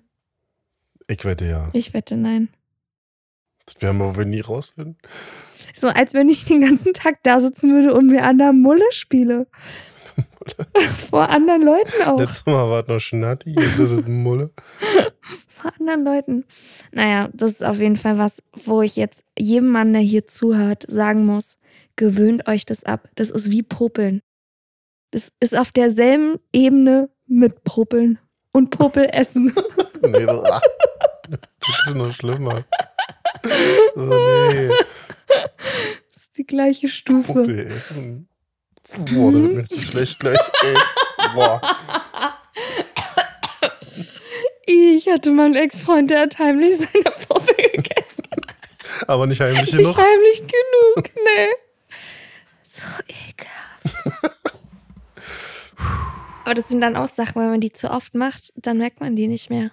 ich 1.06 1.24
wette 1.24 1.46
ja. 1.46 1.68
Ich 1.74 1.92
wette, 1.94 2.16
nein. 2.16 2.48
Das 3.66 3.80
werden 3.82 3.98
wir 3.98 4.16
wohl 4.16 4.24
nie 4.24 4.40
rausfinden. 4.40 4.96
So, 5.74 5.88
als 5.88 6.14
wenn 6.14 6.30
ich 6.30 6.46
den 6.46 6.62
ganzen 6.62 6.94
Tag 6.94 7.22
da 7.24 7.40
sitzen 7.40 7.70
würde 7.74 7.92
und 7.94 8.06
mir 8.06 8.24
an 8.24 8.38
der 8.38 8.52
Mulle 8.54 8.84
spiele. 8.90 9.46
Vor 11.10 11.28
anderen 11.28 11.62
Leuten 11.62 12.02
auch. 12.04 12.18
Letztes 12.18 12.46
Mal 12.46 12.70
war 12.70 12.82
es 12.82 12.88
noch 12.88 13.00
Schnatti, 13.00 13.54
jetzt 13.58 13.78
ist 13.78 13.92
es 13.92 14.06
Mulle. 14.06 14.50
Vor 15.48 15.72
anderen 15.78 16.04
Leuten. 16.04 16.44
Naja, 16.92 17.28
das 17.32 17.52
ist 17.52 17.64
auf 17.64 17.78
jeden 17.78 17.96
Fall 17.96 18.18
was, 18.18 18.42
wo 18.64 18.82
ich 18.82 18.96
jetzt 18.96 19.24
jedem 19.38 19.68
Mann, 19.68 19.92
der 19.92 20.02
hier 20.02 20.26
zuhört, 20.26 20.86
sagen 20.88 21.26
muss: 21.26 21.58
gewöhnt 21.96 22.48
euch 22.48 22.64
das 22.64 22.84
ab. 22.84 23.08
Das 23.16 23.30
ist 23.30 23.50
wie 23.50 23.62
Popeln. 23.62 24.22
Das 25.10 25.32
ist 25.40 25.58
auf 25.58 25.72
derselben 25.72 26.38
Ebene 26.52 27.08
mit 27.26 27.64
Popeln 27.64 28.18
und 28.52 28.70
Popelessen. 28.70 29.54
Nee, 30.00 30.26
das, 30.26 30.60
das 31.28 31.86
ist 31.88 31.96
noch 31.96 32.12
schlimmer. 32.12 32.64
Oh 33.96 34.00
nee. 34.00 34.68
Das 36.12 36.22
ist 36.22 36.38
die 36.38 36.46
gleiche 36.46 36.88
Stufe. 36.88 37.32
Puppe 37.32 37.64
essen. 37.64 38.28
Boah, 38.96 39.32
da 39.32 39.38
wird 39.42 39.52
mir 39.54 39.58
richtig 39.62 39.86
schlecht 39.86 40.20
gleich. 40.20 40.38
Ey. 40.62 40.74
Boah. 41.34 41.60
Ich 44.66 45.08
hatte 45.08 45.30
mal 45.30 45.46
einen 45.46 45.56
Ex-Freund, 45.56 46.10
der 46.10 46.20
hat 46.22 46.38
heimlich 46.38 46.76
seine 46.76 47.14
Puppe 47.26 47.54
gegessen. 47.54 48.24
Aber 49.06 49.26
nicht 49.26 49.40
heimlich 49.40 49.60
Nicht 49.72 49.76
genug. 49.76 49.96
heimlich 49.96 50.38
genug, 50.40 51.10
nee. 51.14 51.48
So 52.62 52.86
ekelhaft. 53.08 54.36
Aber 56.44 56.54
das 56.54 56.68
sind 56.68 56.80
dann 56.80 56.96
auch 56.96 57.08
Sachen, 57.08 57.36
wenn 57.42 57.50
man 57.50 57.60
die 57.60 57.72
zu 57.72 57.90
oft 57.90 58.14
macht, 58.14 58.52
dann 58.56 58.78
merkt 58.78 59.00
man 59.00 59.16
die 59.16 59.28
nicht 59.28 59.50
mehr. 59.50 59.70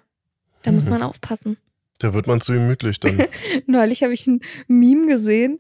Da 0.64 0.72
muss 0.72 0.84
Mhm. 0.86 0.92
man 0.92 1.04
aufpassen. 1.04 1.58
Da 2.00 2.14
wird 2.14 2.28
man 2.28 2.42
zu 2.42 2.54
gemütlich 2.54 3.00
dann. 3.00 3.24
Neulich 3.66 4.04
habe 4.04 4.14
ich 4.14 4.28
ein 4.28 4.42
Meme 4.68 5.08
gesehen, 5.08 5.60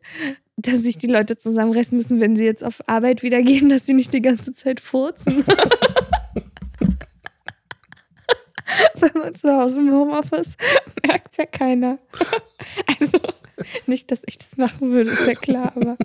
dass 0.57 0.81
sich 0.81 0.97
die 0.97 1.07
Leute 1.07 1.37
zusammenreißen 1.37 1.97
müssen, 1.97 2.19
wenn 2.21 2.35
sie 2.35 2.45
jetzt 2.45 2.63
auf 2.63 2.81
Arbeit 2.87 3.23
wieder 3.23 3.41
gehen, 3.41 3.69
dass 3.69 3.85
sie 3.85 3.93
nicht 3.93 4.13
die 4.13 4.21
ganze 4.21 4.53
Zeit 4.53 4.79
furzen. 4.79 5.45
Wenn 8.99 9.21
man 9.21 9.35
zu 9.35 9.51
Hause 9.51 9.79
im 9.79 9.91
Homeoffice 9.91 10.57
merkt 11.05 11.37
ja 11.37 11.45
keiner. 11.45 11.99
Also 12.99 13.19
nicht, 13.85 14.11
dass 14.11 14.21
ich 14.25 14.37
das 14.37 14.57
machen 14.57 14.91
würde, 14.91 15.11
ist 15.11 15.25
ja 15.27 15.33
klar, 15.33 15.73
aber 15.75 15.97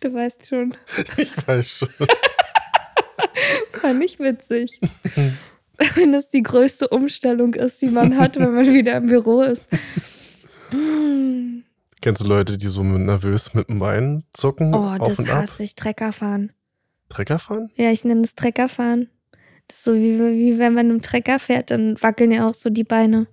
du 0.00 0.12
weißt 0.12 0.48
schon, 0.48 0.74
Ich 1.16 1.30
weiß 1.46 1.78
schon. 1.78 1.88
war 3.82 3.92
nicht 3.92 4.18
witzig. 4.18 4.80
Wenn 5.94 6.12
das 6.12 6.28
die 6.28 6.42
größte 6.42 6.88
Umstellung 6.88 7.54
ist, 7.54 7.80
die 7.80 7.88
man 7.88 8.18
hat, 8.18 8.38
wenn 8.38 8.54
man 8.54 8.66
wieder 8.66 8.96
im 8.96 9.06
Büro 9.06 9.42
ist. 9.42 9.68
Hm. 10.70 11.59
Kennst 12.00 12.22
du 12.22 12.26
Leute, 12.26 12.56
die 12.56 12.66
so 12.66 12.82
nervös 12.82 13.52
mit 13.54 13.68
dem 13.68 13.78
Bein 13.78 14.24
zucken? 14.32 14.74
Oh, 14.74 14.78
auf 14.78 14.98
das 15.08 15.18
und 15.18 15.28
ab? 15.30 15.42
hasse 15.48 15.62
ich. 15.62 15.74
Trecker 15.74 16.12
fahren. 16.12 16.52
Trecker 17.10 17.38
fahren? 17.38 17.70
Ja, 17.74 17.90
ich 17.90 18.04
nenne 18.04 18.22
es 18.22 18.34
Treckerfahren. 18.34 19.08
Das 19.68 19.78
ist 19.78 19.84
so 19.84 19.94
wie, 19.94 20.18
wie 20.18 20.58
wenn 20.58 20.74
man 20.74 20.90
im 20.90 21.02
Trecker 21.02 21.38
fährt, 21.38 21.70
dann 21.70 21.96
wackeln 22.02 22.32
ja 22.32 22.48
auch 22.48 22.54
so 22.54 22.70
die 22.70 22.84
Beine. 22.84 23.26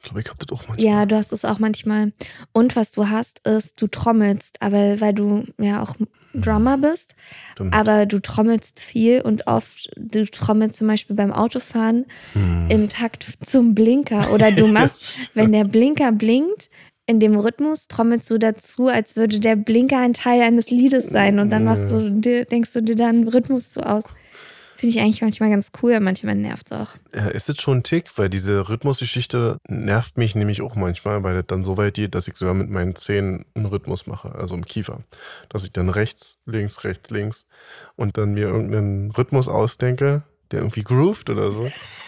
Ich 0.00 0.04
glaube, 0.04 0.20
ich 0.20 0.28
hab 0.30 0.38
das 0.38 0.48
auch 0.52 0.66
manchmal. 0.68 0.86
Ja, 0.86 1.06
du 1.06 1.16
hast 1.16 1.32
es 1.32 1.44
auch 1.44 1.58
manchmal. 1.58 2.12
Und 2.52 2.76
was 2.76 2.92
du 2.92 3.08
hast, 3.08 3.46
ist, 3.46 3.82
du 3.82 3.88
trommelst. 3.88 4.62
Aber 4.62 5.00
weil 5.00 5.12
du 5.12 5.44
ja 5.60 5.82
auch 5.82 5.96
Drummer 6.34 6.78
bist, 6.78 7.14
Stimmt. 7.52 7.74
aber 7.74 8.06
du 8.06 8.20
trommelst 8.20 8.78
viel 8.80 9.20
und 9.20 9.46
oft, 9.48 9.90
du 9.96 10.24
trommelst 10.24 10.78
zum 10.78 10.86
Beispiel 10.86 11.16
beim 11.16 11.32
Autofahren 11.32 12.06
Hm. 12.32 12.66
im 12.70 12.88
Takt 12.88 13.26
zum 13.44 13.74
Blinker. 13.74 14.32
Oder 14.32 14.52
du 14.52 14.66
machst, 14.72 15.30
wenn 15.34 15.52
der 15.52 15.64
Blinker 15.64 16.12
blinkt, 16.12 16.70
in 17.08 17.20
dem 17.20 17.36
Rhythmus 17.36 17.88
trommelst 17.88 18.30
du 18.30 18.38
dazu, 18.38 18.88
als 18.88 19.16
würde 19.16 19.40
der 19.40 19.56
Blinker 19.56 19.98
ein 19.98 20.12
Teil 20.12 20.42
eines 20.42 20.70
Liedes 20.70 21.06
sein. 21.06 21.38
Und 21.38 21.48
dann 21.48 21.64
machst 21.64 21.90
du, 21.90 22.10
dir, 22.10 22.44
denkst 22.44 22.74
du 22.74 22.82
dir 22.82 22.96
dann 22.96 23.16
einen 23.16 23.28
Rhythmus 23.28 23.72
so 23.72 23.80
aus. 23.80 24.04
Finde 24.76 24.94
ich 24.94 25.00
eigentlich 25.00 25.22
manchmal 25.22 25.48
ganz 25.48 25.70
cool, 25.82 25.92
aber 25.94 26.04
manchmal 26.04 26.34
nervt 26.34 26.70
es 26.70 26.78
auch. 26.78 26.94
Ja, 27.14 27.28
ist 27.28 27.48
es 27.48 27.60
schon 27.60 27.78
ein 27.78 27.82
Tick, 27.82 28.16
weil 28.16 28.28
diese 28.28 28.68
Rhythmusgeschichte 28.68 29.56
nervt 29.66 30.18
mich 30.18 30.34
nämlich 30.34 30.60
auch 30.60 30.76
manchmal, 30.76 31.22
weil 31.22 31.34
das 31.34 31.46
dann 31.46 31.64
so 31.64 31.78
weit 31.78 31.94
geht, 31.94 32.14
dass 32.14 32.28
ich 32.28 32.36
sogar 32.36 32.54
mit 32.54 32.68
meinen 32.68 32.94
Zähnen 32.94 33.46
einen 33.54 33.66
Rhythmus 33.66 34.06
mache, 34.06 34.34
also 34.34 34.54
im 34.54 34.66
Kiefer. 34.66 35.00
Dass 35.48 35.64
ich 35.64 35.72
dann 35.72 35.88
rechts, 35.88 36.38
links, 36.44 36.84
rechts, 36.84 37.08
links 37.08 37.46
und 37.96 38.18
dann 38.18 38.34
mir 38.34 38.48
irgendeinen 38.48 39.10
Rhythmus 39.12 39.48
ausdenke, 39.48 40.24
der 40.50 40.60
irgendwie 40.60 40.84
groovt 40.84 41.30
oder 41.30 41.50
so. 41.50 41.70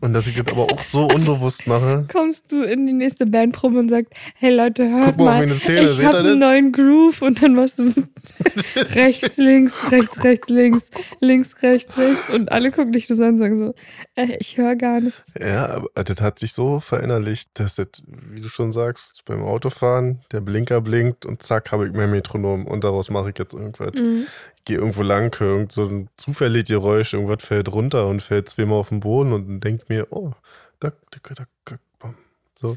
Und 0.00 0.12
dass 0.12 0.26
ich 0.26 0.34
das 0.34 0.46
aber 0.52 0.64
auch 0.64 0.80
so 0.80 1.06
unbewusst 1.06 1.66
mache. 1.66 2.06
Kommst 2.12 2.52
du 2.52 2.62
in 2.62 2.86
die 2.86 2.92
nächste 2.92 3.26
Bandprobe 3.26 3.78
und 3.78 3.88
sagst, 3.88 4.12
hey 4.34 4.54
Leute, 4.54 4.88
hört 4.88 5.04
Guck 5.04 5.16
mal 5.18 5.22
auf 5.22 5.28
mal, 5.28 5.40
meine 5.40 5.56
Zähne, 5.56 5.90
ich 5.90 6.04
habe 6.04 6.18
einen 6.18 6.38
neuen 6.38 6.72
Groove 6.72 7.22
und 7.22 7.42
dann 7.42 7.54
machst 7.54 7.78
du 7.78 7.92
rechts, 8.94 9.36
links, 9.38 9.90
rechts, 9.90 10.22
rechts, 10.22 10.48
links, 10.48 10.90
links, 11.20 11.62
rechts, 11.62 11.98
rechts 11.98 12.30
und 12.30 12.52
alle 12.52 12.70
gucken 12.70 12.92
dich 12.92 13.06
das 13.06 13.20
an 13.20 13.34
und 13.34 13.38
sagen 13.38 13.58
so, 13.58 13.74
äh, 14.14 14.36
ich 14.38 14.58
höre 14.58 14.76
gar 14.76 15.00
nichts. 15.00 15.22
Ja, 15.40 15.68
aber 15.68 16.04
das 16.04 16.20
hat 16.20 16.38
sich 16.38 16.52
so 16.52 16.80
verinnerlicht, 16.80 17.50
dass 17.54 17.76
das, 17.76 17.88
wie 18.06 18.40
du 18.40 18.48
schon 18.48 18.72
sagst, 18.72 19.24
beim 19.24 19.42
Autofahren 19.42 20.20
der 20.32 20.40
Blinker 20.40 20.80
blinkt 20.80 21.24
und 21.24 21.42
zack, 21.42 21.72
habe 21.72 21.86
ich 21.86 21.92
mein 21.92 22.10
Metronom 22.10 22.66
und 22.66 22.84
daraus 22.84 23.10
mache 23.10 23.30
ich 23.30 23.38
jetzt 23.38 23.54
irgendwas. 23.54 23.94
Mhm. 23.94 24.26
Gehe 24.66 24.76
irgendwo 24.76 25.02
lang, 25.02 25.34
höre 25.38 25.54
irgend 25.54 25.72
so 25.72 25.86
ein 25.86 26.08
zufälliges 26.16 26.68
Geräusch, 26.68 27.14
irgendwas 27.14 27.44
fällt 27.44 27.72
runter 27.72 28.06
und 28.06 28.22
fällt 28.22 28.50
zweimal 28.50 28.78
auf 28.78 28.90
den 28.90 29.00
Boden 29.00 29.32
und 29.32 29.60
denkt 29.60 29.88
mir, 29.88 30.08
oh, 30.10 30.32
da, 30.80 30.92
da, 31.10 31.34
da, 31.34 31.44
da, 31.64 31.76
bam. 31.98 32.14
so. 32.54 32.76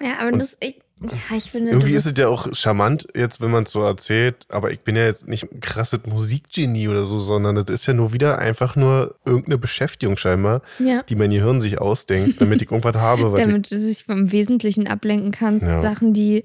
Ja, 0.00 0.18
aber 0.18 0.32
Und 0.32 0.40
das, 0.40 0.56
ich, 0.60 0.76
ja, 1.00 1.36
ich 1.36 1.50
finde, 1.50 1.70
Irgendwie 1.70 1.92
du 1.92 1.96
ist 1.96 2.06
es 2.06 2.18
ja 2.18 2.26
auch 2.26 2.52
charmant, 2.54 3.06
jetzt, 3.14 3.40
wenn 3.40 3.52
man 3.52 3.62
es 3.62 3.70
so 3.70 3.82
erzählt, 3.82 4.46
aber 4.48 4.72
ich 4.72 4.80
bin 4.80 4.96
ja 4.96 5.04
jetzt 5.04 5.28
nicht 5.28 5.44
ein 5.44 5.60
krasses 5.60 6.00
Musikgenie 6.06 6.88
oder 6.88 7.06
so, 7.06 7.20
sondern 7.20 7.54
das 7.54 7.66
ist 7.68 7.86
ja 7.86 7.94
nur 7.94 8.12
wieder 8.12 8.38
einfach 8.38 8.74
nur 8.74 9.14
irgendeine 9.24 9.58
Beschäftigung 9.58 10.16
scheinbar, 10.16 10.62
ja, 10.80 11.04
die 11.04 11.14
mein 11.14 11.30
Gehirn 11.30 11.60
sich 11.60 11.80
ausdenkt, 11.80 12.40
damit 12.40 12.62
ich 12.62 12.70
irgendwas 12.70 13.00
habe. 13.00 13.32
Damit 13.36 13.70
du 13.70 13.78
dich 13.78 14.04
vom 14.04 14.32
Wesentlichen 14.32 14.88
ablenken 14.88 15.30
kannst. 15.30 15.64
Ja. 15.64 15.82
Sachen, 15.82 16.14
die 16.14 16.42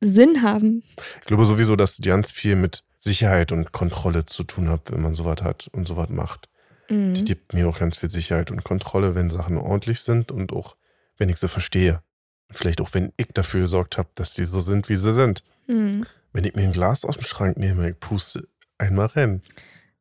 Sinn 0.00 0.42
haben. 0.42 0.82
ich 1.20 1.26
glaube 1.26 1.44
sowieso, 1.44 1.76
dass 1.76 1.98
es 1.98 2.00
ganz 2.00 2.30
viel 2.30 2.56
mit 2.56 2.84
Sicherheit 2.98 3.52
und 3.52 3.72
Kontrolle 3.72 4.24
zu 4.24 4.44
tun 4.44 4.68
hat, 4.68 4.90
wenn 4.90 5.02
man 5.02 5.14
sowas 5.14 5.42
hat 5.42 5.68
und 5.72 5.86
sowas 5.86 6.08
macht. 6.10 6.48
Mhm. 6.90 7.14
Das 7.14 7.24
gibt 7.24 7.54
mir 7.54 7.68
auch 7.68 7.78
ganz 7.78 7.96
viel 7.96 8.10
Sicherheit 8.10 8.50
und 8.50 8.64
Kontrolle, 8.64 9.14
wenn 9.14 9.30
Sachen 9.30 9.56
ordentlich 9.56 10.00
sind 10.00 10.30
und 10.30 10.52
auch, 10.52 10.76
wenn 11.16 11.28
ich 11.28 11.36
sie 11.38 11.48
verstehe. 11.48 12.02
Und 12.48 12.58
vielleicht 12.58 12.80
auch, 12.80 12.94
wenn 12.94 13.12
ich 13.16 13.28
dafür 13.32 13.62
gesorgt 13.62 13.98
habe, 13.98 14.08
dass 14.14 14.34
sie 14.34 14.46
so 14.46 14.60
sind, 14.60 14.88
wie 14.88 14.96
sie 14.96 15.12
sind. 15.12 15.44
Mhm. 15.66 16.06
Wenn 16.32 16.44
ich 16.44 16.54
mir 16.54 16.62
ein 16.62 16.72
Glas 16.72 17.04
aus 17.04 17.16
dem 17.16 17.24
Schrank 17.24 17.56
nehme, 17.56 17.90
ich 17.90 18.00
puste 18.00 18.48
einmal 18.78 19.06
rein. 19.06 19.42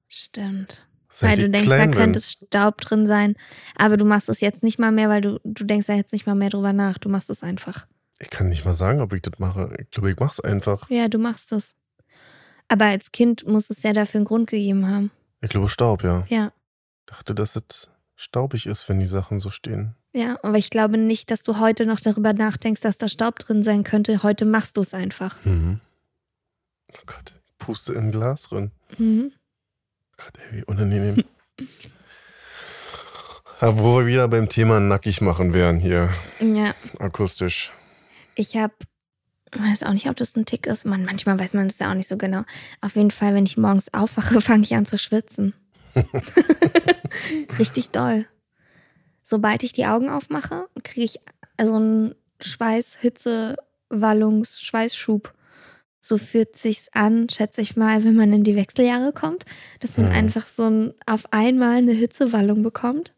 Stimmt. 0.08 0.88
Seit 1.10 1.38
weil 1.40 1.46
du 1.46 1.50
denkst, 1.50 1.70
da 1.70 1.88
könnte 1.88 2.22
Staub 2.22 2.80
drin 2.82 3.08
sein. 3.08 3.36
Aber 3.76 3.98
du 3.98 4.06
machst 4.06 4.30
es 4.30 4.40
jetzt 4.40 4.62
nicht 4.62 4.78
mal 4.78 4.92
mehr, 4.92 5.10
weil 5.10 5.22
du, 5.22 5.40
du 5.44 5.64
denkst 5.64 5.88
da 5.88 5.94
jetzt 5.94 6.14
nicht 6.14 6.28
mal 6.28 6.36
mehr 6.36 6.50
drüber 6.50 6.74
nach. 6.74 6.98
Du 6.98 7.10
machst 7.10 7.30
es 7.30 7.42
einfach. 7.42 7.88
Ich 8.20 8.30
kann 8.30 8.50
nicht 8.50 8.66
mal 8.66 8.74
sagen, 8.74 9.02
ob 9.02 9.14
ich 9.14 9.22
das 9.22 9.40
mache. 9.40 9.76
Ich 9.80 9.90
glaube, 9.90 10.12
ich 10.12 10.20
mache 10.20 10.34
es 10.34 10.40
einfach. 10.40 10.90
Ja, 10.90 11.08
du 11.08 11.18
machst 11.18 11.52
es. 11.52 11.76
Aber 12.68 12.86
als 12.86 13.12
Kind 13.12 13.48
muss 13.48 13.70
es 13.70 13.84
ja 13.84 13.94
dafür 13.94 14.20
einen 14.20 14.26
Grund 14.26 14.50
gegeben 14.50 14.88
haben. 14.88 15.12
Ich 15.42 15.50
glaube, 15.50 15.70
Staub, 15.70 16.04
ja. 16.04 16.26
Ja. 16.30 16.52
Ich 17.06 17.14
dachte, 17.14 17.34
dass 17.36 17.56
es 17.56 17.90
staubig 18.16 18.66
ist, 18.66 18.88
wenn 18.90 19.00
die 19.00 19.06
Sachen 19.06 19.40
so 19.40 19.50
stehen. 19.50 19.96
Ja, 20.14 20.38
aber 20.44 20.58
ich 20.58 20.70
glaube 20.70 20.98
nicht, 20.98 21.30
dass 21.32 21.44
du 21.44 21.60
heute 21.60 21.86
noch 21.86 22.00
darüber 22.02 22.34
nachdenkst, 22.34 22.82
dass 22.82 22.98
da 22.98 23.08
Staub 23.08 23.38
drin 23.40 23.64
sein 23.64 23.84
könnte. 23.84 24.24
Heute 24.24 24.46
machst 24.46 24.76
du 24.78 24.82
es 24.82 24.94
einfach. 24.94 25.38
Mhm. 25.46 25.80
Oh 26.94 27.02
Gott, 27.06 27.36
ich 27.48 27.58
puste 27.60 27.94
in 27.94 28.06
ein 28.06 28.12
Glas 28.12 28.44
drin. 28.50 28.72
Mhm. 28.98 29.32
Gott, 30.18 30.34
ey, 30.52 30.58
wie 30.60 30.64
unangenehm. 30.66 31.24
ja, 33.62 33.78
wo 33.80 34.00
wir 34.00 34.06
wieder 34.08 34.28
beim 34.28 34.50
Thema 34.50 34.80
nackig 34.80 35.22
machen 35.22 35.54
wären 35.54 35.78
hier, 35.80 36.10
Ja, 36.40 36.74
akustisch. 37.00 37.72
ich 38.36 38.58
habe, 38.58 38.74
weiß 39.56 39.84
auch 39.84 39.94
nicht, 39.94 40.10
ob 40.10 40.16
das 40.16 40.36
ein 40.36 40.46
Tick 40.46 40.68
ist. 40.68 40.86
Man, 40.86 41.06
manchmal 41.06 41.40
weiß 41.40 41.54
man 41.54 41.68
es 41.68 41.80
ja 41.80 41.90
auch 41.90 41.96
nicht 41.96 42.08
so 42.10 42.18
genau. 42.18 42.44
Auf 42.82 42.96
jeden 42.96 43.12
Fall, 43.12 43.34
wenn 43.34 43.46
ich 43.46 43.58
morgens 43.58 43.94
aufwache, 43.94 44.42
fange 44.42 44.64
ich 44.64 44.76
an 44.76 44.86
zu 44.86 44.98
schwitzen. 44.98 45.54
Richtig 47.60 47.90
doll. 47.90 48.26
Sobald 49.24 49.64
ich 49.64 49.74
die 49.74 49.86
Augen 49.86 50.10
aufmache, 50.10 50.68
kriege 50.84 51.06
ich 51.06 51.20
so 51.62 51.76
einen 51.76 52.16
Schweiß, 52.40 52.98
Hitze, 53.02 53.58
Wallungs, 53.90 54.60
Schweißschub. 54.62 55.34
So 56.00 56.18
fühlt 56.18 56.56
sich's 56.56 56.88
an, 56.94 57.28
schätze 57.30 57.60
ich 57.62 57.76
mal, 57.76 58.04
wenn 58.04 58.16
man 58.16 58.32
in 58.32 58.44
die 58.44 58.56
Wechseljahre 58.56 59.12
kommt, 59.12 59.44
dass 59.80 59.98
man 59.98 60.08
Mhm. 60.08 60.14
einfach 60.14 60.46
so 60.46 60.70
ein, 60.70 60.94
auf 61.06 61.34
einmal 61.34 61.78
eine 61.78 61.92
Hitzewallung 61.92 62.64
bekommt. 62.64 63.14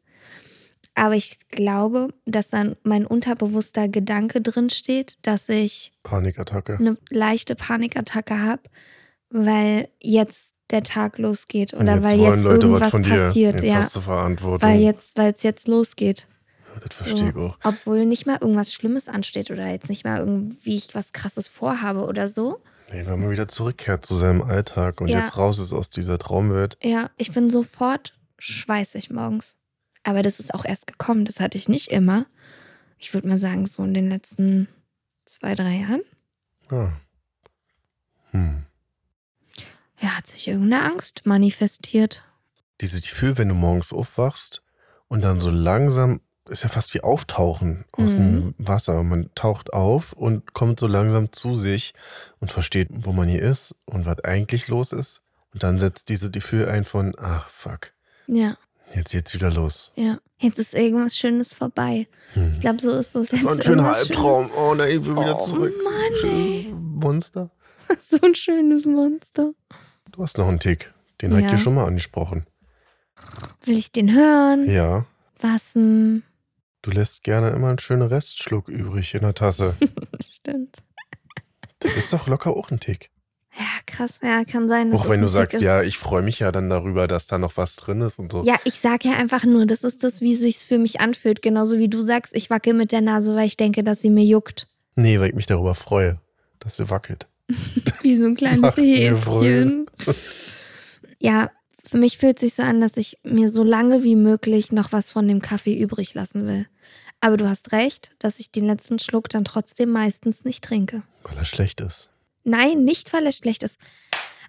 Aber 1.00 1.16
ich 1.16 1.38
glaube, 1.50 2.10
dass 2.26 2.50
dann 2.50 2.76
mein 2.84 3.06
unterbewusster 3.06 3.88
Gedanke 3.88 4.42
drin 4.42 4.70
steht, 4.70 5.18
dass 5.22 5.48
ich 5.50 5.94
Panikattacke. 6.04 6.78
eine 6.78 6.98
leichte 7.10 7.56
Panikattacke 7.56 8.42
habe, 8.42 8.64
weil 9.30 9.90
jetzt 10.02 10.52
der 10.72 10.84
Tag 10.84 11.18
losgeht 11.18 11.74
oder 11.74 11.94
Und 11.94 12.04
weil 12.04 12.20
jetzt 12.20 12.44
Leute 12.44 12.68
irgendwas 12.68 12.92
passiert, 12.92 13.56
Jetzt 13.56 13.64
ja, 13.64 13.76
hast 13.76 13.96
du 13.96 14.02
Verantwortung. 14.02 14.70
weil 14.70 14.80
jetzt, 14.82 15.18
weil 15.18 15.34
es 15.36 15.42
jetzt 15.44 15.68
losgeht. 15.68 16.28
ja, 16.76 16.80
das 16.88 16.98
verstehe 16.98 17.30
ich 17.30 17.34
So. 17.34 17.40
auch. 17.48 17.58
Obwohl 17.64 18.06
nicht 18.06 18.28
mal 18.28 18.38
irgendwas 18.40 18.72
Schlimmes 18.74 19.08
ansteht 19.08 19.50
oder 19.52 19.68
jetzt 19.68 19.90
nicht 19.90 20.04
mal 20.06 20.20
irgendwie 20.20 20.76
ich 20.76 20.94
was 20.94 21.12
Krasses 21.14 21.48
vorhabe 21.48 22.06
oder 22.06 22.28
so. 22.28 22.60
Nee, 22.92 23.04
wenn 23.06 23.20
man 23.20 23.32
wieder 23.32 23.48
zurückkehrt 23.48 24.06
zu 24.06 24.16
seinem 24.16 24.42
Alltag 24.42 25.00
und 25.02 25.08
Ja. 25.10 25.20
jetzt 25.20 25.38
raus 25.38 25.60
ist 25.60 25.74
aus 25.74 25.90
dieser 25.90 26.18
Traumwelt. 26.20 26.78
Ja, 26.84 27.10
ich 27.18 27.32
bin 27.32 27.50
sofort 27.50 28.14
schweißig 28.38 29.10
morgens. 29.12 29.56
Aber 30.10 30.24
das 30.24 30.40
ist 30.40 30.56
auch 30.56 30.66
erst 30.66 30.88
gekommen. 30.88 31.24
Das 31.24 31.40
hatte 31.40 31.56
ich 31.56 31.70
nicht 31.70 31.90
immer. 31.92 32.26
Ich 32.98 33.14
würde 33.14 33.28
mal 33.28 33.38
sagen, 33.38 33.68
so 33.68 33.84
in 33.84 33.94
den 33.94 34.10
letzten 34.10 34.68
zwei, 35.24 35.54
drei 35.54 35.82
Jahren. 35.82 36.02
Ah. 36.70 36.94
Hm. 38.32 38.64
Ja, 40.00 40.18
hat 40.18 40.26
sich 40.26 40.48
irgendeine 40.48 40.84
Angst 40.84 41.28
manifestiert. 41.28 42.24
Dieses 42.82 43.04
Gefühl, 43.04 43.38
wenn 43.38 43.50
du 43.50 43.54
morgens 43.54 43.94
aufwachst 43.94 44.64
und 45.10 45.22
dann 45.22 45.40
so 45.42 45.52
langsam, 45.52 46.22
ist 46.48 46.64
ja 46.64 46.70
fast 46.70 46.96
wie 46.96 47.02
Auftauchen 47.02 47.86
aus 47.92 48.14
dem 48.14 48.56
Wasser. 48.58 49.04
Man 49.04 49.30
taucht 49.36 49.74
auf 49.74 50.14
und 50.14 50.56
kommt 50.56 50.80
so 50.80 50.88
langsam 50.88 51.32
zu 51.32 51.54
sich 51.54 51.94
und 52.40 52.52
versteht, 52.52 52.88
wo 52.92 53.12
man 53.12 53.30
hier 53.30 53.44
ist 53.44 53.76
und 53.86 54.08
was 54.08 54.24
eigentlich 54.24 54.70
los 54.70 54.92
ist. 54.92 55.22
Und 55.54 55.62
dann 55.62 55.78
setzt 55.78 56.10
dieses 56.10 56.32
Gefühl 56.32 56.68
ein 56.68 56.86
von, 56.86 57.14
ach 57.20 57.48
fuck, 57.50 57.92
Ja, 58.26 58.58
jetzt 58.96 59.12
geht's 59.12 59.34
wieder 59.34 59.52
los. 59.52 59.92
ja. 59.96 60.18
Jetzt 60.42 60.58
ist 60.58 60.74
irgendwas 60.74 61.18
Schönes 61.18 61.54
vorbei. 61.54 62.08
Hm. 62.34 62.52
Ich 62.52 62.62
glaube, 62.62 62.80
so 62.82 62.92
ist 62.98 63.14
es 63.14 63.32
jetzt. 63.32 63.44
war 63.44 63.52
ein 63.52 63.62
schöner 63.62 63.94
Albtraum. 63.94 64.50
Oh 64.58 64.74
nein, 64.74 64.90
ich 64.92 65.04
will 65.06 65.18
wieder 65.18 65.38
Oh, 65.38 65.46
zurück. 65.46 65.74
Mann, 65.84 66.32
ey. 66.32 66.74
Monster. 66.74 67.52
So 68.02 68.18
ein 68.22 68.36
schönes 68.36 68.86
Monster. 68.86 69.52
Du 70.14 70.24
hast 70.24 70.38
noch 70.38 70.48
einen 70.48 70.60
Tick. 70.62 70.94
Den 71.22 71.32
hab 71.34 71.40
ich 71.40 71.46
Ja. 71.46 71.52
dir 71.52 71.58
schon 71.58 71.74
mal 71.74 71.86
angesprochen. 71.88 72.46
Will 73.66 73.78
ich 73.78 73.92
den 73.92 74.14
hören? 74.14 74.70
Ja. 74.72 75.06
Was 75.42 75.74
denn? 75.74 76.24
Du 76.84 76.92
lässt 76.92 77.24
gerne 77.24 77.50
immer 77.50 77.68
einen 77.68 77.80
schönen 77.80 78.04
Restschluck 78.08 78.70
übrig 78.70 79.14
in 79.16 79.24
der 79.24 79.34
Tasse. 79.34 79.76
Stimmt. 80.26 80.78
Das 81.80 81.98
ist 81.98 82.14
doch 82.14 82.28
locker 82.28 82.52
auch 82.56 82.72
ein 82.72 82.80
Tick. 82.80 83.10
Ja, 83.60 83.66
krass. 83.86 84.20
Ja, 84.24 84.46
kann 84.46 84.70
sein. 84.70 84.94
Auch 84.94 85.10
wenn 85.10 85.20
du 85.22 85.28
sagst, 85.28 85.56
ist. 85.56 85.62
ja, 85.62 85.84
ich 85.84 85.98
freue 85.98 86.22
mich 86.22 86.40
ja 86.40 86.52
dann 86.54 86.70
darüber, 86.70 87.08
dass 87.08 87.28
da 87.28 87.38
noch 87.38 87.58
was 87.58 87.76
drin 87.76 88.00
ist 88.00 88.18
und 88.18 88.32
so. 88.32 88.42
Ja, 88.44 88.56
ich 88.64 88.76
sage 88.76 89.10
ja 89.10 89.16
einfach 89.18 89.44
nur, 89.44 89.66
das 89.66 89.84
ist 89.84 90.02
das, 90.04 90.22
wie 90.22 90.36
sich's 90.36 90.64
für 90.64 90.78
mich 90.78 91.02
anfühlt. 91.02 91.42
Genauso 91.42 91.78
wie 91.78 91.90
du 91.90 92.00
sagst, 92.00 92.34
ich 92.34 92.50
wackel 92.50 92.74
mit 92.74 92.94
der 92.94 93.02
Nase, 93.02 93.36
weil 93.36 93.48
ich 93.48 93.58
denke, 93.58 93.84
dass 93.84 94.02
sie 94.02 94.10
mir 94.10 94.24
juckt. 94.24 94.68
Nee, 94.96 95.20
weil 95.20 95.30
ich 95.30 95.36
mich 95.36 95.46
darüber 95.46 95.76
freue, 95.76 96.22
dass 96.60 96.78
sie 96.78 96.90
wackelt. 96.90 97.28
Wie 98.02 98.16
so 98.16 98.26
ein 98.26 98.36
kleines 98.36 98.78
Häschen. 98.78 99.86
Ja, 101.22 101.52
für 101.84 101.98
mich 101.98 102.18
fühlt 102.18 102.40
sich 102.40 102.54
so 102.54 102.64
an, 102.64 102.80
dass 102.80 102.96
ich 102.96 103.18
mir 103.24 103.50
so 103.50 103.62
lange 103.62 104.06
wie 104.06 104.16
möglich 104.16 104.72
noch 104.72 104.94
was 104.94 105.12
von 105.12 105.28
dem 105.28 105.42
Kaffee 105.42 105.78
übrig 105.78 106.14
lassen 106.14 106.48
will. 106.48 106.66
Aber 107.20 107.36
du 107.36 107.50
hast 107.50 107.74
recht, 107.74 108.12
dass 108.20 108.40
ich 108.40 108.52
den 108.52 108.66
letzten 108.66 109.00
Schluck 109.00 109.28
dann 109.28 109.44
trotzdem 109.44 109.90
meistens 109.90 110.46
nicht 110.46 110.64
trinke. 110.64 111.04
Weil 111.24 111.38
er 111.38 111.44
schlecht 111.44 111.82
ist. 111.82 112.10
Nein, 112.50 112.84
nicht, 112.84 113.14
weil 113.14 113.26
er 113.26 113.32
schlecht 113.32 113.64
ist. 113.64 113.78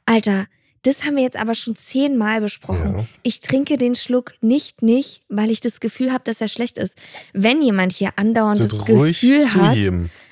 Alter, 0.07 0.47
das 0.83 1.05
haben 1.05 1.17
wir 1.17 1.23
jetzt 1.23 1.39
aber 1.39 1.55
schon 1.55 1.77
zehnmal 1.77 2.41
besprochen. 2.41 2.95
Ja. 2.97 3.07
Ich 3.23 3.43
trinke 3.43 3.77
den 3.77 3.95
Schluck 3.95 4.33
nicht, 4.41 4.81
nicht, 4.81 5.23
weil 5.29 5.51
ich 5.51 5.61
das 5.61 5.81
Gefühl 5.81 6.11
habe, 6.11 6.25
dass 6.25 6.41
er 6.41 6.49
schlecht 6.49 6.79
ist. 6.79 6.97
Wenn 7.35 7.61
jemand 7.61 7.93
hier 7.93 8.13
andauernd 8.17 8.61
das, 8.61 8.71
das 8.71 8.87
Gefühl 8.87 9.55
hat, 9.55 9.77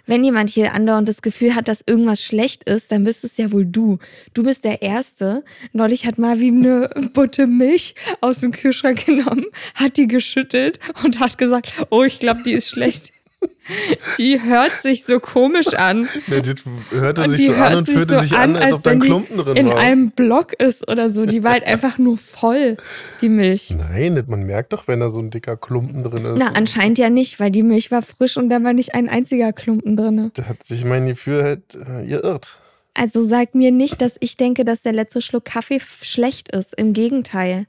wenn 0.07 0.25
jemand 0.25 0.49
hier 0.49 0.73
andauernd 0.73 1.07
das 1.07 1.21
Gefühl 1.21 1.55
hat, 1.55 1.69
dass 1.69 1.85
irgendwas 1.87 2.23
schlecht 2.23 2.65
ist, 2.65 2.91
dann 2.91 3.05
bist 3.05 3.25
es 3.25 3.37
ja 3.37 3.53
wohl 3.53 3.67
du. 3.67 3.99
Du 4.33 4.43
bist 4.43 4.65
der 4.65 4.81
Erste. 4.81 5.45
Neulich 5.75 6.07
hat 6.07 6.17
Marvin 6.17 6.65
eine 6.65 7.11
Butte 7.13 7.47
Milch 7.47 7.95
aus 8.23 8.41
dem 8.41 8.53
Kühlschrank 8.53 9.05
genommen, 9.05 9.45
hat 9.75 9.99
die 9.99 10.09
geschüttelt 10.09 10.81
und 11.05 11.21
hat 11.21 11.37
gesagt, 11.37 11.75
oh, 11.91 12.05
ich 12.05 12.19
glaube, 12.19 12.43
die 12.43 12.53
ist 12.53 12.69
schlecht. 12.69 13.13
Die 14.19 14.43
hört 14.43 14.73
sich 14.81 15.05
so 15.05 15.21
komisch 15.21 15.75
an. 15.75 16.09
Ja, 16.27 16.41
das 16.41 16.65
hörte 16.91 17.23
Und 17.23 17.31
sich 17.31 17.41
die 17.41 17.47
so 17.49 17.57
hört 17.57 17.71
an 17.71 17.79
und 17.79 17.87
sich 17.87 17.97
fühlte 17.97 18.15
so 18.15 18.21
sich 18.21 18.33
an, 18.33 18.57
als 18.57 18.65
als 18.65 18.73
ob 18.75 18.83
da 18.83 18.91
ein 18.91 19.01
die 19.01 19.07
Klumpen 19.07 19.37
drin 19.39 19.57
in 19.57 19.67
war. 19.67 19.77
einem 19.79 20.11
Block 20.11 20.55
ist 20.55 20.89
oder 20.89 21.11
so. 21.11 21.27
Die 21.27 21.45
war 21.45 21.53
halt 21.53 21.65
einfach 21.67 21.99
nur 21.99 22.17
voll, 22.19 22.77
die 23.21 23.29
Milch. 23.29 23.71
Nein, 23.71 24.25
man 24.27 24.45
merkt 24.45 24.73
doch, 24.73 24.89
wenn 24.89 25.01
da 25.01 25.11
so 25.11 25.21
ein 25.21 25.31
dicker 25.31 25.57
Klumpen 25.57 26.03
drin 26.03 26.25
ist. 26.25 26.39
Na, 26.41 26.53
anscheinend 26.55 26.99
ja 26.99 27.11
nicht, 27.11 27.39
weil 27.41 27.51
die 27.51 27.63
Milch 27.63 27.91
war 27.91 28.03
frisch 28.03 28.37
und 28.37 28.49
da 28.49 28.63
war 28.65 28.73
nicht 28.73 28.95
ein 28.95 29.09
einziger 29.09 29.53
Klumpen 29.53 29.97
drin. 29.97 30.31
Da 30.35 30.45
hat 30.45 30.63
sich 30.63 30.85
mein 30.85 31.07
Gefühl 31.07 31.43
halt 31.43 31.75
äh, 31.75 32.07
geirrt. 32.07 32.59
Also 32.95 33.25
sag 33.25 33.55
mir 33.55 33.71
nicht, 33.71 34.01
dass 34.03 34.17
ich 34.21 34.37
denke, 34.37 34.65
dass 34.65 34.83
der 34.83 34.93
letzte 34.93 35.23
Schluck 35.23 35.45
Kaffee 35.45 35.81
schlecht 36.03 36.51
ist. 36.51 36.75
Im 36.75 36.95
Gegenteil. 36.95 37.67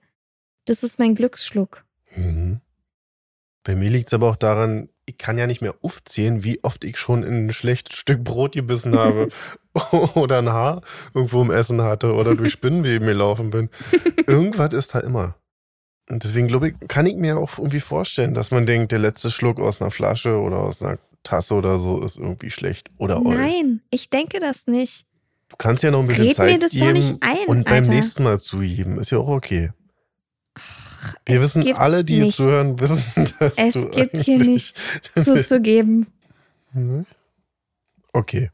Das 0.65 0.81
ist 0.83 0.97
mein 0.97 1.13
Glücksschluck. 1.15 1.83
Mhm. 2.15 2.61
Bei 3.63 3.75
mir 3.75 3.89
liegt 3.89 4.07
es 4.07 4.13
aber 4.13 4.29
auch 4.29 4.35
daran, 4.35 4.89
ich 5.09 5.17
kann 5.17 5.37
ja 5.37 5.47
nicht 5.47 5.61
mehr 5.61 5.75
aufzählen, 5.81 6.43
wie 6.43 6.63
oft 6.63 6.83
ich 6.83 6.97
schon 6.97 7.23
in 7.23 7.47
ein 7.47 7.53
schlechtes 7.53 7.97
Stück 7.97 8.23
Brot 8.23 8.53
gebissen 8.53 8.97
habe 8.97 9.29
oder 10.15 10.37
ein 10.37 10.49
Haar 10.49 10.81
irgendwo 11.13 11.41
im 11.41 11.51
Essen 11.51 11.81
hatte 11.81 12.13
oder 12.13 12.35
durch 12.35 12.53
Spinnenweben 12.53 13.07
gelaufen 13.07 13.49
bin. 13.49 13.69
Irgendwas 14.27 14.73
ist 14.73 14.93
da 14.93 14.99
immer. 14.99 15.35
Und 16.09 16.23
deswegen 16.23 16.47
glaube 16.47 16.69
ich, 16.69 16.87
kann 16.87 17.05
ich 17.05 17.15
mir 17.15 17.37
auch 17.37 17.57
irgendwie 17.57 17.79
vorstellen, 17.79 18.33
dass 18.33 18.51
man 18.51 18.65
denkt, 18.65 18.91
der 18.91 18.99
letzte 18.99 19.31
Schluck 19.31 19.59
aus 19.59 19.81
einer 19.81 19.91
Flasche 19.91 20.39
oder 20.39 20.57
aus 20.57 20.81
einer 20.81 20.97
Tasse 21.23 21.55
oder 21.55 21.79
so 21.79 22.01
ist 22.03 22.17
irgendwie 22.17 22.51
schlecht 22.51 22.89
oder 22.97 23.23
oll. 23.23 23.35
Nein, 23.35 23.81
ich 23.89 24.09
denke 24.09 24.39
das 24.39 24.67
nicht. 24.67 25.05
Du 25.49 25.55
kannst 25.57 25.83
ja 25.83 25.91
noch 25.91 26.01
ein 26.01 26.07
bisschen 26.07 26.27
Red 26.27 26.35
Zeit 26.35 26.51
mir 26.51 26.59
das 26.59 26.71
doch 26.71 26.79
geben 26.79 26.93
nicht 26.93 27.15
ein, 27.21 27.47
und 27.47 27.65
beim 27.65 27.83
Alter. 27.83 27.91
nächsten 27.91 28.23
Mal 28.23 28.39
zugeben. 28.39 28.99
Ist 28.99 29.11
ja 29.11 29.17
auch 29.17 29.27
okay. 29.27 29.71
Wir 31.25 31.41
es 31.41 31.55
wissen, 31.55 31.73
alle, 31.73 32.03
die 32.03 32.19
nichts 32.19 32.37
zuhören, 32.37 32.79
wissen, 32.79 33.03
dass 33.39 33.57
Es 33.57 33.73
du 33.73 33.89
gibt 33.89 34.17
hier 34.17 34.39
nichts 34.39 34.73
zuzugeben. 35.15 36.07
Mhm. 36.73 37.05
Okay. 38.13 38.51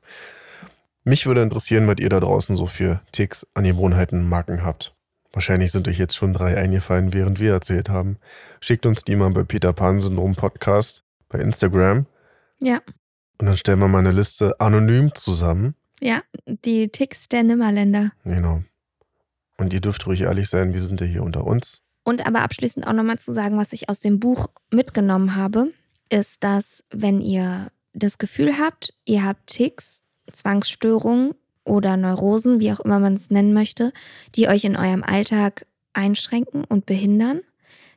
Mich 1.04 1.26
würde 1.26 1.44
interessieren, 1.44 1.88
was 1.88 1.98
ihr 2.00 2.10
da 2.10 2.20
draußen 2.20 2.56
so 2.56 2.66
für 2.66 3.02
Ticks, 3.12 3.46
Angewohnheiten, 3.54 4.28
Marken 4.28 4.64
habt. 4.64 4.96
Wahrscheinlich 5.32 5.72
sind 5.72 5.88
euch 5.88 6.00
jetzt 6.00 6.16
schon 6.16 6.34
drei 6.34 6.58
eingefallen, 6.58 7.14
während 7.14 7.40
wir 7.40 7.52
erzählt 7.52 7.90
haben. 7.90 8.18
Schickt 8.62 8.86
uns 8.86 9.04
die 9.04 9.16
mal 9.16 9.30
bei 9.32 9.44
Peter 9.44 9.74
Pan 9.74 10.00
Syndrom 10.00 10.36
Podcast 10.36 11.04
bei 11.30 11.40
Instagram. 11.40 12.06
Ja. 12.60 12.82
Und 13.38 13.48
dann 13.48 13.58
stellen 13.58 13.80
wir 13.80 13.88
mal 13.88 14.00
eine 14.00 14.12
Liste 14.12 14.60
anonym 14.60 15.14
zusammen. 15.14 15.76
Ja, 16.00 16.22
die 16.48 16.90
Ticks 16.90 17.28
der 17.28 17.44
Nimmerländer. 17.44 18.12
Genau. 18.24 18.64
Und 19.58 19.74
ihr 19.74 19.82
dürft 19.82 20.08
ruhig 20.08 20.22
ehrlich 20.22 20.50
sein, 20.50 20.74
wir 20.74 20.82
sind 20.82 21.02
ja 21.02 21.08
hier 21.08 21.24
unter 21.24 21.46
uns. 21.46 21.82
Und 22.06 22.26
aber 22.26 22.44
abschließend 22.44 22.88
auch 22.88 22.94
nochmal 22.94 23.20
zu 23.20 23.34
sagen, 23.34 23.58
was 23.58 23.74
ich 23.74 23.90
aus 23.90 24.00
dem 24.00 24.20
Buch 24.20 24.48
mitgenommen 24.72 25.36
habe, 25.36 25.72
ist, 26.10 26.44
dass 26.44 26.84
wenn 26.92 27.20
ihr 27.20 27.72
das 27.94 28.20
Gefühl 28.20 28.60
habt, 28.60 28.94
ihr 29.06 29.26
habt 29.26 29.48
Ticks, 29.48 30.04
Zwangsstörungen 30.32 31.34
oder 31.64 31.98
Neurosen, 31.98 32.60
wie 32.60 32.72
auch 32.72 32.80
immer 32.80 33.00
man 33.00 33.16
es 33.16 33.32
nennen 33.32 33.54
möchte, 33.54 33.92
die 34.36 34.48
euch 34.48 34.66
in 34.66 34.76
eurem 34.76 35.04
Alltag 35.04 35.66
einschränken 35.94 36.64
und 36.64 36.86
behindern, 36.86 37.42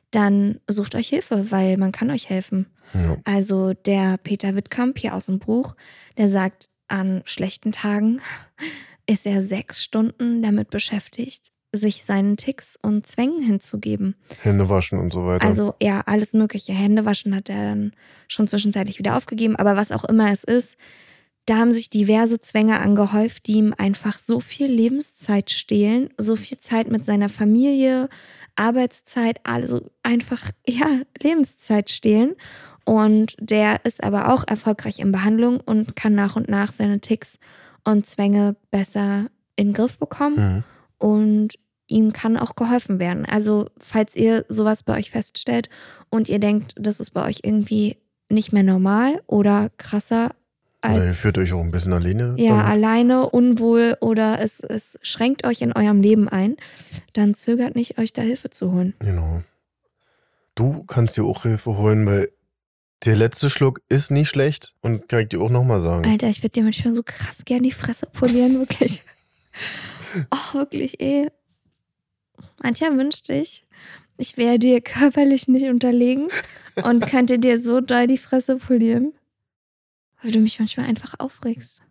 dann 0.09 0.59
sucht 0.67 0.95
euch 0.95 1.09
Hilfe, 1.09 1.51
weil 1.51 1.77
man 1.77 1.91
kann 1.91 2.09
euch 2.09 2.29
helfen. 2.29 2.65
Ja. 2.95 3.17
Also 3.25 3.73
der 3.73 4.17
Peter 4.17 4.55
Wittkamp 4.55 4.97
hier 4.97 5.13
aus 5.13 5.27
dem 5.27 5.37
Buch, 5.37 5.75
der 6.17 6.29
sagt, 6.29 6.69
an 6.87 7.21
schlechten 7.25 7.71
Tagen 7.71 8.21
ist 9.05 9.27
er 9.27 9.43
sechs 9.43 9.83
Stunden 9.83 10.41
damit 10.41 10.71
beschäftigt, 10.71 11.51
sich 11.71 12.03
seinen 12.03 12.37
Ticks 12.37 12.77
und 12.81 13.05
Zwängen 13.05 13.41
hinzugeben. 13.41 14.15
Hände 14.41 14.69
waschen 14.69 14.99
und 14.99 15.13
so 15.13 15.25
weiter. 15.25 15.45
Also 15.45 15.75
ja, 15.81 16.01
alles 16.05 16.33
mögliche. 16.33 16.73
Hände 16.73 17.05
waschen 17.05 17.35
hat 17.35 17.49
er 17.49 17.63
dann 17.63 17.93
schon 18.27 18.47
zwischenzeitlich 18.47 18.99
wieder 18.99 19.15
aufgegeben, 19.15 19.55
aber 19.55 19.75
was 19.75 19.91
auch 19.91 20.03
immer 20.05 20.31
es 20.31 20.43
ist, 20.43 20.77
da 21.45 21.57
haben 21.57 21.71
sich 21.71 21.89
diverse 21.89 22.39
Zwänge 22.41 22.79
angehäuft, 22.79 23.47
die 23.47 23.53
ihm 23.53 23.73
einfach 23.75 24.19
so 24.19 24.39
viel 24.39 24.67
Lebenszeit 24.67 25.49
stehlen, 25.49 26.09
so 26.17 26.35
viel 26.35 26.59
Zeit 26.59 26.91
mit 26.91 27.05
seiner 27.05 27.29
Familie, 27.29 28.07
Arbeitszeit, 28.55 29.39
also 29.45 29.81
einfach, 30.03 30.51
ja, 30.67 31.01
Lebenszeit 31.21 31.89
stehlen. 31.89 32.35
Und 32.85 33.35
der 33.39 33.83
ist 33.83 34.03
aber 34.03 34.33
auch 34.33 34.43
erfolgreich 34.47 34.99
in 34.99 35.11
Behandlung 35.11 35.59
und 35.59 35.95
kann 35.95 36.13
nach 36.13 36.35
und 36.35 36.49
nach 36.49 36.71
seine 36.71 36.99
Ticks 36.99 37.39
und 37.83 38.05
Zwänge 38.05 38.55
besser 38.69 39.27
in 39.55 39.69
den 39.69 39.73
Griff 39.73 39.97
bekommen 39.97 40.35
Mhm. 40.35 40.63
Und 40.99 41.55
ihm 41.87 42.13
kann 42.13 42.37
auch 42.37 42.55
geholfen 42.55 42.99
werden. 42.99 43.25
Also, 43.25 43.69
falls 43.79 44.15
ihr 44.15 44.45
sowas 44.47 44.83
bei 44.83 44.97
euch 44.97 45.11
feststellt 45.11 45.69
und 46.09 46.29
ihr 46.29 46.39
denkt, 46.39 46.75
das 46.77 46.99
ist 46.99 47.11
bei 47.11 47.25
euch 47.25 47.39
irgendwie 47.43 47.97
nicht 48.29 48.53
mehr 48.53 48.63
normal 48.63 49.21
oder 49.25 49.71
krasser 49.77 50.31
als 50.81 51.03
ihr 51.03 51.13
führt 51.13 51.37
euch 51.37 51.51
auch 51.51 51.61
ein 51.61 51.71
bisschen 51.71 51.91
alleine. 51.91 52.35
ja, 52.37 52.63
alleine, 52.63 53.29
unwohl 53.29 53.97
oder 53.99 54.39
es, 54.39 54.61
es 54.61 54.97
schränkt 55.01 55.45
euch 55.45 55.61
in 55.61 55.73
eurem 55.73 56.01
Leben 56.01 56.29
ein, 56.29 56.55
dann 57.11 57.33
zögert 57.33 57.75
nicht, 57.75 57.97
euch 57.97 58.13
da 58.13 58.21
Hilfe 58.21 58.49
zu 58.49 58.71
holen. 58.71 58.93
Genau. 58.99 59.43
Du 60.55 60.83
kannst 60.83 61.17
dir 61.17 61.25
auch 61.25 61.43
Hilfe 61.43 61.77
holen, 61.77 62.05
weil 62.05 62.31
der 63.03 63.15
letzte 63.15 63.49
Schluck 63.49 63.81
ist 63.89 64.11
nicht 64.11 64.29
schlecht 64.29 64.73
und 64.81 65.09
kann 65.09 65.21
ich 65.21 65.29
dir 65.29 65.41
auch 65.41 65.49
nochmal 65.49 65.81
sagen. 65.81 66.05
Alter, 66.05 66.29
ich 66.29 66.43
würde 66.43 66.53
dir 66.53 66.63
manchmal 66.63 66.93
so 66.93 67.03
krass 67.03 67.43
gern 67.45 67.63
die 67.63 67.71
Fresse 67.71 68.05
polieren, 68.05 68.59
wirklich. 68.59 69.03
Oh, 70.31 70.53
wirklich, 70.57 70.99
ey. 71.01 71.29
Mancher 72.61 72.95
wünschte 72.97 73.33
ich, 73.33 73.65
ich 74.17 74.37
wäre 74.37 74.59
dir 74.59 74.81
körperlich 74.81 75.47
nicht 75.47 75.67
unterlegen 75.69 76.27
und 76.83 77.05
könnte 77.07 77.39
dir 77.39 77.59
so 77.59 77.79
doll 77.81 78.07
die 78.07 78.17
Fresse 78.17 78.57
polieren. 78.57 79.13
Weil 80.21 80.31
du 80.31 80.39
mich 80.39 80.59
manchmal 80.59 80.85
einfach 80.87 81.15
aufregst. 81.19 81.81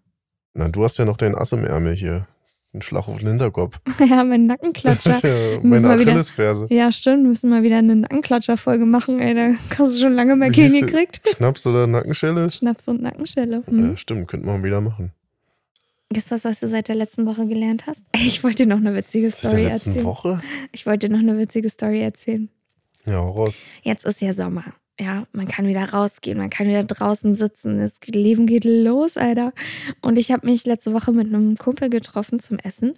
Na, 0.55 0.69
du 0.69 0.85
hast 0.85 0.99
ja 0.99 1.05
noch 1.05 1.17
deinen 1.17 1.35
Ass 1.35 1.53
im 1.53 1.65
Ärmel 1.65 1.95
hier. 1.95 2.27
Ein 2.75 2.83
Schlag 2.83 3.09
auf 3.09 3.19
den 3.19 3.29
Hinterkopf. 3.29 3.81
Ja, 3.99 4.23
mein 4.25 4.47
Das 4.47 4.59
Nackenklatscher. 4.59 5.11
ist 5.11 5.23
ja 5.23 5.31
meine 5.63 5.83
wir 5.83 5.99
wieder- 6.01 6.11
Achillesferse. 6.13 6.67
Ja, 6.69 6.93
stimmt. 6.93 7.25
Müssen 7.25 7.49
mal 7.49 7.63
wieder 7.63 7.79
eine 7.79 7.97
Nackenklatscher-Folge 7.97 8.85
machen, 8.85 9.21
ey. 9.21 9.33
Da 9.35 9.55
hast 9.79 9.97
du 9.97 10.01
schon 10.01 10.13
lange 10.13 10.37
mehr 10.37 10.53
sie? 10.53 10.81
gekriegt. 10.81 11.23
Schnaps 11.37 11.67
oder 11.67 11.87
Nackenschelle? 11.87 12.53
Schnaps 12.53 12.87
und 12.89 13.01
Nackenschelle. 13.01 13.63
Hm. 13.67 13.91
Ja, 13.91 13.97
stimmt, 13.97 14.29
könnte 14.29 14.47
man 14.47 14.63
wieder 14.63 14.83
machen. 14.83 15.13
Ist 16.15 16.33
das, 16.33 16.45
was 16.45 16.61
du 16.61 16.69
seit 16.69 16.89
der 16.89 16.95
letzten 16.95 17.27
Woche 17.27 17.47
gelernt 17.47 17.87
hast? 17.87 18.05
Ich 18.17 18.43
wollte 18.43 18.65
dir 18.65 18.69
noch 18.69 18.79
eine 18.79 18.95
witzige 18.95 19.31
Seit 19.31 19.43
der 19.43 19.49
Story 19.51 19.63
letzten 19.65 19.91
erzählen. 19.91 20.07
Woche? 20.07 20.43
Ich 20.73 20.87
wollte 20.87 21.09
dir 21.09 21.13
noch 21.13 21.21
eine 21.21 21.39
witzige 21.39 21.69
Story 21.69 22.01
erzählen. 22.01 22.49
Ja, 23.05 23.21
raus. 23.21 23.65
Jetzt 23.83 24.05
ist 24.05 24.21
ja 24.21 24.35
Sommer. 24.35 24.65
Ja, 25.01 25.27
man 25.33 25.47
kann 25.47 25.67
wieder 25.67 25.91
rausgehen, 25.91 26.39
man 26.39 26.51
kann 26.51 26.67
wieder 26.67 26.83
draußen 26.83 27.35
sitzen. 27.35 27.79
Das 27.79 27.93
Leben 28.07 28.47
geht 28.47 28.65
los, 28.65 29.17
Alter. 29.17 29.53
Und 30.03 30.19
ich 30.19 30.33
habe 30.33 30.47
mich 30.47 30.67
letzte 30.67 30.93
Woche 30.93 31.13
mit 31.13 31.29
einem 31.29 31.57
Kumpel 31.57 31.89
getroffen 31.89 32.41
zum 32.41 32.59
Essen. 32.59 32.97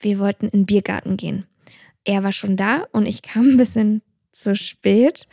Wir 0.00 0.18
wollten 0.18 0.46
in 0.46 0.60
den 0.60 0.66
Biergarten 0.66 1.16
gehen. 1.16 1.46
Er 2.04 2.24
war 2.24 2.32
schon 2.32 2.56
da 2.56 2.86
und 2.90 3.06
ich 3.06 3.22
kam 3.22 3.50
ein 3.50 3.56
bisschen 3.56 4.02
zu 4.32 4.56
spät, 4.56 5.26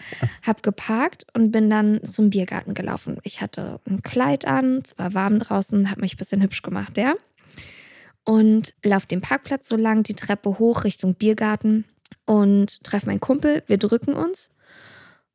hab 0.45 0.61
geparkt 0.63 1.25
und 1.33 1.51
bin 1.51 1.69
dann 1.69 2.03
zum 2.03 2.29
Biergarten 2.29 2.73
gelaufen. 2.73 3.17
Ich 3.23 3.41
hatte 3.41 3.79
ein 3.87 4.01
Kleid 4.01 4.45
an, 4.45 4.81
es 4.83 4.97
war 4.97 5.13
warm 5.13 5.39
draußen, 5.39 5.89
hab 5.89 5.97
mich 5.97 6.15
ein 6.15 6.17
bisschen 6.17 6.41
hübsch 6.41 6.61
gemacht, 6.61 6.97
ja. 6.97 7.15
Und 8.23 8.75
lauf 8.83 9.05
den 9.05 9.21
Parkplatz 9.21 9.69
so 9.69 9.75
lang, 9.75 10.03
die 10.03 10.13
Treppe 10.13 10.59
hoch 10.59 10.83
Richtung 10.83 11.15
Biergarten 11.15 11.85
und 12.25 12.83
treffe 12.83 13.07
meinen 13.07 13.19
Kumpel. 13.19 13.63
Wir 13.67 13.77
drücken 13.77 14.13
uns. 14.13 14.51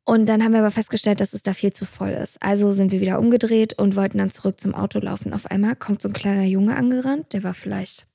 Und 0.05 0.27
dann 0.27 0.45
haben 0.45 0.53
wir 0.53 0.61
aber 0.61 0.71
festgestellt, 0.71 1.21
dass 1.21 1.33
es 1.33 1.43
da 1.43 1.55
viel 1.55 1.73
zu 1.73 1.87
voll 1.87 2.11
ist. 2.11 2.43
Also 2.43 2.73
sind 2.73 2.93
wir 2.93 3.01
wieder 3.01 3.19
umgedreht 3.19 3.79
und 3.79 3.97
wollten 3.97 4.19
dann 4.19 4.31
zurück 4.31 4.61
zum 4.61 4.75
Auto 4.75 4.99
laufen. 4.99 5.33
Auf 5.33 5.47
einmal 5.47 5.77
kommt 5.77 6.03
so 6.03 6.09
ein 6.09 6.13
kleiner 6.13 6.45
Junge 6.45 6.77
angerannt, 6.77 7.33
der 7.33 7.43
war 7.43 7.55
vielleicht 7.55 8.07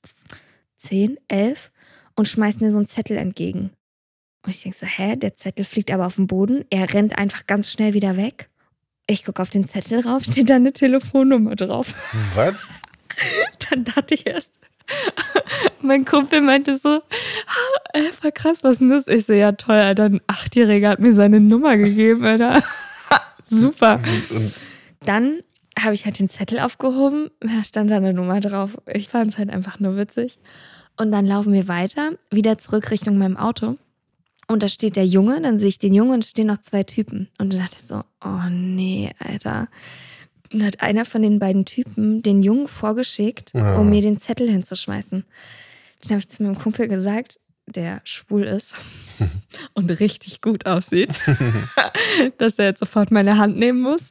10, 0.76 1.18
11 1.26 1.72
und 2.14 2.28
schmeißt 2.28 2.60
mir 2.60 2.70
so 2.70 2.78
einen 2.78 2.86
Zettel 2.86 3.16
entgegen. 3.16 3.70
Und 4.42 4.50
ich 4.50 4.62
denke 4.62 4.78
so, 4.78 4.86
hä, 4.86 5.16
der 5.16 5.36
Zettel 5.36 5.64
fliegt 5.64 5.90
aber 5.90 6.06
auf 6.06 6.16
den 6.16 6.26
Boden. 6.26 6.64
Er 6.70 6.92
rennt 6.92 7.18
einfach 7.18 7.46
ganz 7.46 7.70
schnell 7.70 7.94
wieder 7.94 8.16
weg. 8.16 8.48
Ich 9.06 9.24
gucke 9.24 9.42
auf 9.42 9.50
den 9.50 9.68
Zettel 9.68 10.00
rauf, 10.00 10.24
steht 10.24 10.50
da 10.50 10.56
eine 10.56 10.72
Telefonnummer 10.72 11.56
drauf. 11.56 11.94
Was? 12.34 12.68
Dann 13.70 13.84
dachte 13.84 14.14
ich 14.14 14.26
erst, 14.26 14.52
mein 15.82 16.04
Kumpel 16.04 16.40
meinte 16.40 16.76
so, 16.76 16.88
"Ah, 16.88 17.80
ey, 17.92 18.10
voll 18.12 18.32
krass, 18.32 18.62
was 18.62 18.72
ist 18.72 18.80
denn 18.80 18.88
das? 18.88 19.06
Ich 19.08 19.26
so, 19.26 19.32
ja 19.32 19.52
toll, 19.52 19.76
Alter, 19.76 20.04
ein 20.04 20.20
Achtjähriger 20.26 20.90
hat 20.90 21.00
mir 21.00 21.12
seine 21.12 21.40
Nummer 21.40 21.76
gegeben, 21.76 22.24
Alter. 22.24 22.62
Super. 23.48 24.00
Dann 25.04 25.40
habe 25.78 25.94
ich 25.94 26.04
halt 26.04 26.18
den 26.18 26.28
Zettel 26.28 26.60
aufgehoben, 26.60 27.30
da 27.40 27.64
stand 27.64 27.90
da 27.90 27.96
eine 27.96 28.12
Nummer 28.12 28.40
drauf. 28.40 28.78
Ich 28.86 29.08
fand 29.08 29.32
es 29.32 29.38
halt 29.38 29.50
einfach 29.50 29.80
nur 29.80 29.96
witzig. 29.96 30.38
Und 30.96 31.12
dann 31.12 31.26
laufen 31.26 31.52
wir 31.52 31.66
weiter, 31.68 32.12
wieder 32.30 32.58
zurück 32.58 32.90
Richtung 32.90 33.18
meinem 33.18 33.36
Auto. 33.36 33.76
Und 34.50 34.62
da 34.62 34.68
steht 34.68 34.96
der 34.96 35.06
Junge, 35.06 35.40
dann 35.40 35.58
sehe 35.58 35.68
ich 35.68 35.78
den 35.78 35.94
Jungen 35.94 36.12
und 36.12 36.24
stehen 36.24 36.48
noch 36.48 36.60
zwei 36.60 36.82
Typen. 36.82 37.28
Und 37.38 37.52
dann 37.52 37.60
dachte 37.60 37.76
ich 37.80 37.86
so, 37.86 38.02
oh 38.24 38.48
nee, 38.50 39.10
Alter. 39.18 39.68
Dann 40.50 40.64
hat 40.64 40.80
einer 40.82 41.04
von 41.04 41.22
den 41.22 41.38
beiden 41.38 41.64
Typen 41.64 42.22
den 42.22 42.42
Jungen 42.42 42.66
vorgeschickt, 42.66 43.54
Ah. 43.54 43.76
um 43.78 43.88
mir 43.90 44.02
den 44.02 44.20
Zettel 44.20 44.50
hinzuschmeißen. 44.50 45.24
Dann 46.02 46.10
habe 46.10 46.18
ich 46.18 46.28
zu 46.28 46.42
meinem 46.42 46.58
Kumpel 46.58 46.88
gesagt, 46.88 47.38
der 47.66 48.00
schwul 48.04 48.42
ist 48.42 48.74
und 49.74 49.88
richtig 50.00 50.40
gut 50.40 50.66
aussieht, 50.66 51.14
dass 52.38 52.58
er 52.58 52.66
jetzt 52.66 52.80
sofort 52.80 53.10
meine 53.10 53.38
Hand 53.38 53.56
nehmen 53.58 53.80
muss. 53.80 54.10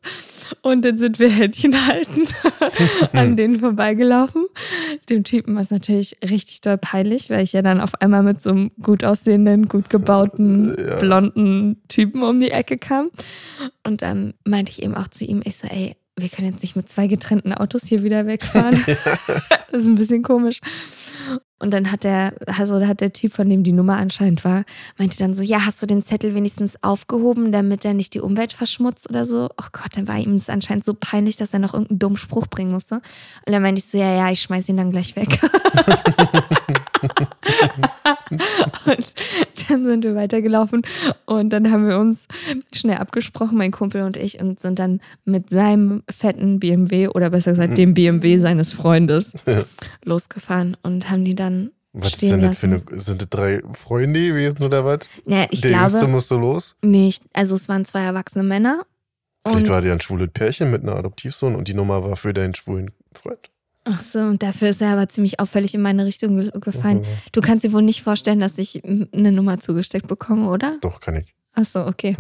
Und 0.62 0.84
dann 0.86 0.98
sind 0.98 1.20
wir 1.20 1.30
Händchen 1.30 1.88
haltend 1.88 2.34
an 3.14 3.38
denen 3.38 3.60
vorbeigelaufen. 3.60 4.46
Dem 5.10 5.24
Typen 5.24 5.56
war 5.56 5.62
es 5.62 5.72
natürlich 5.72 6.18
richtig 6.28 6.62
doll 6.62 6.78
peinlich, 6.78 7.30
weil 7.30 7.44
ich 7.44 7.54
ja 7.54 7.62
dann 7.62 7.82
auf 7.82 7.96
einmal 8.02 8.24
mit 8.24 8.42
so 8.42 8.50
einem 8.52 8.72
gut 8.82 9.04
aussehenden, 9.04 9.68
gut 9.68 9.90
gebauten, 9.90 10.76
Ja. 10.78 10.96
blonden 10.96 11.82
Typen 11.88 12.24
um 12.24 12.40
die 12.40 12.52
Ecke 12.52 12.78
kam. 12.78 13.10
Und 13.84 14.02
dann 14.02 14.34
meinte 14.46 14.72
ich 14.72 14.82
eben 14.84 14.96
auch 14.96 15.08
zu 15.08 15.26
ihm, 15.26 15.42
ich 15.44 15.58
so, 15.58 15.68
ey, 15.68 15.96
wir 16.18 16.30
können 16.30 16.50
jetzt 16.52 16.62
nicht 16.62 16.76
mit 16.76 16.90
zwei 16.90 17.08
getrennten 17.08 17.54
Autos 17.54 17.84
hier 17.86 18.04
wieder 18.04 18.26
wegfahren. 18.26 18.84
das 19.72 19.84
ist 19.84 19.88
ein 19.88 19.96
bisschen 19.96 20.22
komisch. 20.24 20.60
Und 21.60 21.72
dann 21.72 21.92
hat 21.92 22.06
der, 22.06 22.34
also 22.46 22.86
hat 22.88 23.02
der 23.02 23.12
Typ, 23.12 23.34
von 23.34 23.50
dem 23.50 23.64
die 23.64 23.74
Nummer 23.74 23.98
anscheinend 23.98 24.46
war, 24.46 24.64
meinte 24.98 25.18
dann 25.18 25.34
so, 25.36 25.44
ja, 25.44 25.66
hast 25.66 25.82
du 25.82 25.86
den 25.86 26.02
Zettel 26.04 26.34
wenigstens 26.34 26.82
aufgehoben, 26.82 27.52
damit 27.52 27.84
er 27.84 27.94
nicht 27.94 28.14
die 28.14 28.22
Umwelt 28.22 28.54
verschmutzt 28.54 29.10
oder 29.10 29.26
so? 29.26 29.50
Oh 29.62 29.68
Gott, 29.72 29.96
dann 29.96 30.08
war 30.08 30.18
ihm 30.18 30.38
das 30.38 30.50
anscheinend 30.50 30.86
so 30.86 30.94
peinlich, 30.94 31.36
dass 31.36 31.54
er 31.54 31.60
noch 31.60 31.74
irgendeinen 31.74 32.00
dummen 32.00 32.18
Spruch 32.18 32.48
bringen 32.48 32.72
musste. 32.72 32.96
Und 33.46 33.52
dann 33.54 33.62
meinte 33.62 33.80
ich 33.80 33.88
so, 33.88 33.98
ja, 33.98 34.16
ja, 34.16 34.32
ich 34.32 34.42
schmeiß 34.42 34.70
ihn 34.70 34.78
dann 34.78 34.92
gleich 34.92 35.16
weg. 35.16 35.40
und 38.86 39.14
dann 39.70 39.86
sind 39.86 40.04
wir 40.04 40.16
weitergelaufen 40.16 40.82
und 41.26 41.52
dann 41.52 41.72
haben 41.72 41.88
wir 41.88 41.98
uns 41.98 42.28
schnell 42.74 42.98
abgesprochen, 42.98 43.58
mein 43.58 43.72
Kumpel 43.72 44.02
und 44.02 44.18
ich, 44.18 44.40
und 44.40 44.60
sind 44.60 44.80
dann 44.80 45.00
mit 45.26 45.50
seinem 45.50 46.04
fetten 46.10 46.60
BMW 46.60 47.08
oder 47.08 47.30
besser 47.30 47.52
gesagt 47.52 47.78
dem 47.78 47.94
BMW 47.94 48.38
seines 48.38 48.74
Freundes 48.74 49.34
losgefahren 50.04 50.76
und 50.84 51.10
haben 51.10 51.26
die 51.26 51.36
dann 51.36 51.72
Was 51.94 52.14
ist 52.14 52.32
denn 52.32 52.42
das 52.42 52.58
für 52.58 52.68
eine. 52.68 52.84
Sind 52.98 53.22
das 53.22 53.30
drei 53.30 53.62
Freunde 53.74 54.28
gewesen 54.28 54.64
oder 54.64 54.86
was? 54.86 55.00
Ja, 55.26 55.46
ich 55.50 55.62
Der 55.62 55.72
Jüngste 55.72 56.00
glaube 56.00 56.12
musste 56.12 56.36
los. 56.36 56.76
nicht. 56.84 57.24
Also 57.34 57.56
es 57.56 57.68
waren 57.70 57.86
zwei 57.86 58.02
erwachsene 58.02 58.44
Männer. 58.44 58.86
Vielleicht 59.46 59.68
Und, 59.68 59.70
war 59.70 59.82
der 59.82 59.94
ein 59.94 60.02
schwules 60.02 60.30
Pärchen 60.34 60.70
mit 60.70 60.84
einer 60.84 60.96
Adoptivsohn 60.96 61.56
und 61.56 61.68
die 61.68 61.74
Nummer 61.74 62.04
war 62.04 62.16
für 62.18 62.34
deinen 62.34 62.56
schwulen 62.56 62.92
Freund. 63.14 63.50
Ach 63.86 64.02
so, 64.02 64.20
und 64.20 64.44
dafür 64.44 64.70
ist 64.70 64.82
er 64.82 64.90
aber 64.90 65.10
ziemlich 65.10 65.40
auffällig 65.40 65.74
in 65.74 65.82
meine 65.82 66.06
Richtung 66.06 66.38
ge 66.38 66.52
gefallen. 66.60 67.00
Mhm. 67.00 67.06
Du 67.32 67.42
kannst 67.42 67.66
dir 67.66 67.74
wohl 67.74 67.82
nicht 67.82 68.04
vorstellen, 68.04 68.40
dass 68.40 68.58
ich 68.58 68.84
eine 68.84 69.32
Nummer 69.32 69.60
zugesteckt 69.60 70.08
bekomme, 70.08 70.50
oder? 70.50 70.78
Doch, 70.82 71.00
kann 71.00 71.16
ich. 71.16 71.34
Ach 71.56 71.66
so, 71.66 71.86
okay. 71.86 72.16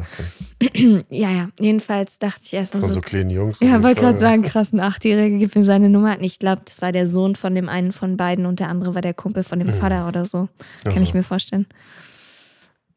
Ja, 1.10 1.30
ja. 1.30 1.50
Jedenfalls 1.60 2.18
dachte 2.20 2.42
ich 2.44 2.54
erstmal 2.54 2.82
Von 2.82 2.90
so, 2.90 2.96
so 2.96 3.02
kleinen 3.02 3.30
Jungs. 3.30 3.60
Ja, 3.62 3.84
wollte 3.84 4.02
gerade 4.02 4.18
sagen, 4.20 4.42
krass, 4.42 4.74
ein 4.74 4.80
Achtjähriger 4.80 5.38
gibt 5.38 5.56
mir 5.56 5.64
seine 5.64 5.88
Nummer. 5.90 6.18
Und 6.18 6.24
ich 6.24 6.40
glaube, 6.40 6.64
das 6.66 6.82
war 6.82 6.92
der 6.92 7.08
Sohn 7.08 7.36
von 7.36 7.54
dem 7.56 7.70
einen 7.70 7.92
von 7.92 8.18
beiden 8.18 8.46
und 8.48 8.60
der 8.60 8.70
andere 8.70 8.96
war 8.96 9.02
der 9.02 9.14
Kumpel 9.14 9.44
von 9.44 9.60
dem 9.60 9.68
Mhm. 9.70 9.74
Vater 9.80 10.08
oder 10.08 10.26
so. 10.26 10.50
Kann 10.84 10.94
Also, 10.94 11.04
ich 11.04 11.14
mir 11.14 11.24
vorstellen. 11.24 11.68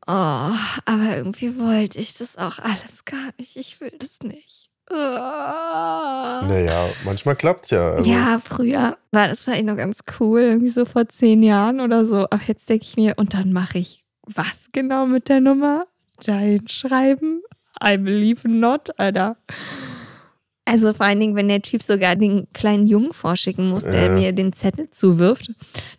Oh, 0.07 0.11
aber 0.85 1.17
irgendwie 1.17 1.57
wollte 1.59 1.99
ich 2.01 2.15
das 2.15 2.37
auch 2.37 2.59
alles 2.59 3.05
gar 3.05 3.31
nicht. 3.39 3.57
Ich 3.57 3.81
will 3.81 3.93
das 3.99 4.19
nicht. 4.25 4.62
Oh. 4.95 6.47
Naja, 6.47 6.89
manchmal 7.05 7.37
klappt's 7.37 7.71
ja. 7.71 7.93
Also, 7.93 8.11
ja, 8.11 8.41
früher 8.45 8.97
war 9.11 9.29
das 9.29 9.43
vielleicht 9.43 9.65
noch 9.65 9.77
ganz 9.77 10.01
cool, 10.21 10.41
irgendwie 10.41 10.69
so 10.69 10.85
vor 10.85 11.09
zehn 11.09 11.43
Jahren 11.43 11.81
oder 11.81 12.05
so. 12.07 12.27
Aber 12.31 12.41
jetzt 12.47 12.69
denke 12.69 12.85
ich 12.85 12.97
mir, 12.97 13.15
und 13.17 13.35
dann 13.35 13.53
mache 13.53 13.79
ich 13.79 14.05
was 14.27 14.69
genau 14.73 15.07
mit 15.07 15.29
der 15.29 15.41
Nummer? 15.41 15.87
Da 16.25 16.35
hinschreiben? 16.39 17.43
I 17.83 17.97
believe 17.97 18.49
not, 18.49 18.91
Alter. 18.99 19.37
Also 20.65 20.93
vor 20.93 21.07
allen 21.07 21.19
Dingen, 21.21 21.35
wenn 21.35 21.49
der 21.49 21.63
Typ 21.63 21.83
sogar 21.83 22.15
den 22.15 22.47
kleinen 22.53 22.87
Jungen 22.87 23.13
vorschicken 23.13 23.69
muss, 23.71 23.85
der 23.85 24.07
Ja. 24.07 24.13
mir 24.13 24.33
den 24.33 24.53
Zettel 24.53 24.91
zuwirft. 24.91 25.51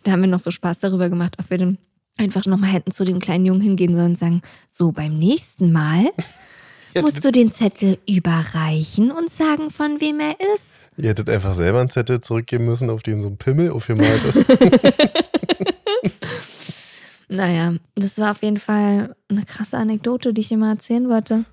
Da 0.04 0.12
haben 0.12 0.22
wir 0.22 0.28
noch 0.28 0.40
so 0.40 0.50
Spaß 0.50 0.78
darüber 0.78 1.10
gemacht, 1.10 1.36
ob 1.38 1.50
wir 1.50 1.58
dann 1.58 1.78
einfach 2.16 2.46
nochmal 2.46 2.70
hätten 2.70 2.92
zu 2.92 3.04
dem 3.04 3.18
kleinen 3.18 3.44
Jungen 3.44 3.60
hingehen 3.60 3.96
sollen 3.96 4.12
und 4.12 4.18
sagen, 4.18 4.40
so 4.70 4.92
beim 4.92 5.18
nächsten 5.18 5.72
Mal 5.72 6.06
musst 7.02 7.24
du 7.24 7.30
den 7.30 7.52
Zettel 7.52 7.98
überreichen 8.08 9.10
und 9.10 9.32
sagen, 9.32 9.70
von 9.70 10.00
wem 10.00 10.20
er 10.20 10.36
ist. 10.54 10.90
ihr 10.96 11.10
hättet 11.10 11.28
einfach 11.28 11.54
selber 11.54 11.80
einen 11.80 11.90
Zettel 11.90 12.20
zurückgeben 12.20 12.64
müssen, 12.66 12.90
auf 12.90 13.02
dem 13.02 13.22
so 13.22 13.28
ein 13.28 13.36
Pimmel 13.36 13.70
aufgemalt 13.70 14.24
ist. 14.24 14.44
Naja, 17.28 17.74
das 17.94 18.18
war 18.18 18.32
auf 18.32 18.42
jeden 18.42 18.58
Fall 18.58 19.14
eine 19.28 19.44
krasse 19.44 19.76
Anekdote, 19.76 20.32
die 20.32 20.40
ich 20.40 20.52
immer 20.52 20.70
erzählen 20.70 21.08
wollte. 21.08 21.44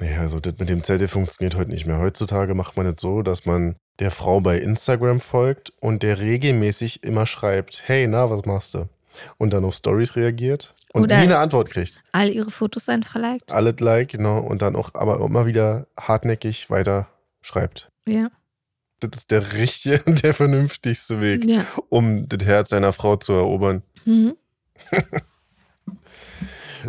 nee, 0.00 0.14
also 0.16 0.38
das 0.40 0.54
mit 0.58 0.68
dem 0.68 0.84
Zettel 0.84 1.08
funktioniert 1.08 1.56
heute 1.56 1.70
nicht 1.70 1.86
mehr. 1.86 1.98
Heutzutage 1.98 2.54
macht 2.54 2.76
man 2.76 2.86
es 2.86 3.00
so, 3.00 3.22
dass 3.22 3.46
man 3.46 3.76
der 3.98 4.10
Frau 4.10 4.40
bei 4.40 4.58
Instagram 4.58 5.20
folgt 5.20 5.72
und 5.80 6.02
der 6.02 6.20
regelmäßig 6.20 7.02
immer 7.02 7.26
schreibt, 7.26 7.82
hey, 7.86 8.06
na, 8.06 8.30
was 8.30 8.44
machst 8.44 8.74
du? 8.74 8.86
Und 9.38 9.52
dann 9.52 9.64
auf 9.64 9.74
Stories 9.74 10.16
reagiert 10.16 10.74
und 10.92 11.02
Oder- 11.04 11.18
nie 11.18 11.24
eine 11.24 11.38
Antwort 11.38 11.70
kriegt. 11.70 12.00
All 12.12 12.30
ihre 12.30 12.50
Fotos 12.50 12.88
einfach 12.88 13.16
liked. 13.20 13.50
Alles 13.52 13.80
like, 13.80 14.10
genau. 14.10 14.38
Und 14.40 14.62
dann 14.62 14.76
auch 14.76 14.90
aber 14.94 15.20
immer 15.24 15.46
wieder 15.46 15.86
hartnäckig 15.98 16.70
weiter 16.70 17.08
schreibt. 17.42 17.90
Ja. 18.06 18.28
Das 19.00 19.10
ist 19.16 19.30
der 19.30 19.54
richtige 19.54 20.02
und 20.04 20.22
der 20.22 20.34
vernünftigste 20.34 21.20
Weg, 21.20 21.44
Ja. 21.44 21.64
um 21.88 22.26
das 22.28 22.44
Herz 22.46 22.68
seiner 22.70 22.92
Frau 22.92 23.16
zu 23.16 23.32
erobern. 23.32 23.82
Mhm. 24.04 24.36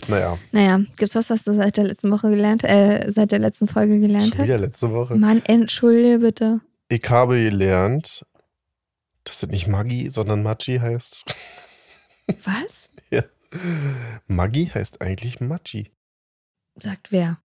Naja, 0.08 0.38
Naja, 0.54 0.80
gibt's 0.96 1.16
was, 1.16 1.30
was 1.30 1.44
du 1.44 1.54
seit 1.54 1.76
der 1.76 1.84
letzten 1.84 2.12
Woche 2.12 2.30
gelernt, 2.30 2.64
äh, 2.64 3.12
seit 3.12 3.32
der 3.34 3.40
letzten 3.40 3.68
Folge 3.68 4.00
gelernt 4.00 4.36
schon 4.36 4.46
wieder 4.46 4.54
hast? 4.54 4.62
letzte 4.62 4.92
Woche. 4.94 5.16
Mann, 5.16 5.42
entschuldige 5.46 6.20
bitte. 6.20 6.62
Ich 6.88 7.04
habe 7.10 7.42
gelernt, 7.44 8.26
dass 9.26 9.42
das 9.42 9.50
nicht 9.50 9.68
Maggi, 9.68 10.10
sondern 10.10 10.44
Maggi 10.44 10.80
heißt. 10.80 11.36
Was? 12.44 12.90
Maggi 14.28 14.68
heißt 14.68 15.02
eigentlich 15.02 15.40
Maggi. 15.42 15.92
Sagt 16.80 17.12
wer? 17.12 17.40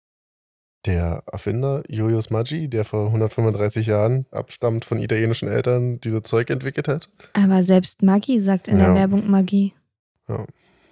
Der 0.84 1.22
Erfinder 1.30 1.84
Julius 1.88 2.30
Maggi, 2.30 2.68
der 2.68 2.84
vor 2.84 3.06
135 3.06 3.86
Jahren 3.86 4.26
abstammt 4.32 4.84
von 4.84 4.98
italienischen 4.98 5.48
Eltern, 5.48 6.00
dieses 6.00 6.22
Zeug 6.22 6.50
entwickelt 6.50 6.88
hat. 6.88 7.08
Aber 7.34 7.62
selbst 7.62 8.02
Maggi 8.02 8.40
sagt 8.40 8.66
in 8.66 8.78
der 8.78 8.88
Ja. 8.88 8.94
Werbung 8.96 9.30
Maggi. 9.30 9.74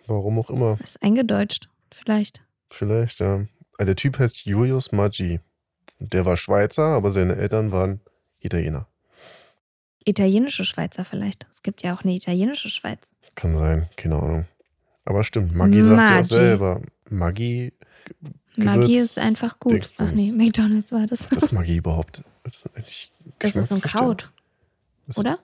Warum 0.07 0.39
auch 0.39 0.51
immer. 0.51 0.79
Ist 0.81 1.03
eingedeutscht. 1.03 1.69
Vielleicht. 1.93 2.45
Vielleicht, 2.71 3.19
ja. 3.19 3.47
Also 3.79 3.87
Der 3.87 3.97
Typ 3.97 4.19
heißt 4.21 4.45
Julius 4.45 4.93
Maggi. 4.93 5.41
Der 5.99 6.25
war 6.25 6.37
Schweizer, 6.37 6.85
aber 6.85 7.11
seine 7.11 7.35
Eltern 7.37 7.73
waren 7.73 8.01
Italiener. 8.39 8.87
Italienische 10.05 10.65
Schweizer 10.65 11.05
vielleicht. 11.05 11.47
Es 11.53 11.63
gibt 11.63 11.83
ja 11.83 11.95
auch 11.95 12.03
eine 12.03 12.13
italienische 12.15 12.71
Schweiz. 12.71 13.11
Kann 13.35 13.57
sein, 13.57 13.89
keine 13.97 14.17
Ahnung. 14.17 14.47
Aber 15.05 15.25
stimmt, 15.25 15.55
Maggi 15.55 15.83
sagt 15.83 15.99
ja 15.99 16.07
auch 16.07 16.11
Maggi. 16.11 16.25
selber. 16.29 16.83
Maggi, 17.11 17.73
Maggi 18.57 18.97
ist 18.99 19.19
einfach 19.19 19.59
gut. 19.59 19.73
Dingsbums. 19.75 20.11
Ach 20.11 20.15
nee, 20.15 20.33
McDonalds 20.33 20.93
war 20.93 21.07
das. 21.07 21.29
das 21.29 21.53
Maggi 21.53 21.77
überhaupt. 21.77 22.23
Das 22.45 22.57
ist, 22.65 22.77
eigentlich 22.77 23.13
Das 23.39 23.57
ist 23.57 23.69
so 23.69 23.75
ein. 23.77 23.81
Kraut, 23.81 24.31
oder? 25.17 25.39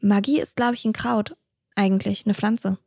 Maggi 0.00 0.40
ist, 0.40 0.56
glaube 0.56 0.74
ich, 0.74 0.84
ein 0.84 0.92
Kraut. 0.92 1.36
Eigentlich, 1.74 2.26
eine 2.26 2.34
Pflanze. 2.34 2.78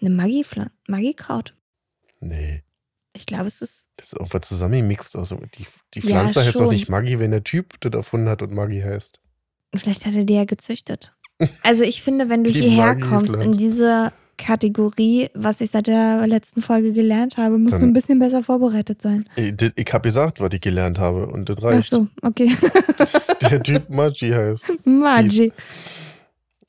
Eine. 0.00 0.10
Maggi-Kraut. 0.10 1.54
Nee, 2.20 2.62
Ich 3.12 3.26
glaube, 3.26 3.46
es 3.46 3.60
ist. 3.60 3.88
das 3.96 4.08
ist 4.08 4.12
irgendwas 4.14 4.48
zusammengemixt. 4.48 5.16
Also 5.16 5.36
die, 5.58 5.66
die 5.94 6.00
Ja, 6.00 6.20
Pflanze 6.22 6.44
heißt 6.44 6.58
doch 6.58 6.70
nicht 6.70 6.88
Maggi, 6.88 7.18
wenn 7.18 7.32
der 7.32 7.44
Typ 7.44 7.80
das 7.80 7.92
erfunden 7.94 8.28
hat 8.28 8.42
und 8.42 8.52
Maggi 8.52 8.80
heißt. 8.80 9.20
Vielleicht 9.76 10.06
hat 10.06 10.14
er 10.14 10.24
die 10.24 10.34
ja 10.34 10.44
gezüchtet. 10.44 11.12
Also 11.62 11.84
ich 11.84 12.02
finde, 12.02 12.28
wenn 12.28 12.44
du 12.44 12.52
Die 12.52 12.60
hierher 12.62 12.96
kommst 12.98 13.32
in 13.34 13.40
Pflanze. 13.40 13.58
diese 13.58 14.12
Kategorie, 14.38 15.28
was 15.34 15.60
ich 15.60 15.70
seit 15.72 15.88
der 15.88 16.26
letzten 16.26 16.62
Folge 16.62 16.92
gelernt 16.92 17.36
habe, 17.36 17.58
musst 17.58 17.74
du 17.74 17.80
Dann- 17.80 17.90
ein 17.90 17.92
bisschen 17.92 18.18
besser 18.20 18.42
vorbereitet 18.44 19.02
sein. 19.02 19.24
Ich, 19.36 19.54
das- 19.56 19.72
ich 19.76 19.92
habe 19.92 20.02
gesagt, 20.08 20.40
was 20.40 20.50
ich 20.52 20.60
gelernt 20.60 20.98
habe 20.98 21.26
und 21.26 21.48
das 21.48 21.56
Ach 21.58 21.64
reicht. 21.64 21.90
so, 21.90 22.06
okay. 22.22 22.56
Dass 22.96 23.26
der 23.42 23.62
Typ 23.62 23.90
Maggi 23.90 24.30
heißt. 24.30 24.66
Maggi. 24.84 25.52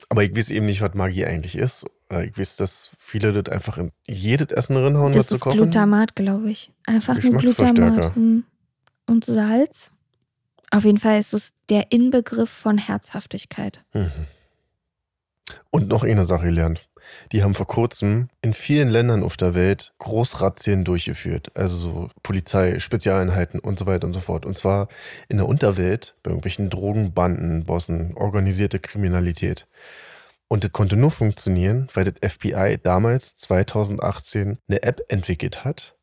Aber 0.08 0.24
ich 0.24 0.36
weiß 0.36 0.50
eben 0.50 0.66
nicht, 0.66 0.82
was 0.82 0.94
Maggi 0.94 1.24
eigentlich 1.24 1.56
ist. 1.56 1.84
Oder 2.10 2.24
Ich 2.24 2.36
weiß, 2.36 2.56
dass 2.56 2.90
viele 2.98 3.32
das 3.32 3.52
einfach 3.54 3.78
in 3.78 3.92
jedes 4.08 4.50
Essen 4.50 4.76
reinhauen, 4.76 5.10
was 5.14 5.18
Das 5.18 5.26
zu 5.28 5.34
ist 5.36 5.40
kochen. 5.40 5.58
Glutamat, 5.58 6.16
glaube 6.16 6.50
ich. 6.50 6.72
Einfach 6.86 7.14
nur 7.14 7.22
Geschmacksverstärker. 7.34 7.90
Glutamat. 7.90 8.16
hm. 8.16 8.44
Und 9.06 9.24
Salz. 9.24 9.92
Auf 10.70 10.84
jeden 10.84 10.98
Fall 10.98 11.18
ist 11.18 11.34
es 11.34 11.52
der 11.68 11.90
Inbegriff 11.90 12.50
von 12.50 12.78
Herzhaftigkeit. 12.78 13.84
Mhm. 13.92 14.10
Und 15.70 15.88
noch 15.88 16.04
eine 16.04 16.24
Sache 16.24 16.44
gelernt. 16.44 16.88
Die 17.32 17.42
haben 17.42 17.54
vor 17.54 17.66
kurzem 17.66 18.28
in 18.40 18.52
vielen 18.52 18.88
Ländern 18.88 19.24
auf 19.24 19.36
der 19.36 19.54
Welt 19.54 19.92
Großrazzien 19.98 20.84
durchgeführt. 20.84 21.50
Also 21.56 21.76
so 21.76 22.08
Polizei, 22.22 22.78
Spezialeinheiten 22.78 23.58
und 23.58 23.78
so 23.78 23.86
weiter 23.86 24.06
und 24.06 24.14
so 24.14 24.20
fort. 24.20 24.46
Und 24.46 24.56
zwar 24.56 24.88
in 25.28 25.38
der 25.38 25.48
Unterwelt, 25.48 26.14
bei 26.22 26.30
irgendwelchen 26.30 26.70
Drogenbanden, 26.70 27.64
Bossen, 27.64 28.16
organisierte 28.16 28.78
Kriminalität. 28.78 29.66
Und 30.48 30.64
das 30.64 30.72
konnte 30.72 30.96
nur 30.96 31.10
funktionieren, 31.10 31.88
weil 31.94 32.04
das 32.04 32.32
FBI 32.32 32.78
damals 32.82 33.36
2018 33.36 34.58
eine 34.68 34.82
App 34.82 35.00
entwickelt 35.08 35.64
hat, 35.64 35.94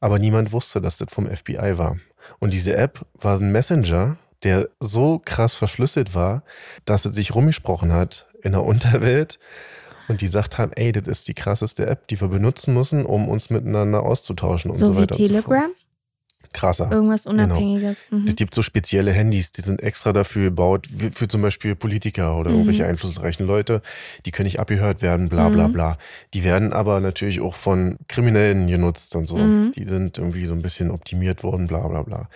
aber 0.00 0.18
niemand 0.18 0.52
wusste, 0.52 0.80
dass 0.80 0.98
das 0.98 1.10
vom 1.10 1.26
FBI 1.26 1.78
war. 1.78 1.98
Und 2.38 2.54
diese 2.54 2.76
App 2.76 3.04
war 3.14 3.38
ein 3.38 3.52
Messenger, 3.52 4.16
der 4.42 4.68
so 4.80 5.20
krass 5.24 5.54
verschlüsselt 5.54 6.14
war, 6.14 6.42
dass 6.84 7.04
es 7.04 7.14
sich 7.14 7.34
rumgesprochen 7.34 7.92
hat 7.92 8.26
in 8.42 8.52
der 8.52 8.64
Unterwelt 8.64 9.38
und 10.08 10.20
die 10.20 10.26
gesagt 10.26 10.58
haben, 10.58 10.72
ey, 10.74 10.92
das 10.92 11.06
ist 11.06 11.28
die 11.28 11.34
krasseste 11.34 11.86
App, 11.86 12.08
die 12.08 12.20
wir 12.20 12.28
benutzen 12.28 12.74
müssen, 12.74 13.04
um 13.04 13.28
uns 13.28 13.50
miteinander 13.50 14.02
auszutauschen 14.02 14.70
und 14.70 14.78
so, 14.78 14.86
So, 14.86 14.94
wie 14.94 15.02
weiter. 15.02 15.16
Telegram? 15.16 15.70
Krasser. 16.52 16.90
Irgendwas 16.90 17.26
Unabhängiges. 17.26 18.06
Es 18.06 18.10
Mhm. 18.10 18.36
gibt 18.36 18.54
so 18.54 18.62
spezielle 18.62 19.12
Handys, 19.12 19.52
die 19.52 19.60
sind 19.60 19.82
extra 19.82 20.12
dafür 20.12 20.44
gebaut, 20.44 20.88
für 21.12 21.28
zum 21.28 21.42
Beispiel 21.42 21.74
Politiker 21.74 22.36
oder 22.36 22.50
Mhm. 22.50 22.56
irgendwelche 22.56 22.86
einflussreichen 22.86 23.46
Leute. 23.46 23.82
Die 24.26 24.30
können 24.30 24.44
nicht 24.46 24.60
abgehört 24.60 25.02
werden, 25.02 25.28
bla 25.28 25.48
bla 25.48 25.68
Mhm. 25.68 25.72
bla. 25.72 25.98
Die 26.34 26.44
werden 26.44 26.72
aber 26.72 27.00
natürlich 27.00 27.40
auch 27.40 27.54
von 27.54 27.98
Kriminellen 28.08 28.68
genutzt 28.68 29.14
und 29.16 29.28
so. 29.28 29.36
Mhm. 29.38 29.72
Die 29.76 29.84
sind 29.84 30.18
irgendwie 30.18 30.46
so 30.46 30.54
ein 30.54 30.62
bisschen 30.62 30.90
optimiert 30.90 31.42
worden, 31.44 31.66
bla 31.66 31.86
bla 31.86 32.02
bla. 32.02 32.28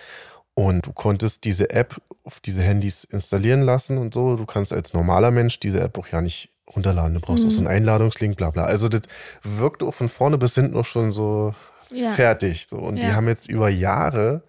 Und 0.55 0.85
du 0.85 0.93
konntest 0.93 1.45
diese 1.45 1.71
App 1.71 1.99
auf 2.23 2.39
diese 2.39 2.61
Handys 2.61 3.03
installieren 3.05 3.63
lassen 3.63 3.97
und 3.97 4.13
so. 4.13 4.35
Du 4.35 4.45
kannst 4.45 4.71
als 4.71 4.93
normaler 4.93 5.31
Mensch 5.31 5.59
diese 5.59 5.81
App 5.81 5.97
auch 5.97 6.07
ja 6.09 6.21
nicht 6.21 6.49
runterladen. 6.73 7.15
Du 7.15 7.19
brauchst 7.19 7.43
Mhm. 7.43 7.49
auch 7.49 7.53
so 7.53 7.57
einen 7.59 7.67
Einladungslink, 7.67 8.37
bla 8.37 8.49
bla. 8.51 8.63
Also 8.65 8.87
das 8.87 9.01
wirkt 9.43 9.83
auch 9.83 9.93
von 9.93 10.09
vorne 10.09 10.37
bis 10.37 10.55
hinten 10.55 10.77
auch 10.77 10.85
schon 10.85 11.11
so 11.11 11.53
Ja. 11.93 12.11
fertig. 12.11 12.67
So. 12.67 12.77
Und 12.79 12.97
die 12.97 13.07
Ja. 13.07 13.13
haben 13.15 13.27
jetzt 13.27 13.49
über 13.49 13.69
Jahre 13.69 14.43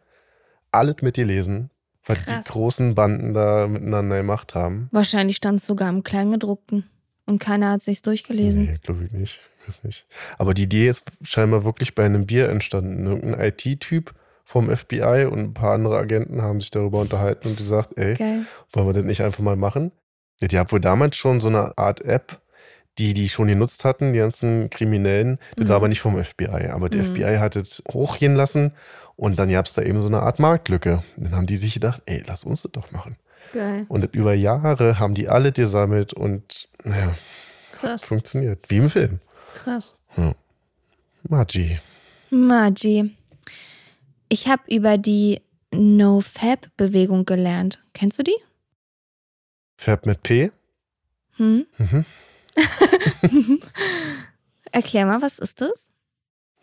alles 0.72 0.96
mitgelesen, 1.02 1.70
was 2.04 2.24
Krass. 2.24 2.44
die 2.44 2.50
großen 2.50 2.94
Banden 2.94 3.34
da 3.34 3.66
miteinander 3.68 4.18
gemacht 4.18 4.54
haben. 4.54 4.88
Wahrscheinlich 4.92 5.36
stand 5.36 5.60
es 5.60 5.66
sogar 5.66 5.88
im 5.88 6.02
Kleingedruckten. 6.02 6.88
Und 7.26 7.38
keiner 7.38 7.70
hat 7.70 7.82
sich's 7.82 8.02
durchgelesen. 8.02 8.64
Nee, 8.64 8.78
glaube 8.82 9.04
ich 9.04 9.12
nicht. 9.12 9.40
weiß 9.66 9.82
nicht. 9.82 10.06
Aber 10.36 10.52
die 10.52 10.64
Idee 10.64 10.88
ist 10.88 11.10
scheinbar 11.22 11.64
wirklich 11.64 11.94
bei 11.94 12.04
einem 12.04 12.26
Bier 12.26 12.50
entstanden. 12.50 13.06
Irgendein 13.06 13.40
IT-Typ 13.40 14.12
vom 14.44 14.68
FBI 14.68 15.24
und 15.24 15.38
ein 15.38 15.54
paar 15.54 15.72
andere 15.72 15.96
Agenten 15.96 16.42
haben 16.42 16.60
sich 16.60 16.70
darüber 16.70 17.00
unterhalten 17.00 17.48
und 17.48 17.56
gesagt, 17.56 17.96
ey, 17.96 18.14
Geil. 18.14 18.44
wollen 18.74 18.86
wir 18.88 18.92
das 18.92 19.04
nicht 19.04 19.22
einfach 19.22 19.42
mal 19.42 19.56
machen? 19.56 19.90
Ja, 20.42 20.48
die 20.48 20.58
haben 20.58 20.70
wohl 20.70 20.80
damals 20.80 21.16
schon 21.16 21.40
so 21.40 21.48
eine 21.48 21.78
Art 21.78 22.02
App, 22.04 22.42
die 22.98 23.12
die 23.12 23.28
schon 23.28 23.48
genutzt 23.48 23.84
hatten, 23.84 24.12
die 24.12 24.18
ganzen 24.20 24.70
Kriminellen. 24.70 25.38
Das 25.56 25.64
Mhm. 25.64 25.68
war 25.70 25.76
aber 25.76 25.88
nicht 25.88 26.00
vom 26.00 26.16
FBI, 26.22 26.68
aber 26.70 26.88
der 26.88 27.00
Mhm. 27.04 27.14
FBI 27.16 27.38
hat 27.38 27.56
es 27.56 27.82
hochgehen 27.92 28.34
lassen 28.36 28.72
und 29.16 29.38
dann 29.38 29.50
gab 29.50 29.66
es 29.66 29.72
da 29.74 29.82
eben 29.82 30.00
so 30.00 30.06
eine 30.08 30.20
Art 30.20 30.38
Marktlücke. 30.38 31.02
Dann 31.16 31.34
haben 31.34 31.46
die 31.46 31.56
sich 31.56 31.74
gedacht, 31.74 32.02
ey, 32.06 32.22
lass 32.26 32.44
uns 32.44 32.62
das 32.62 32.72
doch 32.72 32.90
machen. 32.92 33.16
Geil. 33.52 33.86
Und 33.88 34.04
über 34.14 34.34
Jahre 34.34 34.98
haben 34.98 35.14
die 35.14 35.28
alle 35.28 35.52
gesammelt 35.52 36.12
und 36.12 36.68
naja, 36.84 37.14
Krass. 37.72 38.04
funktioniert. 38.04 38.64
Wie 38.68 38.76
im 38.78 38.90
Film. 38.90 39.20
Krass. 39.54 39.96
Magi. 41.28 41.80
Magi. 42.30 43.14
Ich 44.28 44.48
habe 44.48 44.62
über 44.68 44.98
die 44.98 45.40
No-Fab-Bewegung 45.72 47.24
gelernt. 47.24 47.82
Kennst 47.92 48.18
du 48.18 48.22
die? 48.22 48.36
Färbt 49.76 50.06
mit 50.06 50.22
P. 50.22 50.50
Hm? 51.36 51.66
Mhm. 51.78 52.04
Erklär 54.72 55.06
mal, 55.06 55.22
was 55.22 55.38
ist 55.38 55.60
das? 55.60 55.88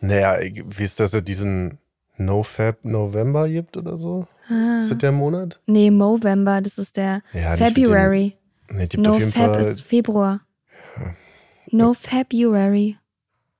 Naja, 0.00 0.40
ich- 0.40 0.62
wisst 0.66 1.00
ihr, 1.00 1.04
dass 1.04 1.14
es 1.14 1.24
diesen 1.24 1.78
No-Fab 2.18 2.84
November 2.84 3.48
gibt 3.48 3.76
oder 3.76 3.96
so? 3.96 4.26
Ah. 4.48 4.78
Ist 4.78 4.90
das 4.90 4.98
der 4.98 5.12
Monat? 5.12 5.60
Nee, 5.66 5.90
Movember, 5.90 6.60
das 6.60 6.78
ist 6.78 6.96
der 6.96 7.22
Ja, 7.32 7.56
nicht 7.56 7.64
February. 7.64 8.36
Nee, 8.70 8.86
gibt 8.88 9.06
auf 9.06 9.18
No 9.20 9.30
Fall 9.30 9.60
ist 9.66 9.82
Februar. 9.82 10.40
Ja. 10.96 11.14
No 11.70 11.94
February. 11.94 12.96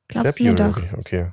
Glaubst 0.08 0.38
du 0.38 0.44
mir 0.44 0.54
doch. 0.54 0.78
Okay. 0.98 1.26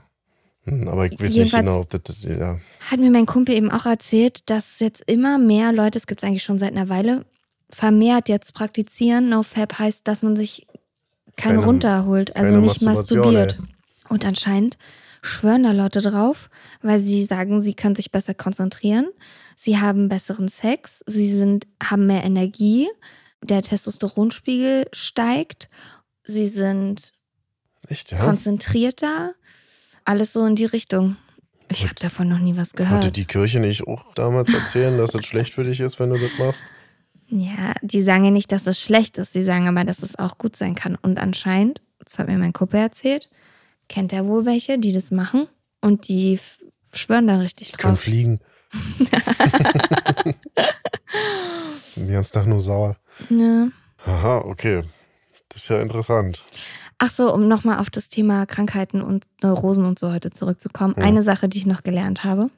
Hm, 0.65 0.87
aber 0.87 1.05
ich 1.07 1.13
weiß 1.13 1.21
nicht 1.21 1.33
Jedenfalls- 1.33 1.65
genau, 1.65 1.79
ob 1.81 1.89
das, 1.89 2.01
das 2.03 2.23
ja. 2.23 2.59
Hat 2.91 2.99
mir 2.99 3.09
mein 3.11 3.25
Kumpel 3.25 3.55
eben 3.55 3.71
auch 3.71 3.85
erzählt, 3.85 4.49
dass 4.49 4.79
jetzt 4.79 5.03
immer 5.07 5.37
mehr 5.39 5.71
Leute, 5.73 5.97
es 5.97 6.07
gibt 6.07 6.21
es 6.23 6.27
eigentlich 6.27 6.43
schon 6.43 6.59
seit 6.59 6.71
einer 6.71 6.87
Weile, 6.89 7.25
vermehrt 7.71 8.29
jetzt 8.29 8.53
praktizieren. 8.53 9.29
No 9.29 9.43
Fab 9.43 9.77
heißt, 9.79 10.07
dass 10.07 10.21
man 10.23 10.35
sich 10.35 10.67
keinen 11.39 11.55
Keine- 11.55 11.65
runterholt, 11.65 12.35
also 12.35 12.57
nicht 12.57 12.81
masturbiert. 12.81 13.57
Und 14.09 14.25
anscheinend 14.25 14.77
schwören 15.21 15.63
da 15.63 15.71
Leute 15.71 16.01
drauf, 16.01 16.49
weil 16.81 16.99
sie 16.99 17.25
sagen, 17.25 17.61
sie 17.61 17.73
können 17.73 17.95
sich 17.95 18.11
besser 18.11 18.33
konzentrieren, 18.33 19.07
sie 19.55 19.77
haben 19.79 20.07
besseren 20.09 20.47
Sex, 20.47 21.03
sie 21.07 21.33
sind, 21.35 21.67
haben 21.83 22.07
mehr 22.07 22.23
Energie, 22.23 22.87
der 23.43 23.61
Testosteronspiegel 23.61 24.85
steigt, 24.93 25.69
sie 26.23 26.47
sind 26.47 27.11
Echt, 27.87 28.11
ja? 28.11 28.17
konzentrierter, 28.19 29.33
alles 30.05 30.33
so 30.33 30.45
in 30.45 30.55
die 30.55 30.65
Richtung. 30.65 31.17
Ich 31.71 31.83
habe 31.83 31.95
davon 31.95 32.27
noch 32.29 32.39
nie 32.39 32.57
was 32.57 32.73
Wollte 32.73 32.83
gehört. 32.83 33.15
die 33.17 33.25
Kirche 33.25 33.59
nicht 33.59 33.85
auch 33.87 34.13
damals 34.15 34.51
erzählen, 34.51 34.97
dass 34.97 35.13
es 35.13 35.25
schlecht 35.25 35.53
für 35.53 35.63
dich 35.63 35.79
ist, 35.81 35.99
wenn 35.99 36.09
du 36.09 36.17
das 36.17 36.31
machst? 36.39 36.63
Ja, 37.29 37.73
die 37.81 38.01
sagen 38.01 38.25
ja 38.25 38.31
nicht, 38.31 38.51
dass 38.51 38.65
es 38.67 38.81
schlecht 38.81 39.17
ist, 39.19 39.35
die 39.35 39.43
sagen 39.43 39.67
aber, 39.67 39.83
dass 39.83 40.01
es 40.01 40.17
auch 40.17 40.37
gut 40.37 40.55
sein 40.55 40.73
kann. 40.75 40.95
Und 40.95 41.19
anscheinend, 41.19 41.81
das 42.03 42.17
hat 42.17 42.27
mir 42.27 42.37
mein 42.37 42.53
Kumpel 42.53 42.79
erzählt, 42.79 43.29
kennt 43.87 44.11
er 44.13 44.25
wohl 44.25 44.45
welche, 44.45 44.79
die 44.79 44.93
das 44.93 45.11
machen 45.11 45.47
und 45.81 46.07
die 46.07 46.39
schwören 46.91 47.27
da 47.27 47.37
richtig 47.37 47.71
Die 47.71 47.77
können 47.77 47.95
drauf. 47.95 48.03
fliegen. 48.03 48.39
Den 51.95 52.11
ganzen 52.11 52.33
Tag 52.33 52.47
nur 52.47 52.61
sauer. 52.61 52.97
Ja. 53.29 53.67
Aha, 54.05 54.39
okay. 54.39 54.83
Das 55.49 55.63
ist 55.63 55.69
ja 55.69 55.81
interessant. 55.81 56.43
Ach 56.99 57.11
so, 57.11 57.33
um 57.33 57.47
nochmal 57.47 57.79
auf 57.79 57.89
das 57.89 58.09
Thema 58.09 58.45
Krankheiten 58.45 59.01
und 59.01 59.25
Neurosen 59.41 59.85
und 59.85 59.99
so 59.99 60.11
heute 60.11 60.31
zurückzukommen. 60.31 60.95
Ja. 60.97 61.03
Eine 61.03 61.23
Sache, 61.23 61.47
die 61.49 61.59
ich 61.59 61.65
noch 61.65 61.83
gelernt 61.83 62.23
habe. 62.23 62.49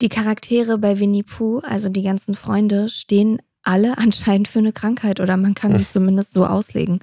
Die 0.00 0.08
Charaktere 0.08 0.78
bei 0.78 0.98
Winnie 0.98 1.22
Pooh, 1.22 1.58
also 1.60 1.88
die 1.90 2.02
ganzen 2.02 2.34
Freunde, 2.34 2.88
stehen 2.88 3.40
alle 3.62 3.96
anscheinend 3.98 4.48
für 4.48 4.58
eine 4.60 4.72
Krankheit 4.72 5.20
oder 5.20 5.36
man 5.36 5.54
kann 5.54 5.76
sie 5.76 5.88
zumindest 5.88 6.34
so 6.34 6.46
auslegen. 6.46 7.00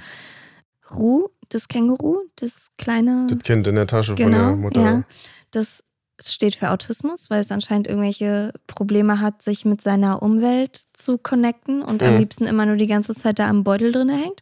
Ru, 0.92 1.28
das 1.50 1.68
Känguru, 1.68 2.20
das 2.38 2.70
kleine. 2.78 3.28
Das 3.30 3.40
Kind 3.40 3.68
in 3.68 3.76
der 3.76 3.88
Tasche 3.88 4.16
von 4.16 4.26
Genau, 4.26 4.48
der 4.48 4.56
Mutter. 4.56 4.82
ja. 4.82 5.04
Das 5.52 5.84
steht 6.20 6.56
für 6.56 6.72
Autismus, 6.72 7.30
weil 7.30 7.42
es 7.42 7.52
anscheinend 7.52 7.88
irgendwelche 7.88 8.52
Probleme 8.66 9.22
hat, 9.22 9.42
sich 9.44 9.66
mit 9.66 9.82
seiner 9.82 10.24
Umwelt 10.24 10.82
zu 10.94 11.18
connecten 11.20 11.82
und 11.84 12.02
am 12.02 12.14
Mhm. 12.14 12.20
liebsten 12.20 12.46
immer 12.46 12.66
nur 12.66 12.76
die 12.78 12.88
ganze 12.88 13.14
Zeit 13.16 13.38
da 13.40 13.48
am 13.50 13.64
Beutel 13.64 13.92
drin 13.92 14.10
hängt. 14.10 14.42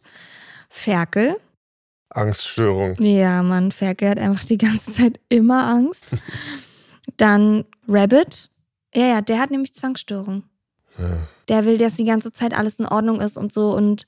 Ferkel. 0.70 1.36
Angststörung. 2.08 2.96
Ja, 3.02 3.42
Mann, 3.42 3.72
Ferkel 3.72 4.08
hat 4.08 4.18
einfach 4.18 4.44
die 4.44 4.56
ganze 4.58 4.90
Zeit 4.92 5.20
immer 5.28 5.66
Angst. 5.66 6.04
Dann 7.18 7.64
Rabbit. 7.88 8.48
Ja, 8.94 9.06
ja, 9.06 9.20
der 9.20 9.38
hat 9.38 9.50
nämlich 9.50 9.74
Zwangsstörung. 9.74 10.44
Ja. 10.98 11.28
Der 11.48 11.64
will, 11.64 11.78
dass 11.78 11.94
die 11.94 12.04
ganze 12.04 12.32
Zeit 12.32 12.52
alles 12.56 12.78
in 12.78 12.86
Ordnung 12.86 13.20
ist 13.20 13.36
und 13.36 13.52
so 13.52 13.74
und 13.74 14.06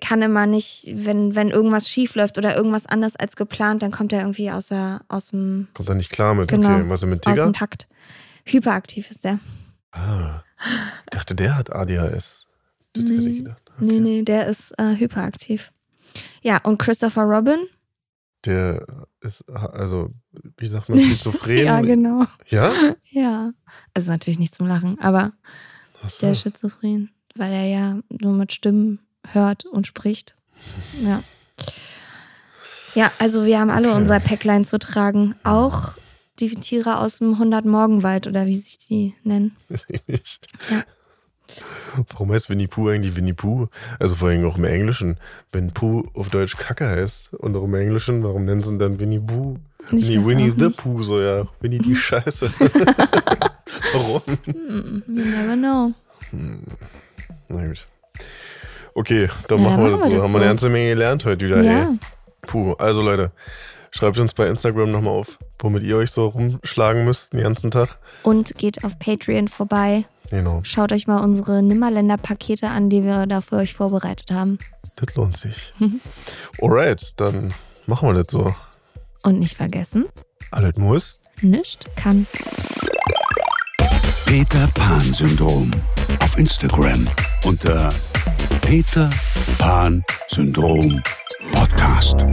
kann 0.00 0.20
immer 0.20 0.46
nicht, 0.46 0.90
wenn, 0.92 1.36
wenn 1.36 1.50
irgendwas 1.50 1.88
schief 1.88 2.16
läuft 2.16 2.36
oder 2.36 2.56
irgendwas 2.56 2.86
anders 2.86 3.14
als 3.14 3.36
geplant, 3.36 3.82
dann 3.82 3.92
kommt 3.92 4.12
er 4.12 4.20
irgendwie 4.22 4.50
aus, 4.50 4.66
der, 4.68 5.02
aus 5.08 5.28
dem 5.28 5.68
Kommt 5.74 5.88
da 5.88 5.94
nicht 5.94 6.10
klar 6.10 6.34
mit. 6.34 6.48
Genau. 6.48 6.74
Okay, 6.74 6.84
was 6.88 7.02
ist 7.04 7.08
mit 7.08 7.24
aus 7.26 7.34
Tiger? 7.34 7.44
dem 7.44 7.52
Takt. 7.52 7.86
Hyperaktiv 8.44 9.10
ist 9.12 9.24
der. 9.24 9.38
Ah. 9.92 10.42
Ich 11.04 11.10
dachte, 11.10 11.34
der 11.36 11.56
hat 11.56 11.72
ADHS. 11.72 12.48
Das 12.94 13.02
hätte 13.04 13.14
ich 13.14 13.24
Nee. 13.26 13.38
gedacht. 13.38 13.62
Okay. 13.76 13.84
Nee, 13.84 14.00
nee, 14.00 14.22
der 14.22 14.48
ist 14.48 14.72
äh, 14.78 14.96
hyperaktiv. 14.96 15.72
Ja, 16.42 16.58
und 16.64 16.78
Christopher 16.78 17.22
Robin? 17.22 17.58
Der 18.44 18.84
ist, 19.20 19.48
also, 19.50 20.10
wie 20.58 20.66
sagt 20.66 20.88
man, 20.88 20.98
schizophren? 20.98 21.58
Ja, 21.64 21.80
genau. 21.80 22.24
Ja? 22.48 22.72
Ja. 23.08 23.52
Also 23.94 24.10
natürlich 24.10 24.40
nicht 24.40 24.54
zum 24.54 24.66
Lachen, 24.66 24.98
aber 25.00 25.32
so. 26.06 26.26
der 26.26 26.34
schizophren, 26.34 27.10
weil 27.36 27.52
er 27.52 27.66
ja 27.66 27.96
nur 28.10 28.32
mit 28.32 28.52
Stimmen 28.52 29.00
hört 29.26 29.64
und 29.64 29.86
spricht. 29.86 30.36
Ja. 31.02 31.22
Ja, 32.94 33.10
also 33.18 33.44
wir 33.46 33.58
haben 33.58 33.70
alle 33.70 33.88
Okay. 33.88 33.96
unser 33.96 34.20
Päcklein 34.20 34.64
zu 34.64 34.78
tragen. 34.78 35.34
Auch 35.44 35.94
die 36.38 36.54
Tiere 36.56 36.98
aus 36.98 37.18
dem 37.18 37.34
100-Morgenwald 37.36 38.26
oder 38.26 38.46
wie 38.46 38.54
sich 38.56 38.78
die 38.78 39.14
nennen. 39.24 39.56
Weiß 39.68 39.86
ich 39.88 40.02
nicht. 40.06 40.48
Ja. 40.70 40.84
Warum 42.10 42.32
heißt 42.32 42.48
Winnie 42.50 42.66
Pooh 42.66 42.88
eigentlich 42.88 43.16
Winnie 43.16 43.32
Pooh? 43.32 43.68
Also 43.98 44.14
vor 44.14 44.28
allem 44.28 44.44
auch 44.46 44.56
im 44.56 44.64
Englischen. 44.64 45.18
Wenn 45.50 45.72
Pooh 45.72 46.04
auf 46.14 46.28
Deutsch 46.28 46.56
Kacke 46.56 46.86
heißt 46.88 47.34
und 47.34 47.56
auch 47.56 47.64
im 47.64 47.74
Englischen, 47.74 48.22
warum 48.22 48.44
nennen 48.44 48.62
sie 48.62 48.72
ihn 48.72 48.78
dann 48.78 48.98
Winnie 49.00 49.20
Pooh? 49.20 49.56
Winnie, 49.90 50.24
Winnie 50.24 50.52
the. 50.56 50.70
Pooh, 50.70 51.02
so 51.02 51.20
ja. 51.20 51.46
Winnie 51.60 51.78
die 51.78 51.94
Scheiße. 51.96 52.50
warum? 53.92 54.22
Hm, 54.46 55.02
you 55.08 55.24
never 55.24 55.56
know. 55.56 55.92
Na 57.48 57.66
gut. 57.66 57.86
Okay, 58.94 59.28
dann 59.48 59.58
Ja, 59.58 59.64
machen 59.70 59.84
wir 59.84 59.96
das 59.98 60.06
so. 60.06 60.22
Haben 60.22 60.32
wir 60.32 60.38
eine 60.38 60.46
ganze 60.48 60.68
Menge 60.68 60.90
gelernt 60.90 61.24
heute 61.24 61.46
wieder, 61.46 61.62
Ja. 61.62 61.80
ey. 61.90 61.98
Puh, 62.42 62.72
also 62.74 63.00
Leute, 63.02 63.32
schreibt 63.90 64.18
uns 64.18 64.34
bei 64.34 64.46
Instagram 64.48 64.90
nochmal 64.90 65.14
auf, 65.14 65.38
womit 65.60 65.82
ihr 65.82 65.96
euch 65.96 66.10
so 66.10 66.26
rumschlagen 66.26 67.04
müsst 67.04 67.32
den 67.32 67.40
ganzen 67.40 67.70
Tag. 67.70 67.98
Und 68.22 68.54
geht 68.56 68.84
auf 68.84 68.98
Patreon 68.98 69.48
vorbei. 69.48 70.04
Genau, 70.30 70.60
Schaut 70.64 70.92
euch 70.92 71.06
mal 71.06 71.18
unsere 71.22 71.62
Nimmerländer-Pakete 71.62 72.68
an, 72.68 72.88
die 72.90 73.02
wir 73.04 73.26
da 73.26 73.40
für 73.42 73.56
euch 73.56 73.74
vorbereitet 73.74 74.30
haben. 74.30 74.58
das 74.96 75.14
lohnt 75.14 75.36
sich. 75.36 75.72
Alright, 76.60 77.12
dann 77.20 77.52
machen 77.86 78.08
wir 78.08 78.14
das 78.22 78.28
so. 78.30 78.54
Und 79.24 79.38
nicht 79.38 79.56
vergessen, 79.56 80.06
Alles 80.50 80.76
muss. 80.76 81.20
nichts 81.42 81.84
kann. 81.96 82.26
Peter 84.32 84.66
Pan 84.72 85.12
Syndrom. 85.12 85.70
Auf 86.20 86.38
Instagram 86.38 87.06
unter 87.44 87.92
Peter 88.62 89.10
Pan 89.58 90.02
Syndrom 90.26 91.02
Podcast. 91.52 92.24